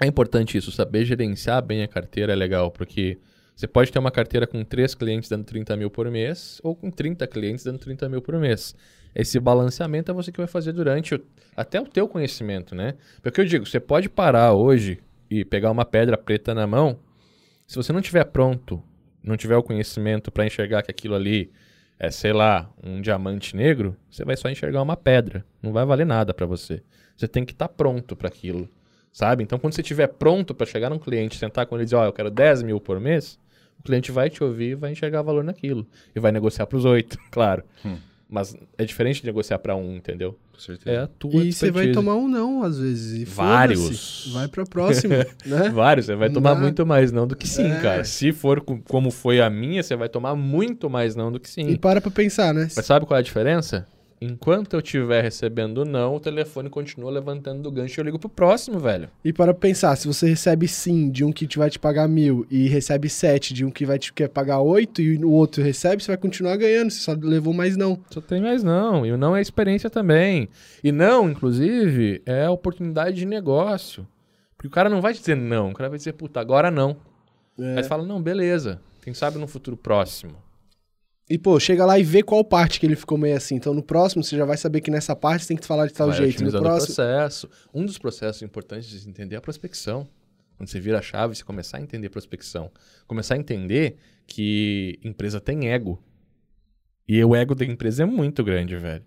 É 0.00 0.06
importante 0.06 0.58
isso, 0.58 0.72
saber 0.72 1.04
gerenciar 1.04 1.62
bem 1.62 1.82
a 1.84 1.88
carteira 1.88 2.32
é 2.32 2.36
legal, 2.36 2.70
porque 2.72 3.18
Você 3.54 3.68
pode 3.68 3.92
ter 3.92 4.00
uma 4.00 4.10
carteira 4.10 4.46
com 4.46 4.64
3 4.64 4.94
clientes 4.96 5.28
dando 5.28 5.44
30 5.44 5.76
mil 5.76 5.88
por 5.88 6.10
mês 6.10 6.60
ou 6.64 6.74
com 6.74 6.90
30 6.90 7.24
clientes 7.28 7.64
dando 7.64 7.78
30 7.78 8.08
mil 8.08 8.20
por 8.20 8.36
mês. 8.38 8.74
Esse 9.14 9.38
balanceamento 9.38 10.10
é 10.10 10.14
você 10.14 10.32
que 10.32 10.38
vai 10.38 10.48
fazer 10.48 10.72
durante 10.72 11.14
o, 11.14 11.24
até 11.56 11.80
o 11.80 11.84
teu 11.84 12.08
conhecimento, 12.08 12.74
né? 12.74 12.94
Porque 13.22 13.40
eu 13.40 13.44
digo, 13.44 13.64
você 13.64 13.78
pode 13.78 14.08
parar 14.08 14.54
hoje 14.54 14.98
e 15.30 15.44
pegar 15.44 15.70
uma 15.70 15.84
pedra 15.84 16.18
preta 16.18 16.52
na 16.52 16.66
mão, 16.66 16.98
se 17.64 17.76
você 17.76 17.92
não 17.92 18.00
tiver 18.00 18.24
pronto, 18.24 18.82
não 19.22 19.36
tiver 19.36 19.56
o 19.56 19.62
conhecimento 19.62 20.32
para 20.32 20.44
enxergar 20.44 20.82
que 20.82 20.90
aquilo 20.90 21.14
ali 21.14 21.52
é, 21.98 22.10
sei 22.10 22.32
lá, 22.32 22.70
um 22.82 23.00
diamante 23.00 23.56
negro, 23.56 23.96
você 24.10 24.24
vai 24.24 24.36
só 24.36 24.48
enxergar 24.48 24.82
uma 24.82 24.96
pedra, 24.96 25.44
não 25.62 25.72
vai 25.72 25.84
valer 25.84 26.06
nada 26.06 26.34
para 26.34 26.46
você. 26.46 26.82
Você 27.16 27.28
tem 27.28 27.44
que 27.44 27.52
estar 27.52 27.68
tá 27.68 27.74
pronto 27.74 28.16
para 28.16 28.28
aquilo, 28.28 28.68
sabe? 29.12 29.42
Então, 29.42 29.58
quando 29.58 29.74
você 29.74 29.80
estiver 29.80 30.08
pronto 30.08 30.54
para 30.54 30.66
chegar 30.66 30.90
num 30.90 30.98
cliente, 30.98 31.38
sentar 31.38 31.66
com 31.66 31.76
ele 31.76 31.82
e 31.82 31.86
dizer, 31.86 31.96
ó, 31.96 32.02
oh, 32.02 32.06
eu 32.06 32.12
quero 32.12 32.30
10 32.30 32.62
mil 32.62 32.80
por 32.80 32.98
mês, 32.98 33.38
o 33.78 33.82
cliente 33.82 34.10
vai 34.10 34.28
te 34.28 34.42
ouvir 34.42 34.70
e 34.70 34.74
vai 34.74 34.92
enxergar 34.92 35.22
valor 35.22 35.44
naquilo. 35.44 35.86
E 36.14 36.20
vai 36.20 36.32
negociar 36.32 36.66
para 36.66 36.76
os 36.76 36.84
oito, 36.84 37.18
claro. 37.30 37.62
Hum. 37.84 37.96
Mas 38.28 38.56
é 38.76 38.84
diferente 38.84 39.20
de 39.20 39.26
negociar 39.26 39.58
para 39.58 39.76
um, 39.76 39.96
entendeu? 39.96 40.38
Com 40.54 40.60
certeza. 40.60 40.96
É 40.96 41.02
a 41.02 41.06
tua 41.08 41.44
E 41.44 41.52
você 41.52 41.68
vai 41.68 41.90
tomar 41.90 42.14
um 42.14 42.28
não, 42.28 42.62
às 42.62 42.78
vezes. 42.78 43.20
E 43.20 43.24
Vários. 43.24 44.30
Vai 44.32 44.46
para 44.46 44.64
próximo, 44.64 45.12
né? 45.44 45.68
Vários. 45.70 46.06
Você 46.06 46.14
vai 46.14 46.30
tomar 46.30 46.54
muito 46.54 46.86
mais 46.86 47.10
não 47.10 47.26
do 47.26 47.34
que 47.34 47.48
sim, 47.48 47.72
é. 47.72 47.80
cara. 47.80 48.04
Se 48.04 48.30
for 48.30 48.60
como 48.60 49.10
foi 49.10 49.40
a 49.40 49.50
minha, 49.50 49.82
você 49.82 49.96
vai 49.96 50.08
tomar 50.08 50.36
muito 50.36 50.88
mais 50.88 51.16
não 51.16 51.32
do 51.32 51.40
que 51.40 51.50
sim. 51.50 51.68
E 51.68 51.76
para 51.76 52.00
pra 52.00 52.10
pensar, 52.10 52.54
né? 52.54 52.68
Mas 52.74 52.86
sabe 52.86 53.04
qual 53.04 53.16
é 53.16 53.20
a 53.20 53.24
diferença? 53.24 53.84
Enquanto 54.24 54.74
eu 54.74 54.80
estiver 54.80 55.22
recebendo 55.22 55.84
não, 55.84 56.16
o 56.16 56.20
telefone 56.20 56.70
continua 56.70 57.10
levantando 57.10 57.62
do 57.62 57.70
gancho 57.70 57.98
e 57.98 58.00
eu 58.00 58.04
ligo 58.04 58.18
pro 58.18 58.28
próximo, 58.28 58.78
velho. 58.78 59.10
E 59.24 59.32
para 59.32 59.52
pensar, 59.52 59.94
se 59.96 60.06
você 60.06 60.26
recebe 60.26 60.66
sim 60.66 61.10
de 61.10 61.22
um 61.24 61.30
que 61.30 61.46
te 61.46 61.58
vai 61.58 61.68
te 61.68 61.78
pagar 61.78 62.08
mil 62.08 62.46
e 62.50 62.66
recebe 62.66 63.08
sete 63.08 63.52
de 63.52 63.64
um 63.64 63.70
que 63.70 63.84
vai 63.84 63.98
te 63.98 64.12
quer 64.12 64.28
pagar 64.28 64.60
oito 64.60 65.02
e 65.02 65.18
o 65.18 65.30
outro 65.30 65.62
recebe, 65.62 66.02
você 66.02 66.10
vai 66.10 66.16
continuar 66.16 66.56
ganhando, 66.56 66.90
você 66.90 67.00
só 67.00 67.12
levou 67.12 67.52
mais 67.52 67.76
não. 67.76 67.98
Só 68.10 68.20
tem 68.20 68.40
mais 68.40 68.62
não. 68.62 69.04
E 69.04 69.12
o 69.12 69.18
não 69.18 69.36
é 69.36 69.42
experiência 69.42 69.90
também. 69.90 70.48
E 70.82 70.90
não, 70.90 71.30
inclusive, 71.30 72.22
é 72.24 72.48
oportunidade 72.48 73.16
de 73.16 73.26
negócio. 73.26 74.06
Porque 74.56 74.68
o 74.68 74.70
cara 74.70 74.88
não 74.88 75.02
vai 75.02 75.12
dizer 75.12 75.36
não, 75.36 75.70
o 75.70 75.74
cara 75.74 75.90
vai 75.90 75.98
dizer, 75.98 76.14
puta, 76.14 76.40
agora 76.40 76.70
não. 76.70 76.96
É. 77.58 77.76
Aí 77.76 77.82
você 77.82 77.88
fala, 77.88 78.04
não, 78.06 78.22
beleza. 78.22 78.80
Quem 79.02 79.12
sabe 79.12 79.38
no 79.38 79.46
futuro 79.46 79.76
próximo. 79.76 80.43
E, 81.28 81.38
pô, 81.38 81.58
chega 81.58 81.86
lá 81.86 81.98
e 81.98 82.02
vê 82.02 82.22
qual 82.22 82.44
parte 82.44 82.78
que 82.78 82.84
ele 82.84 82.96
ficou 82.96 83.16
meio 83.16 83.36
assim. 83.36 83.54
Então, 83.54 83.72
no 83.72 83.82
próximo, 83.82 84.22
você 84.22 84.36
já 84.36 84.44
vai 84.44 84.58
saber 84.58 84.82
que 84.82 84.90
nessa 84.90 85.16
parte 85.16 85.42
você 85.42 85.48
tem 85.48 85.56
que 85.56 85.66
falar 85.66 85.86
de 85.86 85.94
tal 85.94 86.08
vai 86.08 86.18
jeito. 86.18 86.44
No 86.44 86.50
próximo... 86.50 86.94
processo. 86.94 87.48
Um 87.72 87.86
dos 87.86 87.96
processos 87.96 88.42
importantes 88.42 88.88
de 88.88 89.08
entender 89.08 89.34
é 89.34 89.38
a 89.38 89.40
prospecção. 89.40 90.06
Quando 90.56 90.68
você 90.68 90.78
vira 90.78 90.98
a 90.98 91.02
chave, 91.02 91.34
você 91.34 91.42
começar 91.42 91.78
a 91.78 91.80
entender 91.80 92.08
a 92.08 92.10
prospecção. 92.10 92.70
Começar 93.06 93.34
a 93.34 93.38
entender 93.38 93.96
que 94.26 94.98
empresa 95.02 95.40
tem 95.40 95.70
ego. 95.70 96.02
E 97.08 97.22
o 97.24 97.34
ego 97.34 97.54
da 97.54 97.64
empresa 97.64 98.02
é 98.02 98.06
muito 98.06 98.44
grande, 98.44 98.76
velho. 98.76 99.04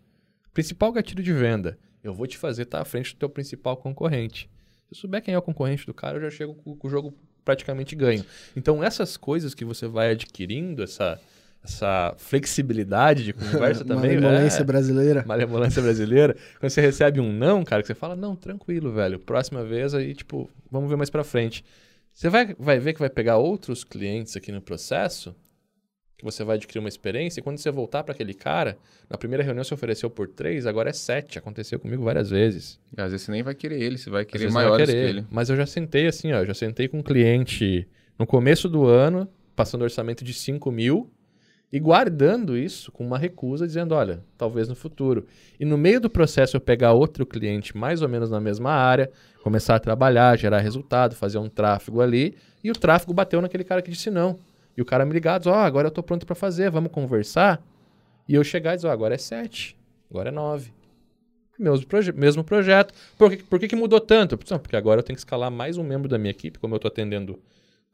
Principal 0.53 0.91
gatilho 0.91 1.23
de 1.23 1.33
venda. 1.33 1.77
Eu 2.03 2.13
vou 2.13 2.25
te 2.25 2.37
fazer 2.37 2.63
estar 2.63 2.81
à 2.81 2.85
frente 2.85 3.13
do 3.13 3.19
teu 3.19 3.29
principal 3.29 3.77
concorrente. 3.77 4.49
Se 4.87 4.93
eu 4.93 4.97
souber 4.97 5.21
quem 5.21 5.33
é 5.33 5.37
o 5.37 5.41
concorrente 5.41 5.85
do 5.85 5.93
cara, 5.93 6.17
eu 6.17 6.21
já 6.21 6.29
chego 6.29 6.55
com 6.55 6.87
o 6.87 6.89
jogo 6.89 7.13
praticamente 7.45 7.95
ganho. 7.95 8.25
Então, 8.55 8.83
essas 8.83 9.17
coisas 9.17 9.53
que 9.53 9.63
você 9.63 9.87
vai 9.87 10.11
adquirindo, 10.11 10.83
essa 10.83 11.19
essa 11.63 12.13
flexibilidade 12.17 13.23
de 13.23 13.33
conversa 13.33 13.83
também. 13.85 14.15
Malemolência 14.19 14.61
é, 14.61 14.63
brasileira. 14.63 15.23
Malemolência 15.25 15.81
brasileira. 15.81 16.35
Quando 16.59 16.69
você 16.69 16.81
recebe 16.81 17.19
um 17.19 17.31
não, 17.31 17.63
cara, 17.63 17.81
que 17.81 17.87
você 17.87 17.95
fala, 17.95 18.15
não, 18.15 18.35
tranquilo, 18.35 18.91
velho. 18.91 19.19
Próxima 19.19 19.63
vez 19.63 19.93
aí, 19.93 20.13
tipo, 20.13 20.49
vamos 20.71 20.89
ver 20.89 20.95
mais 20.95 21.09
pra 21.09 21.23
frente. 21.23 21.63
Você 22.13 22.29
vai, 22.29 22.55
vai 22.57 22.79
ver 22.79 22.93
que 22.93 22.99
vai 22.99 23.09
pegar 23.09 23.37
outros 23.37 23.83
clientes 23.83 24.35
aqui 24.35 24.51
no 24.51 24.59
processo, 24.59 25.35
que 26.17 26.25
você 26.25 26.43
vai 26.43 26.55
adquirir 26.55 26.79
uma 26.79 26.89
experiência, 26.89 27.39
e 27.39 27.43
quando 27.43 27.59
você 27.59 27.69
voltar 27.69 28.03
para 28.03 28.11
aquele 28.11 28.33
cara, 28.33 28.75
na 29.07 29.17
primeira 29.19 29.43
reunião 29.43 29.63
você 29.63 29.73
ofereceu 29.73 30.09
por 30.09 30.27
três, 30.27 30.65
agora 30.65 30.89
é 30.89 30.93
sete. 30.93 31.37
Aconteceu 31.37 31.79
comigo 31.79 32.03
várias 32.03 32.31
vezes. 32.31 32.79
E 32.97 32.99
às 32.99 33.11
vezes 33.11 33.25
você 33.25 33.31
nem 33.31 33.43
vai 33.43 33.53
querer 33.53 33.79
ele, 33.79 33.99
você 33.99 34.09
vai 34.09 34.25
querer 34.25 34.51
maiores 34.51 34.89
que 34.89 34.95
ele. 34.95 35.25
Mas 35.29 35.49
eu 35.49 35.55
já 35.55 35.67
sentei 35.67 36.07
assim, 36.07 36.33
ó, 36.33 36.43
já 36.43 36.55
sentei 36.55 36.87
com 36.87 36.97
um 36.97 37.03
cliente 37.03 37.87
no 38.17 38.25
começo 38.25 38.67
do 38.67 38.87
ano, 38.87 39.29
passando 39.55 39.83
orçamento 39.83 40.23
de 40.23 40.33
5 40.33 40.71
mil, 40.71 41.11
e 41.71 41.79
guardando 41.79 42.57
isso 42.57 42.91
com 42.91 43.05
uma 43.05 43.17
recusa, 43.17 43.67
dizendo: 43.67 43.93
olha, 43.93 44.23
talvez 44.37 44.67
no 44.67 44.75
futuro. 44.75 45.25
E 45.59 45.65
no 45.65 45.77
meio 45.77 45.99
do 45.99 46.09
processo 46.09 46.55
eu 46.55 46.61
pegar 46.61 46.93
outro 46.93 47.25
cliente 47.25 47.75
mais 47.75 48.01
ou 48.01 48.07
menos 48.07 48.29
na 48.29 48.39
mesma 48.39 48.71
área, 48.71 49.11
começar 49.43 49.75
a 49.75 49.79
trabalhar, 49.79 50.37
gerar 50.37 50.59
resultado, 50.59 51.15
fazer 51.15 51.37
um 51.37 51.49
tráfego 51.49 52.01
ali, 52.01 52.35
e 52.63 52.71
o 52.71 52.73
tráfego 52.73 53.13
bateu 53.13 53.41
naquele 53.41 53.63
cara 53.63 53.81
que 53.81 53.91
disse 53.91 54.09
não. 54.09 54.39
E 54.77 54.81
o 54.81 54.85
cara 54.85 55.05
me 55.05 55.11
ligado, 55.11 55.47
ó, 55.47 55.53
oh, 55.53 55.55
agora 55.55 55.87
eu 55.87 55.89
estou 55.89 56.03
pronto 56.03 56.25
para 56.25 56.35
fazer, 56.35 56.69
vamos 56.69 56.91
conversar. 56.91 57.61
E 58.29 58.35
eu 58.35 58.43
chegar 58.43 58.73
e 58.73 58.75
dizer, 58.75 58.87
ó, 58.87 58.91
oh, 58.91 58.93
agora 58.93 59.15
é 59.15 59.17
sete, 59.17 59.75
agora 60.09 60.29
é 60.29 60.31
nove. 60.31 60.71
Mesmo, 61.57 61.87
proje 61.87 62.11
mesmo 62.11 62.43
projeto. 62.43 62.93
Por, 63.17 63.31
que, 63.31 63.37
por 63.37 63.59
que, 63.59 63.67
que 63.67 63.75
mudou 63.75 63.99
tanto? 63.99 64.37
Porque 64.37 64.75
agora 64.75 64.99
eu 64.99 65.03
tenho 65.03 65.15
que 65.15 65.21
escalar 65.21 65.49
mais 65.49 65.77
um 65.77 65.83
membro 65.83 66.07
da 66.07 66.17
minha 66.17 66.29
equipe, 66.29 66.59
como 66.59 66.75
eu 66.75 66.77
estou 66.77 66.89
atendendo 66.89 67.39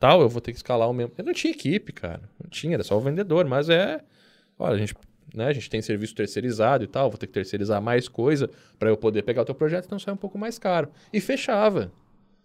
tal, 0.03 0.19
eu 0.19 0.27
vou 0.27 0.41
ter 0.41 0.51
que 0.51 0.57
escalar 0.57 0.89
o 0.89 0.93
mesmo. 0.93 1.13
Eu 1.17 1.23
não 1.23 1.31
tinha 1.31 1.51
equipe, 1.51 1.93
cara. 1.93 2.23
Não 2.37 2.49
tinha, 2.49 2.73
era 2.73 2.83
só 2.83 2.97
o 2.97 2.99
vendedor, 2.99 3.45
mas 3.45 3.69
é. 3.69 4.01
Olha, 4.59 4.75
a 4.75 4.77
gente, 4.77 4.93
né, 5.33 5.47
a 5.47 5.53
gente 5.53 5.69
tem 5.69 5.81
serviço 5.81 6.13
terceirizado 6.13 6.83
e 6.83 6.87
tal, 6.87 7.09
vou 7.09 7.17
ter 7.17 7.25
que 7.25 7.31
terceirizar 7.31 7.81
mais 7.81 8.09
coisa 8.09 8.49
para 8.77 8.89
eu 8.89 8.97
poder 8.97 9.23
pegar 9.23 9.43
o 9.43 9.45
teu 9.45 9.55
projeto, 9.55 9.85
então 9.85 9.97
sai 9.97 10.13
um 10.13 10.17
pouco 10.17 10.37
mais 10.37 10.59
caro. 10.59 10.89
E 11.13 11.21
fechava. 11.21 11.89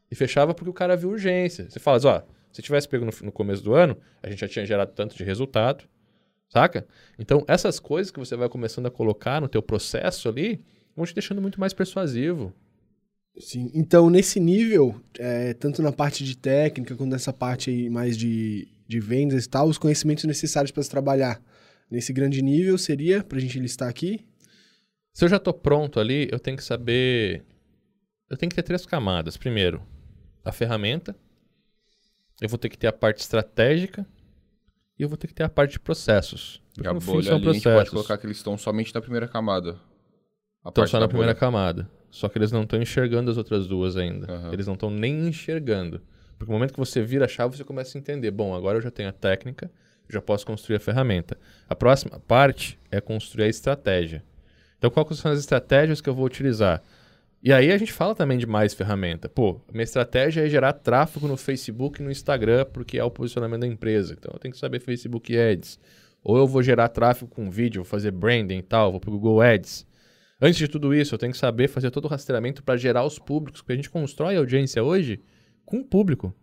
E 0.09 0.15
fechava 0.15 0.55
porque 0.55 0.71
o 0.71 0.73
cara 0.73 0.97
viu 0.97 1.11
urgência. 1.11 1.69
Você 1.69 1.81
fala, 1.81 1.99
ó, 2.05 2.23
se 2.53 2.63
tivesse 2.63 2.89
pego 2.89 3.05
no, 3.05 3.13
no 3.25 3.33
começo 3.33 3.65
do 3.65 3.75
ano, 3.75 3.97
a 4.23 4.31
gente 4.31 4.39
já 4.39 4.47
tinha 4.47 4.65
gerado 4.65 4.93
tanto 4.93 5.17
de 5.17 5.25
resultado, 5.25 5.83
saca? 6.49 6.87
Então, 7.19 7.45
essas 7.49 7.81
coisas 7.81 8.13
que 8.13 8.21
você 8.21 8.37
vai 8.37 8.49
começando 8.49 8.87
a 8.87 8.91
colocar 8.91 9.41
no 9.41 9.49
teu 9.49 9.61
processo 9.61 10.29
ali, 10.29 10.65
vão 10.95 11.05
te 11.05 11.13
deixando 11.13 11.43
muito 11.43 11.59
mais 11.59 11.75
persuasivo. 11.75 12.55
Sim. 13.41 13.71
Então, 13.73 14.11
nesse 14.11 14.41
nível, 14.41 15.01
é, 15.19 15.55
tanto 15.55 15.81
na 15.83 15.93
parte 15.93 16.25
de 16.25 16.37
técnica 16.37 16.97
quanto 16.97 17.11
nessa 17.11 17.33
parte 17.33 17.89
mais 17.89 18.17
de, 18.17 18.69
de 18.87 19.01
vendas 19.01 19.45
e 19.45 19.49
tal, 19.49 19.69
os 19.69 19.79
conhecimentos 19.79 20.25
necessários 20.25 20.71
para 20.71 20.83
se 20.83 20.91
trabalhar 20.91 21.41
nesse 21.91 22.13
grande 22.13 22.43
nível 22.43 22.77
seria, 22.77 23.23
para 23.23 23.39
a 23.39 23.41
gente 23.41 23.59
listar 23.59 23.89
aqui? 23.89 24.27
Se 25.13 25.25
eu 25.25 25.29
já 25.29 25.37
estou 25.37 25.55
pronto 25.55 25.99
ali, 25.99 26.29
eu 26.31 26.39
tenho 26.39 26.57
que 26.57 26.65
saber. 26.65 27.45
Eu 28.29 28.37
tenho 28.37 28.51
que 28.51 28.57
ter 28.57 28.63
três 28.63 28.85
camadas. 28.85 29.37
Primeiro, 29.37 29.83
a 30.45 30.53
ferramenta. 30.53 31.17
Eu 32.41 32.49
vou 32.49 32.59
ter 32.59 32.69
que 32.69 32.79
ter 32.79 32.87
a 32.87 32.93
parte 32.93 33.21
estratégica. 33.21 34.07
E 34.99 35.03
eu 35.03 35.09
vou 35.09 35.17
ter 35.17 35.29
que 35.29 35.35
ter 35.35 35.45
a 35.45 35.49
parte 35.49 35.73
de 35.73 35.81
processos. 35.81 36.63
E 36.77 36.87
a 36.87 36.95
bolha 36.95 37.35
ali, 37.35 37.43
processos. 37.43 37.49
a 37.49 37.53
gente 37.53 37.63
pode 37.63 37.91
colocar 37.91 38.19
que 38.19 38.27
eles 38.27 38.37
estão 38.37 38.57
somente 38.57 38.95
na 38.95 39.01
primeira 39.01 39.27
camada. 39.27 39.81
Estão 40.67 40.87
só 40.87 41.01
na 41.01 41.09
primeira 41.09 41.35
camada. 41.35 41.91
Só 42.11 42.29
que 42.29 42.39
eles 42.39 42.53
não 42.53 42.63
estão 42.63 42.81
enxergando 42.81 43.31
as 43.31 43.37
outras 43.37 43.67
duas 43.67 43.97
ainda. 43.97 44.33
Uhum. 44.33 44.53
Eles 44.53 44.67
não 44.67 44.75
estão 44.75 44.91
nem 44.91 45.29
enxergando. 45.29 46.01
Porque 46.39 46.51
no 46.51 46.59
momento 46.59 46.73
que 46.73 46.79
você 46.79 47.03
vira 47.03 47.25
a 47.25 47.29
chave, 47.29 47.57
você 47.57 47.65
começa 47.65 47.97
a 47.97 48.01
entender. 48.01 48.31
Bom, 48.31 48.55
agora 48.55 48.79
eu 48.79 48.83
já 48.83 48.91
tenho 48.91 49.09
a 49.09 49.13
técnica, 49.13 49.71
já 50.09 50.23
posso 50.23 50.47
construir 50.47 50.77
a 50.77 50.81
ferramenta. 50.81 51.37
A 51.69 51.75
próxima 51.75 52.21
parte 52.21 52.79
é 52.91 53.01
construir 53.01 53.45
a 53.45 53.49
estratégia. 53.49 54.23
Então, 54.79 54.91
quais 54.91 55.19
são 55.19 55.33
as 55.33 55.41
estratégias 55.41 56.01
que 56.01 56.09
eu 56.09 56.15
vou 56.15 56.25
utilizar? 56.25 56.83
E 57.43 57.53
aí 57.53 57.71
a 57.71 57.79
gente 57.79 57.93
fala 57.93 58.15
também 58.15 58.39
de 58.39 58.47
mais 58.47 58.75
ferramenta. 58.75 59.29
Pô, 59.29 59.61
minha 59.73 59.85
estratégia 59.85 60.45
é 60.45 60.49
gerar 60.49 60.73
tráfego 60.73 61.29
no 61.29 61.37
Facebook 61.37 62.01
e 62.01 62.05
no 62.05 62.11
Instagram, 62.11 62.65
porque 62.73 62.99
é 62.99 63.05
o 63.05 63.11
posicionamento 63.11 63.61
da 63.61 63.67
empresa. 63.67 64.15
Então 64.19 64.33
eu 64.33 64.39
tenho 64.39 64.53
que 64.53 64.59
saber 64.59 64.81
Facebook 64.81 65.37
Ads. 65.37 65.79
Ou 66.23 66.37
eu 66.37 66.47
vou 66.49 66.63
gerar 66.63 66.89
tráfego 66.89 67.31
com 67.31 67.49
vídeo, 67.49 67.83
vou 67.83 67.89
fazer 67.89 68.11
branding 68.11 68.59
e 68.59 68.63
tal, 68.63 68.91
vou 68.91 69.01
para 69.01 69.11
o 69.11 69.13
Google 69.13 69.41
Ads. 69.41 69.87
Antes 70.41 70.59
de 70.59 70.69
tudo 70.69 70.95
isso, 70.95 71.15
eu 71.15 71.19
tenho 71.19 71.33
que 71.33 71.39
saber 71.39 71.69
fazer 71.69 71.91
todo 71.91 72.05
o 72.05 72.09
rastreamento 72.09 72.63
para 72.63 72.77
gerar 72.77 73.05
os 73.05 73.19
públicos, 73.19 73.61
porque 73.61 73.73
a 73.73 73.77
gente 73.77 73.91
constrói 73.91 74.37
a 74.37 74.39
audiência 74.39 74.83
hoje 74.83 75.21
com 75.65 75.83
público. 75.83 76.35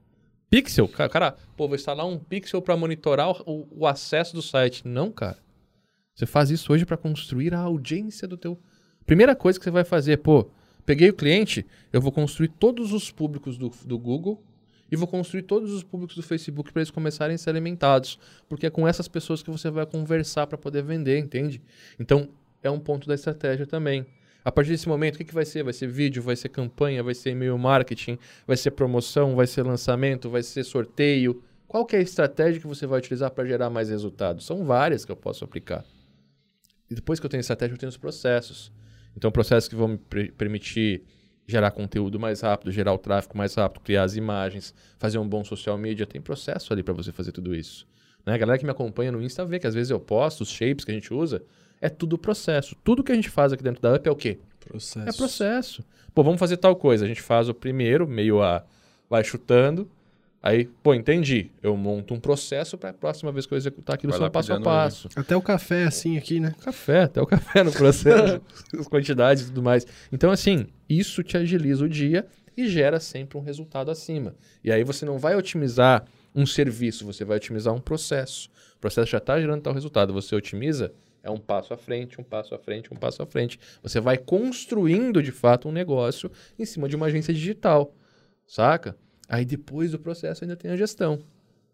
Pixel, 0.49 0.87
cara, 0.87 1.35
pô, 1.55 1.67
vou 1.67 1.75
instalar 1.75 2.05
um 2.05 2.19
pixel 2.19 2.61
para 2.61 2.75
monitorar 2.75 3.29
o, 3.49 3.67
o, 3.71 3.87
acesso 3.87 4.35
do 4.35 4.41
site. 4.41 4.87
Não, 4.87 5.11
cara. 5.11 5.37
Você 6.13 6.25
faz 6.25 6.49
isso 6.49 6.71
hoje 6.71 6.85
para 6.85 6.97
construir 6.97 7.53
a 7.53 7.59
audiência 7.59 8.27
do 8.27 8.37
teu. 8.37 8.59
Primeira 9.05 9.35
coisa 9.35 9.57
que 9.57 9.63
você 9.63 9.71
vai 9.71 9.83
fazer, 9.83 10.17
pô, 10.17 10.49
peguei 10.85 11.09
o 11.09 11.13
cliente, 11.13 11.65
eu 11.91 12.01
vou 12.01 12.11
construir 12.11 12.49
todos 12.49 12.91
os 12.91 13.11
públicos 13.11 13.57
do, 13.57 13.69
do 13.85 13.97
Google 13.97 14.43
e 14.91 14.95
vou 14.95 15.07
construir 15.07 15.43
todos 15.43 15.71
os 15.71 15.83
públicos 15.83 16.15
do 16.15 16.23
Facebook 16.23 16.71
para 16.71 16.81
eles 16.81 16.91
começarem 16.91 17.35
a 17.35 17.37
ser 17.37 17.49
alimentados, 17.49 18.19
porque 18.47 18.67
é 18.67 18.69
com 18.69 18.87
essas 18.87 19.07
pessoas 19.07 19.41
que 19.41 19.49
você 19.49 19.69
vai 19.69 19.85
conversar 19.85 20.47
para 20.47 20.57
poder 20.57 20.83
vender, 20.83 21.17
entende? 21.17 21.61
Então, 21.99 22.29
é 22.61 22.69
um 22.69 22.79
ponto 22.79 23.07
da 23.07 23.15
estratégia 23.15 23.65
também. 23.65 24.05
A 24.43 24.51
partir 24.51 24.69
desse 24.69 24.87
momento, 24.87 25.15
o 25.15 25.17
que, 25.17 25.23
que 25.23 25.33
vai 25.33 25.45
ser? 25.45 25.63
Vai 25.63 25.73
ser 25.73 25.87
vídeo, 25.87 26.21
vai 26.21 26.35
ser 26.35 26.49
campanha, 26.49 27.01
vai 27.01 27.15
ser 27.15 27.31
e-mail 27.31 27.57
marketing, 27.57 28.17
vai 28.45 28.55
ser 28.55 28.71
promoção, 28.71 29.35
vai 29.35 29.47
ser 29.47 29.63
lançamento, 29.63 30.29
vai 30.29 30.43
ser 30.43 30.63
sorteio. 30.63 31.41
Qual 31.67 31.85
que 31.85 31.95
é 31.95 31.99
a 31.99 32.01
estratégia 32.01 32.61
que 32.61 32.67
você 32.67 32.85
vai 32.85 32.99
utilizar 32.99 33.31
para 33.31 33.43
gerar 33.45 33.69
mais 33.71 33.89
resultados? 33.89 34.45
São 34.45 34.63
várias 34.63 35.03
que 35.03 35.11
eu 35.11 35.15
posso 35.15 35.43
aplicar. 35.43 35.83
E 36.89 36.93
depois 36.93 37.19
que 37.19 37.25
eu 37.25 37.29
tenho 37.29 37.41
estratégia, 37.41 37.73
eu 37.73 37.77
tenho 37.79 37.89
os 37.89 37.97
processos. 37.97 38.71
Então, 39.17 39.31
processos 39.31 39.67
que 39.67 39.75
vão 39.75 39.87
me 39.87 39.97
permitir 39.97 41.03
gerar 41.47 41.71
conteúdo 41.71 42.19
mais 42.19 42.41
rápido, 42.41 42.71
gerar 42.71 42.93
o 42.93 42.97
tráfego 42.97 43.37
mais 43.37 43.55
rápido, 43.55 43.81
criar 43.81 44.03
as 44.03 44.15
imagens, 44.15 44.73
fazer 44.97 45.17
um 45.17 45.27
bom 45.27 45.43
social 45.43 45.77
media. 45.77 46.05
Tem 46.05 46.21
processo 46.21 46.71
ali 46.73 46.83
para 46.83 46.93
você 46.93 47.11
fazer 47.11 47.31
tudo 47.31 47.55
isso. 47.55 47.87
Né? 48.25 48.33
A 48.33 48.37
galera 48.37 48.57
que 48.57 48.65
me 48.65 48.71
acompanha 48.71 49.11
no 49.11 49.21
Insta 49.21 49.45
vê 49.45 49.59
que 49.59 49.67
às 49.67 49.73
vezes 49.73 49.89
eu 49.89 49.99
posto 49.99 50.41
os 50.41 50.49
shapes 50.49 50.85
que 50.85 50.91
a 50.91 50.93
gente 50.93 51.13
usa. 51.13 51.43
É 51.81 51.89
tudo 51.89 52.17
processo. 52.17 52.75
Tudo 52.83 53.03
que 53.03 53.11
a 53.11 53.15
gente 53.15 53.29
faz 53.29 53.53
aqui 53.53 53.63
dentro 53.63 53.81
da 53.81 53.93
Up 53.93 54.07
é 54.07 54.11
o 54.11 54.15
quê? 54.15 54.39
Processo. 54.59 55.09
É 55.09 55.13
processo. 55.13 55.85
Pô, 56.13 56.23
vamos 56.23 56.39
fazer 56.39 56.57
tal 56.57 56.75
coisa. 56.75 57.05
A 57.05 57.07
gente 57.07 57.21
faz 57.21 57.49
o 57.49 57.53
primeiro, 57.53 58.07
meio 58.07 58.41
a. 58.41 58.63
Vai 59.09 59.23
chutando. 59.23 59.89
Aí, 60.41 60.65
pô, 60.83 60.93
entendi. 60.93 61.49
Eu 61.61 61.75
monto 61.75 62.13
um 62.13 62.19
processo 62.19 62.77
para 62.77 62.91
a 62.91 62.93
próxima 62.93 63.31
vez 63.31 63.47
que 63.47 63.53
eu 63.53 63.57
executar 63.57 63.95
aquilo 63.95 64.11
Vai 64.11 64.19
só 64.19 64.29
passo 64.29 64.53
a 64.53 64.61
passo. 64.61 65.09
Até 65.15 65.35
o 65.35 65.41
café 65.41 65.85
assim 65.85 66.17
aqui, 66.17 66.39
né? 66.39 66.53
Café, 66.63 67.01
até 67.01 67.19
o 67.19 67.25
café 67.25 67.63
no 67.63 67.71
processo, 67.71 68.39
as 68.79 68.87
quantidades 68.87 69.43
e 69.43 69.45
tudo 69.47 69.63
mais. 69.63 69.87
Então, 70.11 70.29
assim, 70.29 70.67
isso 70.87 71.23
te 71.23 71.35
agiliza 71.35 71.83
o 71.83 71.89
dia 71.89 72.27
e 72.55 72.69
gera 72.69 72.99
sempre 72.99 73.39
um 73.39 73.41
resultado 73.41 73.89
acima. 73.89 74.35
E 74.63 74.71
aí 74.71 74.83
você 74.83 75.03
não 75.03 75.17
vai 75.17 75.35
otimizar 75.35 76.05
um 76.35 76.45
serviço, 76.45 77.05
você 77.05 77.25
vai 77.25 77.37
otimizar 77.37 77.73
um 77.73 77.79
processo. 77.79 78.49
O 78.77 78.79
processo 78.79 79.09
já 79.09 79.17
está 79.17 79.39
gerando 79.39 79.61
tal 79.61 79.73
resultado. 79.73 80.13
Você 80.13 80.35
otimiza, 80.35 80.93
é 81.25 81.31
um 81.31 81.39
passo 81.39 81.73
à 81.73 81.77
frente, 81.77 82.21
um 82.21 82.23
passo 82.23 82.53
à 82.53 82.59
frente, 82.59 82.93
um 82.93 82.95
passo 82.95 83.23
à 83.23 83.25
frente. 83.25 83.59
Você 83.81 83.99
vai 83.99 84.15
construindo, 84.15 85.23
de 85.23 85.31
fato, 85.31 85.67
um 85.67 85.71
negócio 85.71 86.31
em 86.57 86.65
cima 86.65 86.87
de 86.87 86.95
uma 86.95 87.07
agência 87.07 87.33
digital, 87.33 87.95
saca? 88.45 88.95
Aí 89.27 89.43
depois 89.43 89.91
do 89.91 89.99
processo 89.99 90.43
ainda 90.43 90.55
tem 90.55 90.69
a 90.69 90.77
gestão. 90.77 91.17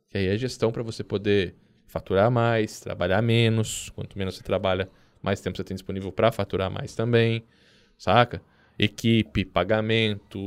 Que 0.10 0.18
aí 0.18 0.28
é 0.28 0.32
a 0.32 0.38
gestão 0.38 0.72
para 0.72 0.82
você 0.82 1.04
poder 1.04 1.54
faturar 1.86 2.32
mais, 2.32 2.80
trabalhar 2.80 3.22
menos. 3.22 3.90
Quanto 3.90 4.18
menos 4.18 4.38
você 4.38 4.44
trabalha, 4.44 4.90
mais 5.22 5.42
tempo 5.42 5.58
você 5.58 5.66
tem 5.66 5.76
disponível 5.76 6.14
para 6.14 6.32
faturar 6.32 6.72
mais 6.72 6.96
também, 6.96 7.44
saca? 7.98 8.42
Equipe, 8.80 9.44
pagamento, 9.44 10.40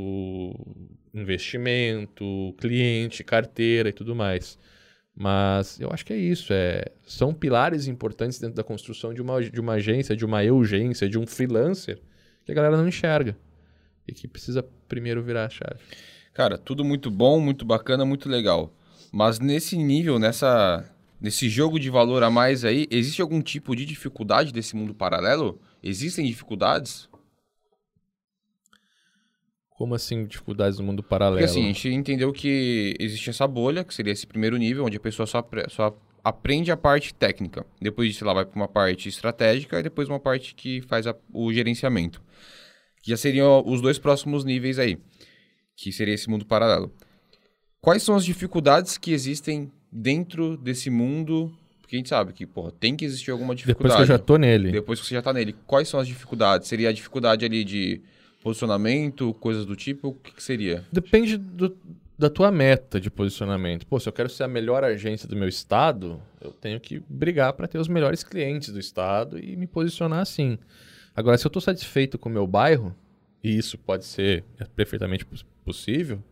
investimento, 1.13 2.55
cliente, 2.57 3.23
carteira 3.23 3.91
e 3.91 3.93
tudo 3.93 4.17
mais. 4.17 4.59
Mas 5.17 5.79
eu 5.79 5.91
acho 5.93 6.05
que 6.05 6.13
é 6.13 6.17
isso. 6.17 6.53
É, 6.53 6.87
são 7.07 7.33
pilares 7.33 7.87
importantes 7.87 8.39
dentro 8.39 8.57
da 8.57 8.65
construção 8.65 9.15
de 9.15 9.23
uma, 9.23 9.43
de 9.43 9.61
uma 9.61 9.75
agência, 9.75 10.17
de 10.17 10.25
uma 10.25 10.43
urgência, 10.43 11.09
de 11.09 11.19
um 11.19 11.27
freelancer, 11.27 12.01
que 12.45 12.51
a 12.51 12.55
galera 12.55 12.77
não 12.77 12.89
enxerga. 12.89 13.37
E 14.07 14.13
que 14.13 14.27
precisa 14.27 14.65
primeiro 14.89 15.23
virar 15.23 15.47
a 15.47 15.51
chave. 15.51 15.81
Cara, 16.35 16.59
tudo 16.59 16.85
muito 16.85 17.11
bom, 17.11 17.41
muito 17.41 17.65
bacana, 17.65 18.05
muito 18.05 18.29
legal. 18.29 18.75
Mas 19.13 19.39
nesse 19.39 19.77
nível, 19.77 20.19
nessa, 20.19 20.85
nesse 21.21 21.49
jogo 21.49 21.79
de 21.79 21.89
valor 21.89 22.25
a 22.25 22.31
mais 22.31 22.65
aí, 22.65 22.89
existe 22.91 23.23
algum 23.23 23.41
tipo 23.41 23.77
de 23.77 23.87
dificuldade 23.87 24.53
desse 24.53 24.75
mundo 24.75 24.93
paralelo? 24.93 25.61
Existem 25.81 26.27
dificuldades? 26.27 27.09
Como 29.75 29.95
assim 29.95 30.25
dificuldades 30.25 30.79
no 30.79 30.85
mundo 30.85 31.03
paralelo? 31.03 31.39
Porque 31.39 31.51
assim, 31.51 31.65
a 31.65 31.67
gente 31.73 31.89
entendeu 31.89 32.33
que 32.33 32.95
existe 32.99 33.29
essa 33.31 33.47
bolha, 33.47 33.83
que 33.85 33.93
seria 33.93 34.13
esse 34.13 34.27
primeiro 34.27 34.57
nível, 34.57 34.85
onde 34.85 34.97
a 34.97 35.01
pessoa 35.01 35.27
só, 35.27 35.45
só 35.69 35.97
aprende 36.23 36.71
a 36.71 36.77
parte 36.77 37.13
técnica. 37.13 37.67
Depois 37.83 38.09
disso, 38.09 38.23
ela 38.25 38.35
vai 38.35 38.45
para 38.47 38.55
uma 38.57 38.69
parte 38.69 39.09
estratégica 39.09 39.81
e 39.81 39.83
depois 39.83 40.09
uma 40.09 40.21
parte 40.21 40.55
que 40.55 40.81
faz 40.83 41.07
a- 41.09 41.17
o 41.33 41.53
gerenciamento. 41.53 42.23
Que 43.03 43.11
já 43.11 43.17
seriam 43.17 43.63
os 43.67 43.81
dois 43.83 43.99
próximos 43.99 44.45
níveis 44.45 44.79
aí, 44.79 44.97
que 45.77 45.91
seria 45.93 46.15
esse 46.15 46.31
mundo 46.31 46.47
paralelo. 46.47 46.91
Quais 47.81 48.03
são 48.03 48.15
as 48.15 48.25
dificuldades 48.25 48.97
que 48.97 49.13
existem 49.13 49.71
dentro 49.93 50.57
desse 50.57 50.89
mundo? 50.89 51.53
Porque 51.81 51.97
a 51.97 51.99
gente 51.99 52.09
sabe 52.09 52.33
que, 52.33 52.47
porra, 52.47 52.71
tem 52.71 52.97
que 52.97 53.05
existir 53.05 53.31
alguma 53.33 53.55
Depois 53.55 53.67
dificuldade. 53.67 53.97
que 53.97 54.03
eu 54.03 54.07
já 54.07 54.19
tô 54.19 54.37
nele. 54.39 54.71
Depois 54.73 55.01
que 55.01 55.07
você 55.07 55.15
já 55.15 55.21
tá 55.21 55.33
nele, 55.33 55.55
quais 55.67 55.89
são 55.89 55.99
as 56.01 56.07
dificuldades? 56.07 56.67
Seria 56.69 56.89
a 56.89 56.93
dificuldade 56.93 57.45
ali 57.45 57.63
de 57.65 58.01
posicionamento, 58.45 59.35
coisas 59.35 59.65
do 59.67 59.75
tipo? 59.75 60.09
O 60.09 60.15
que, 60.15 60.33
que 60.35 60.43
seria? 60.43 60.85
Depende 60.93 61.37
do- 61.37 61.77
da 62.17 62.31
tua 62.31 62.53
meta 62.53 63.01
de 63.01 63.11
posicionamento. 63.11 63.87
Pô, 63.87 63.99
se 63.99 64.09
eu 64.09 64.13
quero 64.13 64.29
ser 64.29 64.45
a 64.45 64.49
melhor 64.49 64.85
agência 64.85 65.27
do 65.29 65.35
meu 65.35 65.49
estado, 65.49 66.21
eu 66.41 66.53
tenho 66.53 66.79
que 66.79 67.03
brigar 67.09 67.53
para 67.55 67.67
ter 67.67 67.79
os 67.79 67.89
melhores 67.89 68.23
clientes 68.23 68.71
do 68.73 68.79
estado 68.79 69.37
e 69.39 69.57
me 69.57 69.67
posicionar 69.67 70.21
assim. 70.21 70.57
Agora, 71.17 71.37
se 71.37 71.45
eu 71.45 71.49
estou 71.49 71.61
satisfeito 71.63 72.17
com 72.19 72.29
o 72.29 72.33
meu 72.33 72.47
bairro, 72.47 72.95
e 73.43 73.57
isso 73.59 73.77
pode 73.77 74.05
ser 74.05 74.45
perfeitamente 74.77 75.25
poss- 75.25 75.45
possível, 75.65 76.23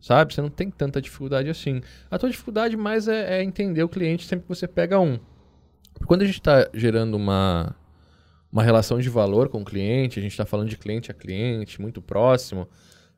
sabe? 0.00 0.34
Você 0.34 0.42
não 0.42 0.50
tem 0.50 0.70
tanta 0.70 1.00
dificuldade 1.00 1.48
assim. 1.48 1.80
A 2.10 2.18
tua 2.18 2.28
dificuldade 2.30 2.76
mais 2.76 3.08
é, 3.08 3.38
é 3.38 3.42
entender 3.42 3.82
o 3.82 3.88
cliente 3.88 4.26
sempre 4.26 4.42
que 4.44 4.48
você 4.48 4.68
pega 4.68 5.00
um. 5.00 5.18
Quando 6.06 6.22
a 6.22 6.26
gente 6.26 6.38
está 6.38 6.68
gerando 6.74 7.16
uma, 7.16 7.74
uma 8.50 8.62
relação 8.62 8.98
de 8.98 9.08
valor 9.08 9.48
com 9.48 9.60
o 9.60 9.64
cliente, 9.64 10.18
a 10.18 10.22
gente 10.22 10.32
está 10.32 10.46
falando 10.46 10.68
de 10.68 10.76
cliente 10.76 11.10
a 11.10 11.14
cliente, 11.14 11.80
muito 11.80 12.00
próximo, 12.00 12.68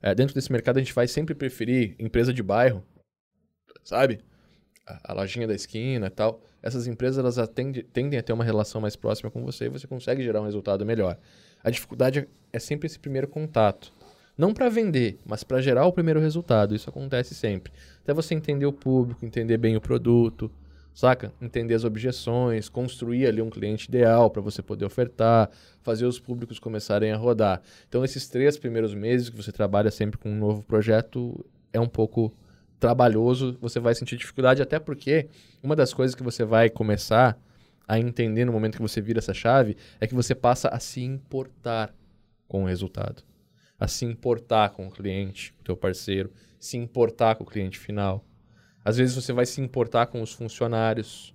é, 0.02 0.14
dentro 0.14 0.34
desse 0.34 0.50
mercado 0.50 0.78
a 0.78 0.80
gente 0.80 0.94
vai 0.94 1.06
sempre 1.06 1.34
preferir 1.34 1.94
empresa 1.98 2.32
de 2.32 2.42
bairro, 2.42 2.84
sabe? 3.84 4.20
A, 4.86 5.12
a 5.12 5.14
lojinha 5.14 5.46
da 5.46 5.54
esquina 5.54 6.06
e 6.06 6.10
tal. 6.10 6.42
Essas 6.62 6.86
empresas 6.86 7.18
elas 7.18 7.38
atende- 7.38 7.82
tendem 7.82 8.18
a 8.18 8.22
ter 8.22 8.32
uma 8.32 8.44
relação 8.44 8.80
mais 8.80 8.96
próxima 8.96 9.30
com 9.30 9.42
você 9.44 9.66
e 9.66 9.68
você 9.68 9.86
consegue 9.86 10.22
gerar 10.22 10.40
um 10.40 10.44
resultado 10.44 10.84
melhor. 10.84 11.18
A 11.62 11.70
dificuldade 11.70 12.26
é 12.52 12.58
sempre 12.58 12.86
esse 12.86 12.98
primeiro 12.98 13.28
contato. 13.28 13.92
Não 14.36 14.54
para 14.54 14.70
vender, 14.70 15.18
mas 15.24 15.44
para 15.44 15.60
gerar 15.60 15.84
o 15.84 15.92
primeiro 15.92 16.18
resultado. 16.18 16.74
Isso 16.74 16.88
acontece 16.88 17.34
sempre. 17.34 17.72
Até 18.02 18.14
você 18.14 18.34
entender 18.34 18.64
o 18.64 18.72
público, 18.72 19.24
entender 19.24 19.58
bem 19.58 19.76
o 19.76 19.80
produto, 19.80 20.50
saca? 20.94 21.32
Entender 21.40 21.74
as 21.74 21.84
objeções, 21.84 22.68
construir 22.68 23.26
ali 23.26 23.40
um 23.40 23.50
cliente 23.50 23.88
ideal 23.88 24.30
para 24.30 24.42
você 24.42 24.62
poder 24.62 24.84
ofertar, 24.84 25.50
fazer 25.82 26.06
os 26.06 26.18
públicos 26.18 26.58
começarem 26.58 27.12
a 27.12 27.16
rodar. 27.16 27.62
Então, 27.88 28.04
esses 28.04 28.28
três 28.28 28.58
primeiros 28.58 28.94
meses 28.94 29.30
que 29.30 29.36
você 29.36 29.52
trabalha 29.52 29.90
sempre 29.90 30.18
com 30.18 30.30
um 30.30 30.38
novo 30.38 30.62
projeto 30.62 31.44
é 31.72 31.80
um 31.80 31.88
pouco 31.88 32.34
trabalhoso, 32.78 33.58
você 33.60 33.78
vai 33.78 33.94
sentir 33.94 34.16
dificuldade, 34.16 34.62
até 34.62 34.78
porque 34.78 35.28
uma 35.62 35.76
das 35.76 35.92
coisas 35.92 36.14
que 36.14 36.22
você 36.22 36.44
vai 36.44 36.70
começar 36.70 37.38
a 37.86 37.98
entender 37.98 38.44
no 38.44 38.52
momento 38.52 38.76
que 38.76 38.82
você 38.82 39.00
vira 39.00 39.18
essa 39.18 39.34
chave 39.34 39.76
é 40.00 40.06
que 40.06 40.14
você 40.14 40.34
passa 40.34 40.68
a 40.68 40.80
se 40.80 41.02
importar 41.02 41.94
com 42.48 42.62
o 42.62 42.66
resultado, 42.66 43.22
a 43.78 43.86
se 43.86 44.04
importar 44.04 44.70
com 44.70 44.86
o 44.86 44.90
cliente, 44.90 45.52
com 45.52 45.60
o 45.60 45.64
teu 45.64 45.76
parceiro, 45.76 46.32
se 46.58 46.76
importar 46.76 47.34
com 47.34 47.44
o 47.44 47.46
cliente 47.46 47.78
final. 47.78 48.24
Às 48.84 48.96
vezes 48.96 49.14
você 49.14 49.32
vai 49.32 49.46
se 49.46 49.60
importar 49.60 50.06
com 50.06 50.22
os 50.22 50.32
funcionários. 50.32 51.34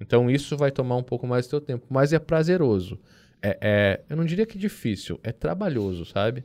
Então 0.00 0.30
isso 0.30 0.56
vai 0.56 0.70
tomar 0.70 0.96
um 0.96 1.02
pouco 1.02 1.26
mais 1.26 1.46
do 1.46 1.50
teu 1.50 1.60
tempo, 1.60 1.86
mas 1.88 2.12
é 2.12 2.18
prazeroso. 2.18 2.98
É, 3.40 3.58
é- 3.60 4.00
eu 4.08 4.16
não 4.16 4.24
diria 4.24 4.46
que 4.46 4.58
difícil, 4.58 5.18
é 5.22 5.32
trabalhoso, 5.32 6.04
sabe? 6.04 6.44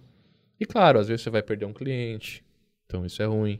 E 0.59 0.65
claro, 0.65 0.99
às 0.99 1.07
vezes 1.07 1.21
você 1.23 1.29
vai 1.29 1.41
perder 1.43 1.65
um 1.65 1.73
cliente, 1.73 2.43
então 2.85 3.05
isso 3.05 3.21
é 3.21 3.25
ruim. 3.25 3.59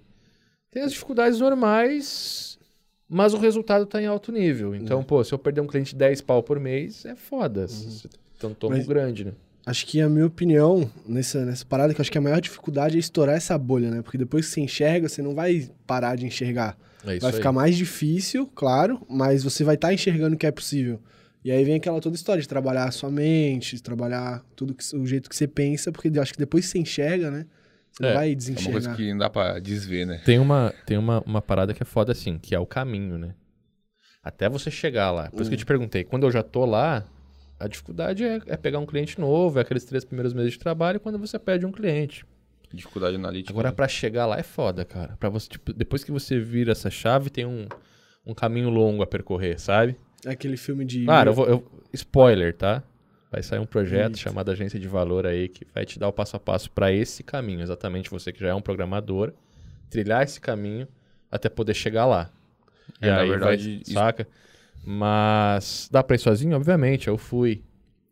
Tem 0.71 0.83
as 0.83 0.91
dificuldades 0.91 1.39
normais, 1.39 2.59
mas 3.07 3.33
o 3.33 3.37
resultado 3.37 3.83
está 3.85 4.01
em 4.01 4.05
alto 4.05 4.31
nível. 4.31 4.75
Então, 4.75 5.03
pô, 5.03 5.23
se 5.23 5.33
eu 5.33 5.39
perder 5.39 5.61
um 5.61 5.67
cliente 5.67 5.95
10 5.95 6.21
pau 6.21 6.43
por 6.43 6.59
mês, 6.59 7.05
é 7.05 7.15
foda. 7.15 7.67
Você 7.67 8.07
tem 8.39 8.49
um 8.49 8.53
tombo 8.53 8.75
Mas- 8.75 8.87
grande, 8.87 9.25
né? 9.25 9.33
Acho 9.69 9.85
que 9.85 9.99
a 9.99 10.07
minha 10.07 10.25
opinião 10.25 10.89
nessa, 11.05 11.43
nessa 11.45 11.65
parada, 11.65 11.93
que 11.93 11.99
eu 11.99 12.01
acho 12.01 12.11
que 12.11 12.17
a 12.17 12.21
maior 12.21 12.39
dificuldade 12.39 12.95
é 12.95 12.99
estourar 12.99 13.35
essa 13.35 13.57
bolha, 13.57 13.91
né? 13.91 14.01
Porque 14.01 14.17
depois 14.17 14.45
que 14.47 14.51
você 14.53 14.61
enxerga, 14.61 15.09
você 15.09 15.21
não 15.21 15.35
vai 15.35 15.69
parar 15.85 16.15
de 16.15 16.25
enxergar. 16.25 16.77
É 17.05 17.13
isso 17.15 17.21
vai 17.21 17.31
aí. 17.31 17.37
ficar 17.37 17.51
mais 17.51 17.75
difícil, 17.75 18.47
claro, 18.55 19.05
mas 19.09 19.43
você 19.43 19.63
vai 19.65 19.75
estar 19.75 19.93
enxergando 19.93 20.37
que 20.37 20.45
é 20.47 20.51
possível. 20.51 21.01
E 21.43 21.51
aí 21.51 21.63
vem 21.65 21.75
aquela 21.75 21.99
toda 21.99 22.15
história 22.15 22.41
de 22.41 22.47
trabalhar 22.47 22.85
a 22.85 22.91
sua 22.91 23.11
mente, 23.11 23.75
de 23.75 23.83
trabalhar 23.83 24.41
tudo 24.55 24.73
que, 24.73 24.83
o 24.95 25.05
jeito 25.05 25.29
que 25.29 25.35
você 25.35 25.47
pensa, 25.47 25.91
porque 25.91 26.09
eu 26.13 26.21
acho 26.21 26.31
que 26.33 26.39
depois 26.39 26.65
que 26.65 26.71
você 26.71 26.79
enxerga, 26.79 27.29
né? 27.29 27.45
Você 27.91 28.03
É, 28.05 28.07
não 28.07 28.15
vai 28.15 28.27
É 28.27 28.29
uma 28.31 28.35
desenxergar. 28.37 28.71
coisa 28.71 28.95
que 28.95 29.11
não 29.11 29.17
dá 29.17 29.29
pra 29.29 29.59
desver, 29.59 30.05
né? 30.05 30.21
Tem 30.25 30.39
uma, 30.39 30.73
tem 30.85 30.97
uma, 30.97 31.21
uma 31.25 31.41
parada 31.41 31.73
que 31.73 31.83
é 31.83 31.85
foda 31.85 32.11
assim, 32.13 32.37
que 32.37 32.55
é 32.55 32.59
o 32.59 32.65
caminho, 32.65 33.17
né? 33.17 33.33
Até 34.23 34.49
você 34.49 34.71
chegar 34.71 35.11
lá. 35.11 35.29
Por 35.29 35.41
isso 35.41 35.49
que 35.49 35.55
eu 35.55 35.59
te 35.59 35.65
perguntei, 35.65 36.03
quando 36.03 36.25
eu 36.25 36.31
já 36.31 36.43
tô 36.43 36.65
lá, 36.65 37.05
a 37.59 37.67
dificuldade 37.67 38.23
é, 38.23 38.39
é 38.47 38.57
pegar 38.57 38.79
um 38.79 38.85
cliente 38.85 39.19
novo, 39.19 39.59
é 39.59 39.61
aqueles 39.61 39.83
três 39.83 40.03
primeiros 40.05 40.33
meses 40.33 40.53
de 40.53 40.59
trabalho 40.59 40.99
quando 40.99 41.17
você 41.17 41.37
perde 41.39 41.65
um 41.65 41.71
cliente. 41.71 42.25
Dificuldade 42.73 43.15
analítica. 43.15 43.53
Agora, 43.53 43.69
né? 43.69 43.75
pra 43.75 43.87
chegar 43.87 44.25
lá 44.25 44.37
é 44.37 44.43
foda, 44.43 44.83
cara. 44.83 45.15
Pra 45.19 45.29
você, 45.29 45.47
tipo, 45.49 45.71
depois 45.73 46.03
que 46.03 46.11
você 46.11 46.39
vira 46.39 46.73
essa 46.73 46.89
chave, 46.89 47.29
tem 47.29 47.45
um, 47.45 47.65
um 48.25 48.33
caminho 48.33 48.69
longo 48.69 49.01
a 49.01 49.07
percorrer, 49.07 49.59
sabe? 49.59 49.95
É 50.25 50.31
aquele 50.31 50.57
filme 50.57 50.83
de. 50.83 51.05
Claro, 51.05 51.29
eu 51.29 51.33
vou, 51.33 51.47
eu- 51.47 51.81
spoiler, 51.93 52.53
tá? 52.53 52.83
Vai 53.31 53.41
sair 53.43 53.59
um 53.59 53.65
projeto 53.65 54.07
Eita. 54.15 54.17
chamado 54.17 54.51
Agência 54.51 54.79
de 54.79 54.87
Valor 54.87 55.25
aí 55.25 55.47
que 55.47 55.65
vai 55.73 55.85
te 55.85 55.97
dar 55.99 56.07
o 56.07 56.13
passo 56.13 56.35
a 56.35 56.39
passo 56.39 56.69
pra 56.71 56.91
esse 56.91 57.23
caminho. 57.23 57.61
Exatamente 57.61 58.09
você 58.09 58.31
que 58.33 58.39
já 58.39 58.49
é 58.49 58.53
um 58.53 58.61
programador, 58.61 59.31
trilhar 59.89 60.23
esse 60.23 60.39
caminho 60.41 60.87
até 61.31 61.47
poder 61.49 61.73
chegar 61.73 62.05
lá. 62.05 62.29
É, 63.01 63.07
e 63.07 63.11
na 63.11 63.19
aí 63.19 63.29
verdade, 63.29 63.63
vai, 63.73 63.81
isso- 63.81 63.93
saca? 63.93 64.27
Mas 64.89 65.89
dá 65.91 66.01
pra 66.01 66.15
ir 66.15 66.19
sozinho? 66.19 66.55
Obviamente, 66.55 67.09
eu 67.09 67.17
fui. 67.17 67.61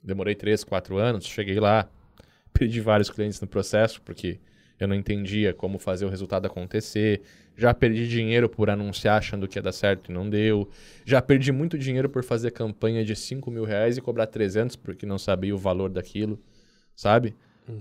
Demorei 0.04 0.36
3, 0.36 0.62
4 0.66 0.98
anos, 0.98 1.26
cheguei 1.26 1.58
lá, 1.58 1.88
perdi 2.52 2.82
vários 2.82 3.10
clientes 3.10 3.40
no 3.40 3.48
processo, 3.48 4.02
porque 4.02 4.42
eu 4.78 4.86
não 4.86 4.94
entendia 4.94 5.54
como 5.54 5.80
fazer 5.80 6.06
o 6.06 6.10
resultado 6.10 6.48
acontecer. 6.48 7.22
Já 7.56 7.74
perdi 7.74 8.10
dinheiro 8.10 8.50
por 8.50 8.70
anunciar 8.70 9.20
achando 9.20 9.48
que 9.48 9.58
ia 9.58 9.62
dar 9.62 9.72
certo 9.72 10.12
e 10.12 10.14
não 10.14 10.30
deu. 10.30 10.70
Já 11.06 11.22
perdi 11.22 11.50
muito 11.50 11.78
dinheiro 11.78 12.10
por 12.10 12.26
fazer 12.26 12.52
campanha 12.52 13.06
de 13.06 13.16
5 13.16 13.50
mil 13.50 13.64
reais 13.64 13.96
e 13.96 14.02
cobrar 14.02 14.28
300 14.28 14.76
porque 14.76 15.06
não 15.06 15.18
sabia 15.18 15.56
o 15.56 15.58
valor 15.58 15.90
daquilo, 15.90 16.38
sabe? 16.94 17.34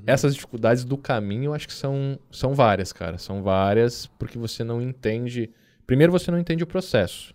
Essas 0.06 0.36
dificuldades 0.36 0.84
do 0.84 0.96
caminho, 0.96 1.46
eu 1.46 1.54
acho 1.54 1.66
que 1.66 1.74
são, 1.74 2.16
são 2.30 2.54
várias, 2.54 2.92
cara. 2.92 3.18
São 3.18 3.42
várias 3.42 4.06
porque 4.06 4.38
você 4.38 4.62
não 4.62 4.80
entende. 4.80 5.50
Primeiro, 5.84 6.12
você 6.12 6.30
não 6.30 6.38
entende 6.38 6.62
o 6.62 6.66
processo. 6.66 7.33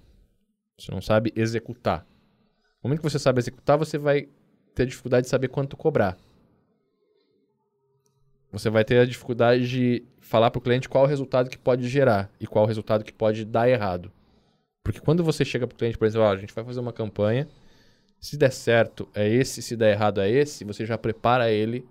Você 0.79 0.91
não 0.91 1.01
sabe 1.01 1.33
executar. 1.35 2.05
No 2.81 2.87
momento 2.87 3.01
que 3.01 3.09
você 3.09 3.19
sabe 3.19 3.39
executar, 3.39 3.77
você 3.77 3.97
vai 3.97 4.29
ter 4.73 4.85
dificuldade 4.85 5.25
de 5.25 5.29
saber 5.29 5.49
quanto 5.49 5.75
cobrar. 5.75 6.17
Você 8.51 8.69
vai 8.69 8.83
ter 8.83 8.99
a 8.99 9.05
dificuldade 9.05 9.67
de 9.67 10.03
falar 10.21 10.49
para 10.49 10.59
o 10.59 10.61
cliente 10.61 10.89
qual 10.89 11.03
o 11.03 11.07
resultado 11.07 11.49
que 11.49 11.57
pode 11.57 11.87
gerar 11.87 12.31
e 12.39 12.47
qual 12.47 12.63
o 12.63 12.67
resultado 12.67 13.03
que 13.03 13.13
pode 13.13 13.45
dar 13.45 13.69
errado. 13.69 14.11
Porque 14.81 14.99
quando 14.99 15.23
você 15.23 15.45
chega 15.45 15.67
para 15.67 15.75
o 15.75 15.77
cliente, 15.77 15.97
por 15.97 16.05
exemplo, 16.05 16.25
ah, 16.25 16.31
a 16.31 16.37
gente 16.37 16.53
vai 16.53 16.63
fazer 16.63 16.79
uma 16.79 16.93
campanha, 16.93 17.47
se 18.19 18.37
der 18.37 18.51
certo 18.51 19.07
é 19.13 19.27
esse, 19.27 19.61
se 19.61 19.75
der 19.75 19.91
errado 19.91 20.19
é 20.19 20.29
esse, 20.29 20.63
você 20.63 20.85
já 20.85 20.97
prepara 20.97 21.51
ele 21.51 21.85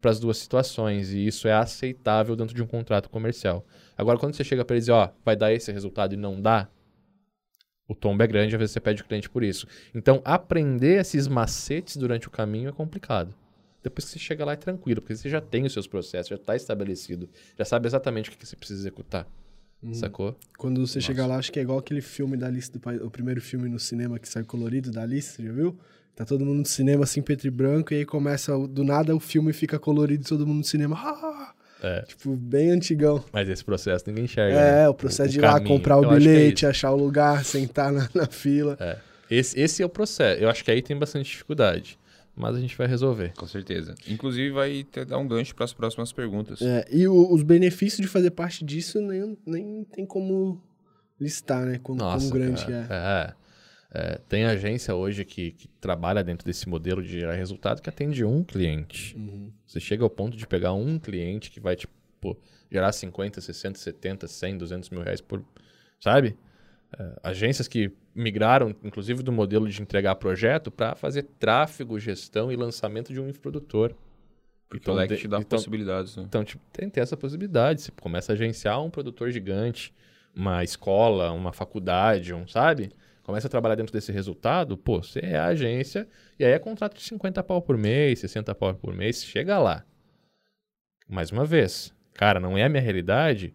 para 0.00 0.10
as 0.10 0.20
duas 0.20 0.38
situações 0.38 1.10
e 1.12 1.26
isso 1.26 1.48
é 1.48 1.52
aceitável 1.52 2.36
dentro 2.36 2.54
de 2.54 2.62
um 2.62 2.66
contrato 2.66 3.08
comercial. 3.08 3.64
Agora, 3.96 4.18
quando 4.18 4.34
você 4.34 4.44
chega 4.44 4.64
para 4.64 4.74
ele 4.74 4.80
dizer, 4.80 4.92
ó, 4.92 5.08
vai 5.24 5.36
dar 5.36 5.52
esse 5.52 5.72
resultado 5.72 6.12
e 6.14 6.16
não 6.16 6.40
dá, 6.40 6.68
o 7.88 7.94
tombo 7.94 8.22
é 8.22 8.26
grande, 8.26 8.54
às 8.54 8.58
vezes 8.58 8.72
você 8.74 8.80
pede 8.80 9.00
o 9.00 9.04
cliente 9.06 9.30
por 9.30 9.42
isso. 9.42 9.66
Então, 9.94 10.20
aprender 10.22 11.00
esses 11.00 11.26
macetes 11.26 11.96
durante 11.96 12.28
o 12.28 12.30
caminho 12.30 12.68
é 12.68 12.72
complicado. 12.72 13.34
Depois 13.82 14.04
que 14.04 14.10
você 14.10 14.18
chega 14.18 14.44
lá 14.44 14.52
é 14.52 14.56
tranquilo, 14.56 15.00
porque 15.00 15.16
você 15.16 15.30
já 15.30 15.40
tem 15.40 15.64
os 15.64 15.72
seus 15.72 15.86
processos, 15.86 16.28
já 16.28 16.36
está 16.36 16.54
estabelecido, 16.54 17.28
já 17.56 17.64
sabe 17.64 17.86
exatamente 17.86 18.28
o 18.28 18.32
que, 18.36 18.46
você 18.46 18.54
precisa 18.54 18.82
executar. 18.82 19.26
Hum. 19.82 19.94
Sacou? 19.94 20.36
Quando 20.58 20.86
você 20.86 20.98
Nossa. 20.98 21.06
chega 21.06 21.24
lá, 21.24 21.36
acho 21.36 21.50
que 21.50 21.58
é 21.58 21.62
igual 21.62 21.78
aquele 21.78 22.02
filme 22.02 22.36
da 22.36 22.48
Alice 22.48 22.70
do 22.70 22.80
o 23.06 23.10
primeiro 23.10 23.40
filme 23.40 23.68
no 23.68 23.78
cinema 23.78 24.18
que 24.18 24.28
sai 24.28 24.44
colorido 24.44 24.90
da 24.90 25.02
Alice, 25.02 25.42
já 25.42 25.52
viu? 25.52 25.78
Tá 26.14 26.24
todo 26.24 26.44
mundo 26.44 26.58
no 26.58 26.66
cinema 26.66 27.04
assim, 27.04 27.22
preto 27.22 27.46
e 27.46 27.50
branco, 27.50 27.94
e 27.94 27.98
aí 27.98 28.04
começa, 28.04 28.52
do 28.66 28.82
nada 28.82 29.14
o 29.14 29.20
filme 29.20 29.52
fica 29.52 29.78
colorido 29.78 30.24
e 30.24 30.28
todo 30.28 30.46
mundo 30.46 30.58
no 30.58 30.64
cinema. 30.64 30.96
Ah! 31.00 31.54
É. 31.82 32.02
Tipo, 32.02 32.34
bem 32.36 32.70
antigão. 32.70 33.24
Mas 33.32 33.48
esse 33.48 33.64
processo 33.64 34.04
ninguém 34.08 34.24
enxerga. 34.24 34.58
É, 34.58 34.82
né? 34.82 34.88
o 34.88 34.94
processo 34.94 35.28
o, 35.28 35.32
de 35.32 35.38
ir 35.38 35.42
lá 35.42 35.60
comprar 35.60 35.98
o 35.98 36.04
Eu 36.04 36.10
bilhete, 36.10 36.66
é 36.66 36.68
achar 36.68 36.90
o 36.90 36.96
lugar, 36.96 37.44
sentar 37.44 37.92
na, 37.92 38.08
na 38.14 38.26
fila. 38.26 38.76
É. 38.80 38.96
Esse, 39.30 39.60
esse 39.60 39.82
é 39.82 39.86
o 39.86 39.88
processo. 39.88 40.42
Eu 40.42 40.48
acho 40.48 40.64
que 40.64 40.70
aí 40.70 40.82
tem 40.82 40.98
bastante 40.98 41.30
dificuldade 41.30 41.98
mas 42.38 42.54
a 42.54 42.60
gente 42.60 42.76
vai 42.76 42.86
resolver. 42.86 43.32
Com 43.36 43.46
certeza. 43.46 43.94
Inclusive, 44.06 44.50
vai 44.50 44.84
ter, 44.84 45.04
dar 45.04 45.18
um 45.18 45.26
gancho 45.26 45.54
para 45.54 45.64
as 45.64 45.72
próximas 45.72 46.12
perguntas. 46.12 46.62
É, 46.62 46.86
e 46.90 47.08
o, 47.08 47.32
os 47.32 47.42
benefícios 47.42 48.00
de 48.00 48.06
fazer 48.06 48.30
parte 48.30 48.64
disso 48.64 49.00
nem, 49.00 49.36
nem 49.44 49.84
tem 49.84 50.06
como 50.06 50.62
listar, 51.20 51.66
né? 51.66 51.80
Como, 51.82 51.98
Nossa, 51.98 52.28
como 52.28 52.38
grande 52.38 52.64
cara, 52.64 52.86
é. 52.88 53.34
é. 53.34 53.47
É. 53.90 54.18
Tem 54.28 54.44
agência 54.44 54.94
hoje 54.94 55.24
que, 55.24 55.52
que, 55.52 55.68
trabalha 55.80 56.22
dentro 56.22 56.46
desse 56.46 56.68
modelo 56.68 57.02
de 57.02 57.08
gerar 57.08 57.34
resultado 57.34 57.80
que 57.80 57.88
atende 57.88 58.24
um 58.24 58.44
cliente. 58.44 59.16
Uhum. 59.16 59.50
Você 59.66 59.80
chega 59.80 60.04
ao 60.04 60.10
ponto 60.10 60.36
de 60.36 60.46
pegar 60.46 60.74
um 60.74 60.98
cliente 60.98 61.50
que 61.50 61.58
vai, 61.58 61.74
tipo, 61.74 62.36
gerar 62.70 62.92
50, 62.92 63.40
60, 63.40 63.78
70, 63.78 64.28
100, 64.28 64.58
200 64.58 64.90
mil 64.90 65.02
reais 65.02 65.20
por... 65.20 65.42
Sabe? 65.98 66.36
Uh, 66.98 67.18
agências 67.22 67.66
que 67.66 67.90
migraram, 68.14 68.74
inclusive, 68.84 69.22
do 69.22 69.32
modelo 69.32 69.68
de 69.68 69.80
entregar 69.80 70.14
projeto 70.16 70.70
para 70.70 70.94
fazer 70.94 71.22
tráfego, 71.38 71.98
gestão 71.98 72.52
e 72.52 72.56
lançamento 72.56 73.12
de 73.12 73.20
um 73.20 73.28
infoprodutor. 73.28 73.94
Porque 74.68 74.84
então, 74.84 74.94
o 74.94 74.96
leque 74.98 75.16
te 75.16 75.26
dá 75.26 75.38
então, 75.38 75.58
possibilidades. 75.58 76.14
Né? 76.16 76.24
Então, 76.26 76.44
tipo, 76.44 76.62
tem, 76.72 76.90
tem 76.90 77.02
essa 77.02 77.16
possibilidade. 77.16 77.80
Você 77.80 77.92
começa 77.92 78.32
a 78.32 78.34
agenciar 78.34 78.82
um 78.82 78.90
produtor 78.90 79.30
gigante, 79.30 79.94
uma 80.36 80.62
escola, 80.62 81.32
uma 81.32 81.54
faculdade, 81.54 82.34
um, 82.34 82.46
sabe? 82.46 82.90
Começa 83.28 83.46
a 83.46 83.50
trabalhar 83.50 83.74
dentro 83.74 83.92
desse 83.92 84.10
resultado, 84.10 84.74
pô, 84.78 85.02
você 85.02 85.20
é 85.22 85.36
a 85.36 85.48
agência, 85.48 86.08
e 86.38 86.46
aí 86.46 86.52
é 86.52 86.58
contrato 86.58 86.96
de 86.96 87.02
50 87.02 87.42
pau 87.42 87.60
por 87.60 87.76
mês, 87.76 88.20
60 88.20 88.54
pau 88.54 88.74
por 88.74 88.94
mês, 88.94 89.22
chega 89.22 89.58
lá. 89.58 89.84
Mais 91.06 91.30
uma 91.30 91.44
vez, 91.44 91.94
cara, 92.14 92.40
não 92.40 92.56
é 92.56 92.64
a 92.64 92.70
minha 92.70 92.80
realidade, 92.80 93.54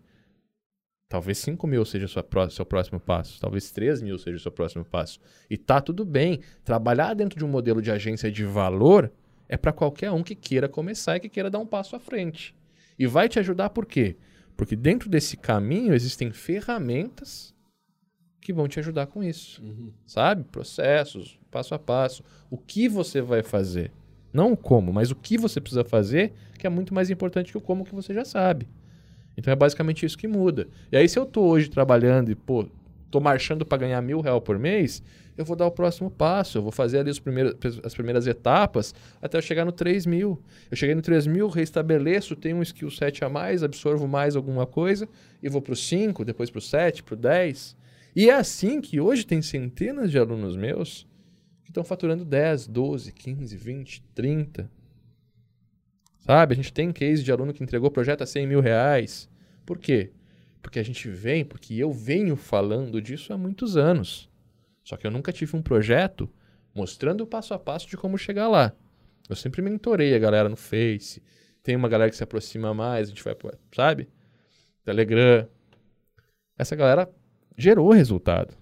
Talvez 1.09 1.39
5 1.39 1.65
mil 1.65 1.83
seja 1.85 2.05
o 2.05 2.51
seu 2.51 2.65
próximo 2.65 2.99
passo. 2.99 3.39
Talvez 3.39 3.71
3 3.71 4.01
mil 4.01 4.17
seja 4.17 4.37
o 4.37 4.39
seu 4.39 4.51
próximo 4.51 4.85
passo. 4.85 5.19
E 5.49 5.57
tá 5.57 5.81
tudo 5.81 6.03
bem. 6.05 6.39
Trabalhar 6.63 7.13
dentro 7.13 7.37
de 7.37 7.45
um 7.45 7.47
modelo 7.47 7.83
de 7.83 7.91
agência 7.91 8.31
de 8.31 8.43
valor 8.43 9.11
é 9.47 9.55
para 9.55 9.71
qualquer 9.71 10.09
um 10.11 10.23
que 10.23 10.33
queira 10.33 10.67
começar 10.67 11.17
e 11.17 11.19
que 11.19 11.29
queira 11.29 11.51
dar 11.51 11.59
um 11.59 11.67
passo 11.67 11.95
à 11.95 11.99
frente. 11.99 12.55
E 12.97 13.05
vai 13.05 13.29
te 13.29 13.37
ajudar 13.37 13.69
por 13.69 13.85
quê? 13.85 14.17
Porque 14.57 14.75
dentro 14.75 15.07
desse 15.07 15.37
caminho 15.37 15.93
existem 15.93 16.31
ferramentas 16.31 17.52
que 18.43 18.53
vão 18.53 18.67
te 18.67 18.79
ajudar 18.79 19.07
com 19.07 19.23
isso. 19.23 19.61
Uhum. 19.63 19.91
Sabe? 20.05 20.43
Processos, 20.43 21.39
passo 21.49 21.73
a 21.73 21.79
passo. 21.79 22.23
O 22.49 22.57
que 22.57 22.87
você 22.87 23.21
vai 23.21 23.41
fazer. 23.41 23.91
Não 24.33 24.53
o 24.53 24.57
como, 24.57 24.91
mas 24.91 25.11
o 25.11 25.15
que 25.15 25.37
você 25.37 25.61
precisa 25.61 25.83
fazer, 25.83 26.33
que 26.57 26.65
é 26.65 26.69
muito 26.69 26.93
mais 26.93 27.09
importante 27.09 27.51
que 27.51 27.57
o 27.57 27.61
como 27.61 27.85
que 27.85 27.93
você 27.93 28.13
já 28.13 28.25
sabe. 28.25 28.67
Então 29.37 29.51
é 29.51 29.55
basicamente 29.55 30.05
isso 30.05 30.17
que 30.17 30.27
muda. 30.27 30.67
E 30.91 30.97
aí, 30.97 31.07
se 31.07 31.17
eu 31.17 31.25
tô 31.25 31.41
hoje 31.43 31.69
trabalhando 31.69 32.31
e, 32.31 32.35
pô, 32.35 32.65
tô 33.09 33.19
marchando 33.19 33.65
para 33.65 33.77
ganhar 33.77 34.01
mil 34.01 34.21
reais 34.21 34.41
por 34.43 34.57
mês, 34.57 35.03
eu 35.37 35.45
vou 35.45 35.55
dar 35.55 35.67
o 35.67 35.71
próximo 35.71 36.09
passo. 36.09 36.57
Eu 36.57 36.61
vou 36.61 36.71
fazer 36.71 36.99
ali 36.99 37.11
os 37.11 37.19
primeiros, 37.19 37.55
as 37.83 37.93
primeiras 37.93 38.27
etapas 38.27 38.93
até 39.21 39.37
eu 39.37 39.41
chegar 39.41 39.65
no 39.65 39.71
3 39.71 40.05
mil. 40.05 40.41
Eu 40.69 40.77
cheguei 40.77 40.95
no 40.95 41.01
3 41.01 41.27
mil, 41.27 41.47
reestabeleço, 41.47 42.35
tenho 42.35 42.57
um 42.57 42.61
skill 42.61 42.89
set 42.89 43.23
a 43.23 43.29
mais, 43.29 43.63
absorvo 43.63 44.07
mais 44.07 44.35
alguma 44.35 44.65
coisa 44.65 45.07
e 45.41 45.49
vou 45.49 45.61
para 45.61 45.73
o 45.73 45.75
5, 45.75 46.25
depois 46.25 46.49
para 46.49 46.59
o 46.59 46.61
7, 46.61 47.03
para 47.03 47.13
o 47.13 47.17
10. 47.17 47.75
E 48.15 48.29
é 48.29 48.33
assim 48.33 48.79
que 48.79 48.99
hoje 48.99 49.25
tem 49.25 49.41
centenas 49.41 50.11
de 50.11 50.19
alunos 50.19 50.55
meus 50.55 51.07
que 51.63 51.71
estão 51.71 51.83
faturando 51.83 52.23
10, 52.23 52.67
12, 52.67 53.11
15, 53.11 53.57
20, 53.57 54.03
30. 54.13 54.71
Sabe? 56.19 56.53
A 56.53 56.55
gente 56.55 56.71
tem 56.71 56.91
case 56.91 57.23
de 57.23 57.31
aluno 57.31 57.53
que 57.53 57.63
entregou 57.63 57.89
projeto 57.89 58.21
a 58.21 58.25
100 58.25 58.47
mil 58.47 58.61
reais. 58.61 59.29
Por 59.65 59.77
quê? 59.77 60.11
Porque 60.61 60.79
a 60.79 60.83
gente 60.83 61.09
vem, 61.09 61.43
porque 61.43 61.73
eu 61.73 61.91
venho 61.91 62.35
falando 62.35 63.01
disso 63.01 63.33
há 63.33 63.37
muitos 63.37 63.75
anos. 63.75 64.29
Só 64.83 64.95
que 64.95 65.07
eu 65.07 65.11
nunca 65.11 65.33
tive 65.33 65.55
um 65.57 65.61
projeto 65.61 66.29
mostrando 66.73 67.21
o 67.21 67.27
passo 67.27 67.53
a 67.53 67.59
passo 67.59 67.87
de 67.87 67.97
como 67.97 68.17
chegar 68.17 68.47
lá. 68.47 68.73
Eu 69.29 69.35
sempre 69.35 69.61
mentorei 69.61 70.13
a 70.15 70.19
galera 70.19 70.49
no 70.49 70.55
Face. 70.55 71.21
Tem 71.61 71.75
uma 71.75 71.89
galera 71.89 72.09
que 72.09 72.17
se 72.17 72.23
aproxima 72.23 72.73
mais, 72.73 73.07
a 73.07 73.09
gente 73.09 73.23
vai, 73.23 73.35
sabe? 73.73 74.09
Telegram. 74.83 75.47
Essa 76.57 76.75
galera 76.75 77.09
gerou 77.57 77.91
resultado. 77.91 78.53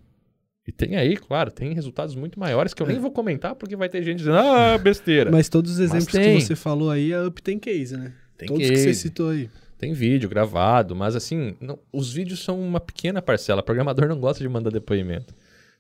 E 0.68 0.72
tem 0.72 0.96
aí, 0.96 1.18
claro, 1.18 1.52
tem 1.52 1.74
resultados 1.74 2.16
muito 2.16 2.40
maiores 2.40 2.74
que 2.74 2.82
eu 2.82 2.88
nem 2.88 2.98
é. 2.98 3.00
vou 3.00 3.12
comentar 3.12 3.56
porque 3.56 3.76
vai 3.76 3.90
ter 3.90 4.04
gente 4.04 4.20
dizendo, 4.20 4.38
ah, 4.38 4.78
besteira. 4.78 5.32
Mas 5.32 5.50
todos 5.50 5.72
os 5.72 5.80
exemplos 5.80 6.08
que 6.08 6.40
você 6.40 6.56
falou 6.56 6.92
aí, 6.92 7.14
a 7.14 7.26
Up 7.26 7.42
tem 7.42 7.58
case, 7.58 7.98
né? 7.98 8.14
Tem 8.38 8.48
todos 8.48 8.62
case. 8.62 8.74
que 8.74 8.80
você 8.80 8.94
citou 8.94 9.30
aí. 9.30 9.50
Tem 9.78 9.94
vídeo 9.94 10.30
gravado, 10.30 10.96
mas 10.96 11.16
assim, 11.16 11.56
não, 11.60 11.80
os 11.92 12.14
vídeos 12.14 12.44
são 12.44 12.62
uma 12.62 12.80
pequena 12.80 13.20
parcela. 13.20 13.62
O 13.62 13.64
programador 13.64 14.08
não 14.08 14.20
gosta 14.20 14.44
de 14.44 14.48
mandar 14.48 14.70
depoimento. 14.70 15.34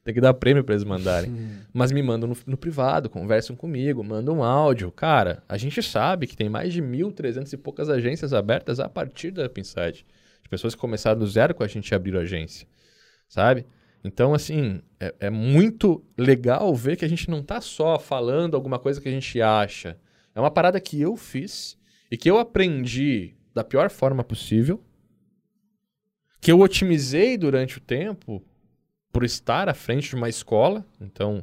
Tem 0.03 0.12
que 0.12 0.20
dar 0.20 0.34
prêmio 0.34 0.64
para 0.64 0.74
eles 0.74 0.84
mandarem. 0.84 1.32
Mas 1.72 1.91
me 1.91 2.01
mandam 2.01 2.28
no, 2.28 2.38
no, 2.47 2.57
privado, 2.57 3.07
conversam 3.07 3.55
comigo, 3.55 4.03
mandam 4.03 4.38
um 4.38 4.43
áudio. 4.43 4.91
Cara, 4.91 5.43
a 5.47 5.57
gente 5.57 5.84
sabe 5.84 6.26
que 6.26 6.36
tem 6.36 6.49
mais 6.49 6.74
de 6.74 6.82
1.300 6.82 7.53
e 7.53 7.57
poucas 7.57 7.88
agências 7.88 8.34
abertas 8.34 8.80
a 8.80 8.89
partir 8.89 9.30
da 9.30 9.45
Up 9.45 9.62
Inside. 9.62 10.03
De 10.41 10.49
pessoas 10.49 10.74
que 10.74 10.82
começaram 10.82 11.20
do 11.20 11.28
zero 11.28 11.53
com 11.53 11.64
a 11.64 11.68
gente 11.68 11.93
abrir 11.93 12.18
a 12.18 12.22
agência. 12.22 12.68
Sabe? 13.32 13.65
Então, 14.03 14.34
assim, 14.34 14.82
é, 14.99 15.15
é, 15.21 15.29
muito 15.29 16.03
legal 16.17 16.75
ver 16.75 16.97
que 16.97 17.05
a 17.05 17.07
gente 17.07 17.29
não 17.29 17.39
está 17.39 17.61
só 17.61 17.97
falando 17.97 18.55
alguma 18.55 18.77
coisa 18.77 18.99
que 18.99 19.07
a 19.07 19.11
gente 19.11 19.41
acha. 19.41 19.97
É 20.36 20.39
uma 20.41 20.51
parada 20.51 20.82
que 20.82 20.99
eu 20.99 21.15
fiz 21.15 21.77
e 22.11 22.17
que 22.17 22.29
eu 22.29 22.38
aprendi 22.38 23.34
da 23.53 23.63
pior 23.63 23.89
forma 23.89 24.21
possível, 24.21 24.84
que 26.41 26.51
eu 26.51 26.59
otimizei 26.59 27.38
durante 27.38 27.77
o 27.77 27.82
tempo 27.82 28.43
por 29.13 29.23
estar 29.23 29.69
à 29.69 29.73
frente 29.73 30.09
de 30.09 30.15
uma 30.17 30.27
escola. 30.27 30.86
Então, 30.99 31.36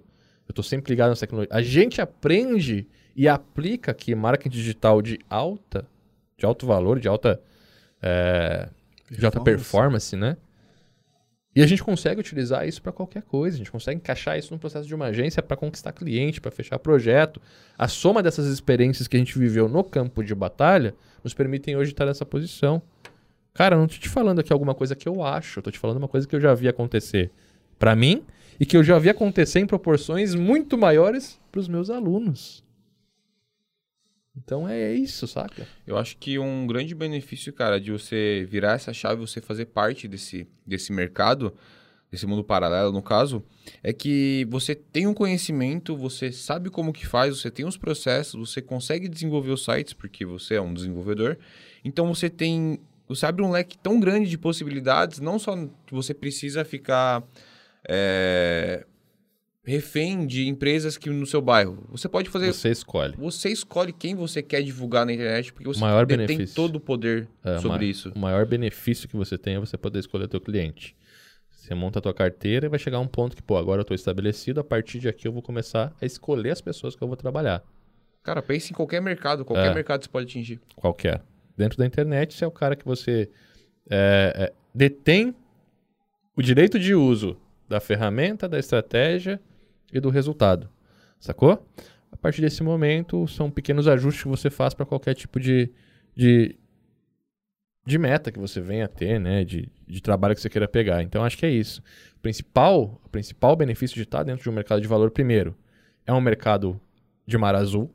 eu 0.47 0.53
estou 0.53 0.63
sempre 0.63 0.91
ligado 0.91 1.09
nessa 1.09 1.27
tecnologia. 1.27 1.57
A 1.57 1.63
gente 1.63 2.03
aprende 2.03 2.87
e 3.17 3.27
aplica 3.27 3.93
aqui 3.93 4.15
marketing 4.15 4.55
digital 4.55 5.01
de 5.01 5.19
alta, 5.31 5.89
de 6.37 6.45
alto 6.45 6.67
valor, 6.67 7.01
de 7.01 7.09
alta, 7.09 7.41
é, 8.03 8.69
de 9.11 9.25
alta 9.25 9.41
performance, 9.41 10.15
né? 10.15 10.37
E 11.59 11.61
a 11.61 11.67
gente 11.67 11.83
consegue 11.83 12.21
utilizar 12.21 12.69
isso 12.69 12.81
para 12.81 12.93
qualquer 12.93 13.25
coisa, 13.25 13.57
a 13.57 13.59
gente 13.59 13.73
consegue 13.73 13.97
encaixar 13.97 14.39
isso 14.39 14.55
no 14.55 14.61
processo 14.61 14.87
de 14.87 14.95
uma 14.95 15.07
agência 15.07 15.43
para 15.43 15.57
conquistar 15.57 15.93
cliente, 15.93 16.41
para 16.41 16.53
fechar 16.53 16.79
projeto. 16.79 17.43
A 17.77 17.89
soma 17.89 18.23
dessas 18.23 18.47
experiências 18.47 19.09
que 19.09 19.17
a 19.17 19.19
gente 19.19 19.37
viveu 19.37 19.69
no 19.69 19.83
campo 19.83 20.23
de 20.23 20.33
batalha 20.37 20.95
nos 21.25 21.35
permitem 21.35 21.75
hoje 21.75 21.91
estar 21.91 22.07
nessa 22.07 22.25
posição. 22.25 22.81
Cara, 23.53 23.75
eu 23.75 23.79
não 23.79 23.87
estou 23.87 24.01
te 24.01 24.09
falando 24.09 24.39
aqui 24.39 24.53
alguma 24.53 24.73
coisa 24.73 24.95
que 24.95 25.09
eu 25.09 25.21
acho, 25.21 25.61
tô 25.61 25.73
te 25.73 25.81
falando 25.81 25.97
uma 25.97 26.07
coisa 26.07 26.29
que 26.29 26.37
eu 26.37 26.41
já 26.41 26.55
vi 26.55 26.69
acontecer 26.69 27.33
para 27.77 27.97
mim 27.97 28.23
e 28.61 28.65
que 28.65 28.77
eu 28.77 28.85
já 28.85 28.97
vi 28.97 29.11
acontecer 29.11 29.59
em 29.59 29.67
proporções 29.67 30.37
muito 30.37 30.79
maiores 30.79 31.41
para 31.51 31.59
os 31.61 31.67
meus 31.67 31.91
alunos. 31.91 32.63
Então 34.45 34.69
é 34.69 34.93
isso, 34.93 35.27
saca? 35.27 35.67
Eu 35.87 35.97
acho 35.97 36.17
que 36.17 36.39
um 36.39 36.67
grande 36.67 36.95
benefício, 36.95 37.53
cara, 37.53 37.81
de 37.81 37.91
você 37.91 38.47
virar 38.49 38.75
essa 38.75 38.93
chave, 38.93 39.21
você 39.21 39.41
fazer 39.41 39.67
parte 39.67 40.07
desse, 40.07 40.47
desse 40.67 40.93
mercado, 40.93 41.53
esse 42.13 42.27
mundo 42.27 42.45
paralelo, 42.45 42.93
no 42.93 43.03
caso, 43.03 43.45
é 43.83 43.93
que 43.93 44.47
você 44.49 44.75
tem 44.75 45.07
um 45.07 45.13
conhecimento, 45.13 45.97
você 45.97 46.33
sabe 46.33 46.71
como 46.71 46.93
que 46.93 47.07
faz, 47.07 47.37
você 47.37 47.51
tem 47.51 47.67
os 47.67 47.77
processos, 47.77 48.49
você 48.49 48.63
consegue 48.63 49.09
desenvolver 49.09 49.51
os 49.51 49.65
sites, 49.65 49.93
porque 49.93 50.25
você 50.25 50.55
é 50.55 50.61
um 50.61 50.73
desenvolvedor. 50.73 51.37
Então 51.85 52.07
você 52.13 52.31
tem. 52.31 52.79
Você 53.09 53.25
abre 53.25 53.43
um 53.43 53.51
leque 53.51 53.77
tão 53.79 53.99
grande 53.99 54.29
de 54.29 54.37
possibilidades, 54.37 55.19
não 55.19 55.39
só 55.39 55.57
que 55.87 55.93
você 55.93 56.15
precisa 56.15 56.65
ficar. 56.65 57.23
É, 57.89 58.87
refém 59.69 60.27
de 60.27 60.49
empresas 60.49 60.97
que 60.97 61.11
no 61.11 61.27
seu 61.27 61.41
bairro. 61.43 61.85
Você 61.91 62.09
pode 62.09 62.31
fazer. 62.31 62.53
Você 62.53 62.71
escolhe. 62.71 63.15
Você 63.19 63.51
escolhe 63.51 63.93
quem 63.93 64.15
você 64.15 64.43
quer 64.43 64.63
divulgar 64.63 65.05
na 65.05 65.13
internet, 65.13 65.53
porque 65.53 65.69
você 65.69 65.81
Maior 65.81 66.07
detém 66.07 66.27
benefício. 66.27 66.57
todo 66.57 66.77
o 66.77 66.81
poder 66.81 67.29
É, 67.45 67.59
sobre 67.59 67.79
ma- 67.79 67.85
isso. 67.85 68.11
O 68.15 68.19
maior 68.19 68.47
benefício 68.47 69.09
que 69.09 69.17
você 69.17 69.37
tem 69.37 69.57
é 69.57 69.61
você 69.61 69.77
poder 69.77 69.99
escolher 69.99 70.25
o 70.25 70.29
teu 70.29 70.41
cliente. 70.41 70.97
Você 71.51 71.75
monta 71.75 71.99
a 71.99 72.03
tua 72.03 72.15
carteira 72.15 72.67
e 72.67 72.69
vai 72.69 72.79
chegar 72.79 72.99
um 72.99 73.07
ponto 73.07 73.37
que, 73.37 73.43
pô, 73.43 73.57
agora 73.59 73.81
eu 73.81 73.83
estou 73.83 73.95
estabelecido, 73.95 74.59
a 74.59 74.65
partir 74.65 74.99
de 74.99 75.09
aqui 75.09 75.29
eu 75.29 75.33
vou 75.33 75.43
começar 75.43 75.95
a 76.01 76.07
escolher 76.07 76.51
as 76.51 76.61
pessoas 76.63 76.97
que 76.97 77.03
eu 77.03 77.09
vou 77.09 77.17
trabalhar. 77.17 77.63
Cara, 78.23 78.41
pense 78.41 78.73
em 78.73 78.75
qualquer 78.75 79.03
mercado, 79.03 79.45
qualquer 79.45 79.71
É. 79.71 79.75
mercado 79.75 80.03
você 80.03 80.09
pode 80.09 80.27
atingir. 80.27 80.61
Qualquer. 80.77 81.23
Dentro 81.57 81.77
da 81.77 81.85
internet, 81.85 82.33
você 82.35 82.45
é 82.45 82.47
o 82.47 82.51
cara 82.51 82.75
que 82.75 82.85
você 82.87 83.29
é, 83.91 84.33
é, 84.35 84.53
detém 84.75 85.35
o 86.37 86.43
direito 86.43 86.79
de 86.79 86.95
uso 86.95 87.37
da 87.69 87.81
ferramenta, 87.81 88.49
da 88.49 88.59
estratégia 88.59 89.39
e 89.93 90.01
do 90.01 90.11
resultado. 90.11 90.69
Sacou? 91.19 91.67
A 92.11 92.17
partir 92.17 92.41
desse 92.41 92.63
momento, 92.63 93.27
são 93.27 93.51
pequenos 93.51 93.87
ajustes 93.87 94.23
que 94.23 94.29
você 94.29 94.51
faz 94.51 94.75
para 94.75 94.87
qualquer 94.87 95.15
tipo 95.15 95.39
de, 95.39 95.71
de, 96.15 96.57
de 97.85 97.99
meta 97.99 98.33
que 98.33 98.39
você 98.39 98.61
venha 98.61 98.87
a 98.87 98.89
ter, 98.89 99.21
né? 99.21 99.45
De, 99.45 99.71
de 99.87 100.01
trabalho 100.01 100.35
que 100.35 100.41
você 100.41 100.49
queira 100.49 100.67
pegar. 100.67 101.03
Então, 101.03 101.25
acho 101.25 101.37
que 101.37 101.47
é 101.47 101.51
isso. 101.51 101.83
O 102.17 102.21
principal, 102.21 103.01
o 103.05 103.09
principal 103.09 103.55
benefício 103.57 103.97
de 103.97 104.03
estar 104.03 104.23
dentro 104.23 104.43
de 104.43 104.51
um 104.51 104.53
mercado 104.53 104.81
de 104.81 104.89
valor, 104.89 105.11
primeiro, 105.11 105.57
é 106.07 106.13
um 106.13 106.21
mercado 106.21 106.81
de 107.27 107.37
mar 107.37 107.55
azul. 107.55 107.95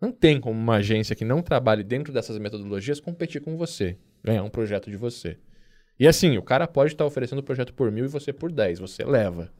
Não 0.00 0.12
tem 0.12 0.40
como 0.40 0.58
uma 0.58 0.76
agência 0.76 1.16
que 1.16 1.24
não 1.24 1.42
trabalhe 1.42 1.82
dentro 1.82 2.12
dessas 2.12 2.38
metodologias 2.38 3.00
competir 3.00 3.40
com 3.40 3.56
você, 3.56 3.96
ganhar 4.22 4.42
um 4.42 4.50
projeto 4.50 4.90
de 4.90 4.96
você. 4.96 5.38
E 5.98 6.06
assim, 6.06 6.36
o 6.36 6.42
cara 6.42 6.68
pode 6.68 6.92
estar 6.92 7.06
oferecendo 7.06 7.38
o 7.38 7.42
projeto 7.42 7.72
por 7.72 7.90
mil 7.90 8.04
e 8.04 8.08
você 8.08 8.32
por 8.32 8.52
dez, 8.52 8.78
você 8.78 9.04
leva. 9.04 9.50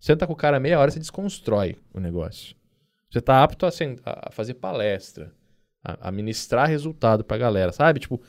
Senta 0.00 0.26
com 0.26 0.32
o 0.32 0.36
cara 0.36 0.58
meia 0.58 0.80
hora, 0.80 0.90
você 0.90 0.98
desconstrói 0.98 1.76
o 1.92 2.00
negócio. 2.00 2.56
Você 3.10 3.18
está 3.18 3.44
apto 3.44 3.66
a, 3.66 3.70
a 4.06 4.32
fazer 4.32 4.54
palestra, 4.54 5.30
a, 5.84 6.08
a 6.08 6.10
ministrar 6.10 6.66
resultado 6.66 7.22
pra 7.22 7.36
galera, 7.36 7.70
sabe? 7.70 8.00
Tipo, 8.00 8.20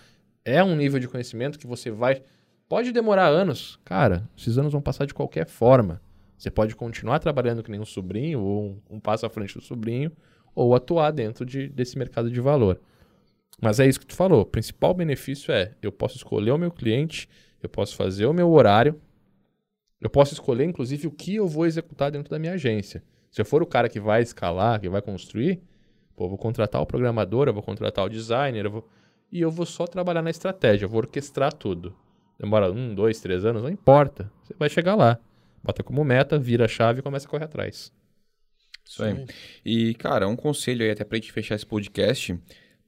é 0.44 0.62
um 0.62 0.76
nível 0.76 1.00
de 1.00 1.08
conhecimento 1.08 1.58
que 1.58 1.66
você 1.66 1.90
vai. 1.90 2.22
Pode 2.68 2.92
demorar 2.92 3.28
anos. 3.28 3.80
Cara, 3.86 4.30
esses 4.38 4.58
anos 4.58 4.74
vão 4.74 4.82
passar 4.82 5.06
de 5.06 5.14
qualquer 5.14 5.48
forma. 5.48 6.02
Você 6.38 6.52
pode 6.52 6.76
continuar 6.76 7.20
trabalhando 7.20 7.64
que 7.64 7.72
nem 7.72 7.80
um 7.80 7.86
sobrinho, 7.86 8.42
ou 8.42 8.64
um, 8.64 8.96
um 8.96 9.00
passo 9.00 9.26
à 9.26 9.30
frente 9.30 9.54
do 9.54 9.62
sobrinho, 9.62 10.12
ou 10.54 10.76
atuar 10.76 11.12
dentro 11.12 11.46
de, 11.46 11.70
desse 11.70 11.98
mercado 11.98 12.30
de 12.30 12.42
valor. 12.42 12.82
Mas 13.62 13.80
é 13.80 13.88
isso 13.88 14.00
que 14.00 14.06
tu 14.06 14.16
falou. 14.16 14.42
O 14.42 14.46
principal 14.46 14.94
benefício 14.94 15.54
é 15.54 15.74
eu 15.82 15.92
posso 15.92 16.18
escolher 16.18 16.52
o 16.52 16.58
meu 16.58 16.72
cliente, 16.72 17.30
eu 17.64 17.70
posso 17.70 17.96
fazer 17.96 18.26
o 18.26 18.34
meu 18.34 18.52
horário, 18.52 19.00
eu 20.02 20.10
posso 20.10 20.34
escolher, 20.34 20.66
inclusive, 20.66 21.08
o 21.08 21.12
que 21.12 21.36
eu 21.36 21.47
vou 21.47 21.66
executar 21.66 22.12
dentro 22.12 22.32
da 22.32 22.39
minha 22.39 22.54
agência. 22.54 23.04
Se 23.30 23.39
eu 23.39 23.45
for 23.45 23.62
o 23.62 23.68
cara 23.68 23.88
que 23.88 23.99
vai 23.99 24.22
escalar, 24.22 24.82
que 24.82 24.89
vai 24.89 25.02
construir, 25.02 25.62
pô, 26.16 26.28
vou 26.28 26.38
contratar 26.38 26.82
o 26.82 26.86
programador, 26.86 27.47
eu 27.47 27.54
vou 27.54 27.64
contratar 27.64 28.06
o 28.06 28.10
designer, 28.10 28.66
eu 28.66 28.72
vou... 28.72 28.89
e 29.32 29.39
eu 29.39 29.52
vou 29.52 29.66
só 29.66 29.86
trabalhar 29.86 30.22
na 30.22 30.30
estratégia, 30.30 30.86
eu 30.86 30.89
vou 30.89 30.99
orquestrar 30.99 31.54
tudo. 31.54 31.95
Demora 32.39 32.72
um, 32.72 32.95
dois, 32.95 33.22
três 33.22 33.45
anos, 33.45 33.62
não 33.62 33.70
importa. 33.70 34.32
Você 34.43 34.56
vai 34.58 34.68
chegar 34.68 34.95
lá. 34.95 35.20
Bota 35.64 35.84
como 35.84 36.04
meta, 36.04 36.39
vira 36.39 36.66
a 36.66 36.68
chave 36.68 36.99
e 36.99 37.04
começa 37.04 37.28
a 37.28 37.30
correr 37.30 37.45
atrás. 37.45 37.93
Isso 38.84 39.04
aí. 39.04 39.26
E, 39.64 39.93
cara, 39.93 40.28
um 40.28 40.36
conselho 40.36 40.84
aí, 40.84 40.89
até 40.89 41.04
pra 41.04 41.18
gente 41.18 41.32
fechar 41.32 41.54
esse 41.54 41.66
podcast, 41.66 42.38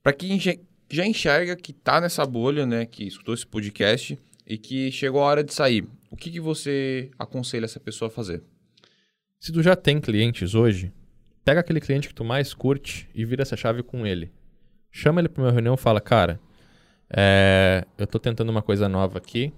pra 0.02 0.12
quem 0.12 0.40
já 0.40 1.06
enxerga 1.06 1.56
que 1.56 1.72
tá 1.72 2.02
nessa 2.02 2.26
bolha, 2.26 2.66
né, 2.66 2.86
que 2.86 3.06
escutou 3.06 3.34
esse 3.36 3.46
podcast 3.46 4.18
e 4.46 4.58
que 4.58 4.92
chegou 4.92 5.22
a 5.22 5.26
hora 5.26 5.44
de 5.44 5.54
sair, 5.54 5.88
o 6.14 6.16
que, 6.16 6.30
que 6.30 6.40
você 6.40 7.10
aconselha 7.18 7.66
essa 7.66 7.80
pessoa 7.80 8.08
a 8.08 8.12
fazer? 8.12 8.44
Se 9.40 9.52
tu 9.52 9.64
já 9.64 9.76
tem 9.76 10.00
clientes 10.00 10.54
hoje, 10.54 10.94
pega 11.44 11.60
aquele 11.60 11.82
cliente 11.82 12.08
que 12.08 12.14
tu 12.14 12.24
mais 12.24 12.54
curte 12.54 13.10
e 13.16 13.26
vira 13.26 13.42
essa 13.42 13.58
chave 13.58 13.82
com 13.82 14.06
ele. 14.06 14.32
Chama 14.92 15.20
ele 15.22 15.28
para 15.28 15.42
uma 15.42 15.52
reunião 15.52 15.74
e 15.74 15.78
fala, 15.78 16.00
cara, 16.00 16.40
é, 17.10 17.84
eu 17.98 18.06
tô 18.06 18.20
tentando 18.20 18.50
uma 18.50 18.62
coisa 18.62 18.88
nova 18.88 19.18
aqui. 19.18 19.52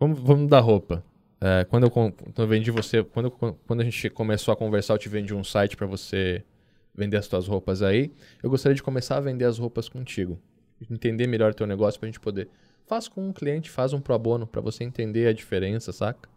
Vamos, 0.00 0.18
vamos 0.18 0.50
dar 0.50 0.58
roupa. 0.58 1.04
É, 1.40 1.64
quando, 1.64 1.84
eu, 1.84 1.90
quando 1.92 2.12
eu 2.36 2.46
vendi 2.48 2.72
você, 2.72 3.04
quando, 3.04 3.30
quando 3.30 3.80
a 3.80 3.84
gente 3.84 4.10
começou 4.10 4.52
a 4.52 4.56
conversar, 4.56 4.94
eu 4.94 4.98
te 4.98 5.08
vendi 5.08 5.32
um 5.32 5.44
site 5.44 5.76
para 5.76 5.86
você 5.86 6.44
vender 6.92 7.18
as 7.18 7.28
tuas 7.28 7.46
roupas 7.46 7.82
aí. 7.82 8.12
Eu 8.42 8.50
gostaria 8.50 8.74
de 8.74 8.82
começar 8.82 9.16
a 9.16 9.20
vender 9.20 9.44
as 9.44 9.58
roupas 9.58 9.88
contigo. 9.88 10.40
Entender 10.90 11.28
melhor 11.28 11.52
o 11.52 11.54
teu 11.54 11.68
negócio 11.68 12.00
pra 12.00 12.08
gente 12.08 12.18
poder. 12.18 12.48
Faz 12.88 13.06
com 13.06 13.28
um 13.28 13.32
cliente, 13.32 13.70
faz 13.70 13.92
um 13.92 14.00
pro 14.00 14.18
bono 14.18 14.46
pra 14.46 14.62
você 14.62 14.82
entender 14.82 15.28
a 15.28 15.32
diferença, 15.32 15.92
saca? 15.92 16.28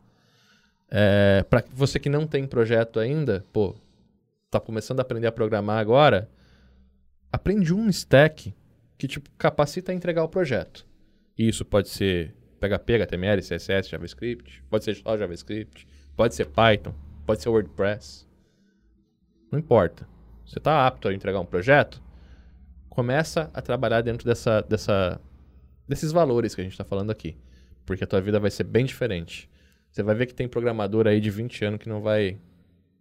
É, 0.89 1.45
para 1.49 1.63
você 1.71 1.97
que 1.97 2.09
não 2.09 2.27
tem 2.27 2.45
projeto 2.45 2.99
ainda, 2.99 3.45
pô, 3.53 3.73
tá 4.49 4.59
começando 4.59 4.99
a 4.99 5.01
aprender 5.01 5.27
a 5.27 5.31
programar 5.31 5.79
agora, 5.79 6.29
aprende 7.31 7.73
um 7.73 7.87
stack 7.87 8.53
que 8.97 9.07
tipo 9.07 9.29
capacita 9.37 9.93
a 9.93 9.95
entregar 9.95 10.25
o 10.25 10.29
projeto. 10.29 10.85
E 11.37 11.47
Isso 11.47 11.63
pode 11.63 11.87
ser 11.87 12.35
PHP, 12.59 12.95
HTML, 12.95 13.41
CSS, 13.41 13.89
JavaScript, 13.89 14.61
pode 14.69 14.83
ser 14.83 14.95
só 14.95 15.17
JavaScript, 15.17 15.87
pode 16.17 16.35
ser 16.35 16.47
Python, 16.47 16.93
pode 17.25 17.41
ser 17.41 17.47
WordPress. 17.47 18.27
Não 19.49 19.57
importa. 19.57 20.05
Você 20.45 20.57
está 20.57 20.85
apto 20.85 21.07
a 21.07 21.13
entregar 21.13 21.39
um 21.39 21.45
projeto? 21.45 22.03
Começa 22.89 23.49
a 23.53 23.61
trabalhar 23.61 24.01
dentro 24.01 24.27
dessa, 24.27 24.61
dessa, 24.61 25.19
desses 25.91 26.13
valores 26.13 26.55
que 26.55 26.61
a 26.61 26.63
gente 26.63 26.71
está 26.71 26.85
falando 26.85 27.11
aqui. 27.11 27.35
Porque 27.85 28.05
a 28.05 28.07
tua 28.07 28.21
vida 28.21 28.39
vai 28.39 28.49
ser 28.49 28.63
bem 28.63 28.85
diferente. 28.85 29.49
Você 29.91 30.01
vai 30.01 30.15
ver 30.15 30.25
que 30.25 30.33
tem 30.33 30.47
programador 30.47 31.05
aí 31.05 31.19
de 31.19 31.29
20 31.29 31.65
anos 31.65 31.79
que 31.81 31.89
não 31.89 32.01
vai. 32.01 32.37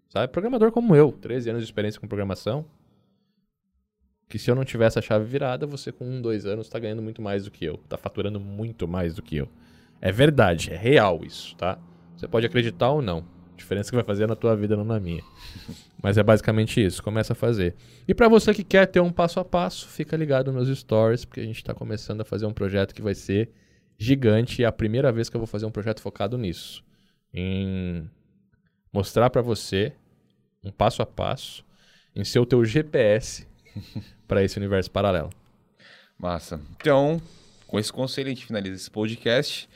Sabe? 0.08 0.32
Programador 0.32 0.72
como 0.72 0.96
eu, 0.96 1.12
13 1.12 1.50
anos 1.50 1.62
de 1.62 1.68
experiência 1.68 2.00
com 2.00 2.08
programação. 2.08 2.66
Que 4.28 4.40
se 4.40 4.50
eu 4.50 4.56
não 4.56 4.64
tivesse 4.64 4.98
a 4.98 5.02
chave 5.02 5.24
virada, 5.24 5.66
você 5.66 5.92
com 5.92 6.04
um, 6.04 6.20
dois 6.20 6.46
anos 6.46 6.66
está 6.66 6.80
ganhando 6.80 7.00
muito 7.00 7.22
mais 7.22 7.44
do 7.44 7.50
que 7.50 7.64
eu. 7.64 7.74
Está 7.74 7.96
faturando 7.96 8.40
muito 8.40 8.88
mais 8.88 9.14
do 9.14 9.22
que 9.22 9.36
eu. 9.36 9.48
É 10.00 10.10
verdade, 10.10 10.72
é 10.72 10.76
real 10.76 11.20
isso, 11.24 11.54
tá? 11.56 11.78
Você 12.16 12.26
pode 12.26 12.46
acreditar 12.46 12.90
ou 12.90 13.00
não. 13.00 13.24
Diferença 13.60 13.90
que 13.90 13.94
vai 13.94 14.04
fazer 14.04 14.24
é 14.24 14.26
na 14.26 14.34
tua 14.34 14.56
vida, 14.56 14.74
não 14.74 14.84
na 14.84 14.98
minha. 14.98 15.22
Mas 16.02 16.16
é 16.16 16.22
basicamente 16.22 16.82
isso, 16.82 17.02
começa 17.02 17.34
a 17.34 17.36
fazer. 17.36 17.76
E 18.08 18.14
para 18.14 18.26
você 18.26 18.54
que 18.54 18.64
quer 18.64 18.86
ter 18.86 19.00
um 19.00 19.12
passo 19.12 19.38
a 19.38 19.44
passo, 19.44 19.86
fica 19.86 20.16
ligado 20.16 20.50
nos 20.50 20.66
stories, 20.78 21.26
porque 21.26 21.40
a 21.40 21.44
gente 21.44 21.56
está 21.56 21.74
começando 21.74 22.22
a 22.22 22.24
fazer 22.24 22.46
um 22.46 22.52
projeto 22.54 22.94
que 22.94 23.02
vai 23.02 23.14
ser 23.14 23.50
gigante 23.98 24.62
e 24.62 24.64
é 24.64 24.66
a 24.66 24.72
primeira 24.72 25.12
vez 25.12 25.28
que 25.28 25.36
eu 25.36 25.40
vou 25.40 25.46
fazer 25.46 25.66
um 25.66 25.70
projeto 25.70 26.00
focado 26.00 26.38
nisso. 26.38 26.82
Em 27.34 28.08
mostrar 28.90 29.28
para 29.28 29.42
você 29.42 29.92
um 30.64 30.72
passo 30.72 31.02
a 31.02 31.06
passo, 31.06 31.62
em 32.16 32.24
ser 32.24 32.38
o 32.38 32.46
teu 32.46 32.64
GPS 32.64 33.46
para 34.26 34.42
esse 34.42 34.56
universo 34.56 34.90
paralelo. 34.90 35.28
Massa. 36.18 36.58
Então, 36.76 37.20
com 37.66 37.78
esse 37.78 37.92
conselho, 37.92 38.28
a 38.28 38.30
gente 38.30 38.46
finaliza 38.46 38.76
esse 38.76 38.90
podcast. 38.90 39.68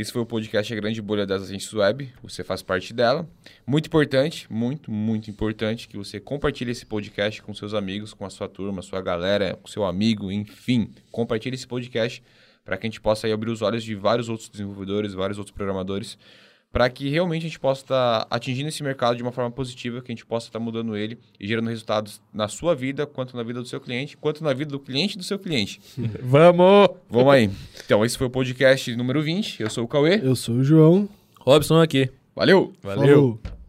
Esse 0.00 0.12
foi 0.12 0.22
o 0.22 0.24
podcast 0.24 0.72
A 0.72 0.76
Grande 0.76 1.02
Bolha 1.02 1.26
das 1.26 1.42
Agências 1.42 1.74
Web. 1.74 2.10
Você 2.22 2.42
faz 2.42 2.62
parte 2.62 2.94
dela. 2.94 3.28
Muito 3.66 3.84
importante, 3.84 4.50
muito, 4.50 4.90
muito 4.90 5.30
importante 5.30 5.86
que 5.86 5.98
você 5.98 6.18
compartilhe 6.18 6.70
esse 6.70 6.86
podcast 6.86 7.42
com 7.42 7.52
seus 7.52 7.74
amigos, 7.74 8.14
com 8.14 8.24
a 8.24 8.30
sua 8.30 8.48
turma, 8.48 8.80
sua 8.80 9.02
galera, 9.02 9.58
com 9.60 9.68
seu 9.68 9.84
amigo, 9.84 10.32
enfim. 10.32 10.90
Compartilhe 11.12 11.54
esse 11.54 11.66
podcast 11.66 12.22
para 12.64 12.78
que 12.78 12.86
a 12.86 12.88
gente 12.88 12.98
possa 12.98 13.30
abrir 13.30 13.50
os 13.50 13.60
olhos 13.60 13.84
de 13.84 13.94
vários 13.94 14.30
outros 14.30 14.48
desenvolvedores, 14.48 15.12
vários 15.12 15.36
outros 15.36 15.54
programadores, 15.54 16.16
para 16.72 16.88
que 16.88 17.08
realmente 17.08 17.42
a 17.42 17.48
gente 17.48 17.58
possa 17.58 17.82
estar 17.82 18.26
atingindo 18.30 18.68
esse 18.68 18.82
mercado 18.82 19.16
de 19.16 19.22
uma 19.22 19.32
forma 19.32 19.50
positiva, 19.50 20.00
que 20.00 20.12
a 20.12 20.14
gente 20.14 20.24
possa 20.24 20.48
estar 20.48 20.60
mudando 20.60 20.96
ele 20.96 21.18
e 21.38 21.46
gerando 21.46 21.68
resultados 21.68 22.20
na 22.32 22.48
sua 22.48 22.74
vida, 22.74 23.06
quanto 23.06 23.36
na 23.36 23.42
vida 23.42 23.60
do 23.60 23.66
seu 23.66 23.80
cliente, 23.80 24.16
quanto 24.16 24.44
na 24.44 24.52
vida 24.52 24.70
do 24.70 24.78
cliente 24.78 25.18
do 25.18 25.24
seu 25.24 25.38
cliente. 25.38 25.80
Vamos! 26.22 26.90
Vamos 27.08 27.32
aí. 27.32 27.50
Então, 27.84 28.04
esse 28.04 28.16
foi 28.16 28.28
o 28.28 28.30
podcast 28.30 28.94
número 28.94 29.22
20. 29.22 29.62
Eu 29.62 29.70
sou 29.70 29.84
o 29.84 29.88
Cauê. 29.88 30.20
Eu 30.22 30.36
sou 30.36 30.56
o 30.56 30.64
João. 30.64 31.08
Robson 31.40 31.80
aqui. 31.80 32.08
Valeu! 32.34 32.72
Valeu! 32.82 33.38
Falou. 33.40 33.59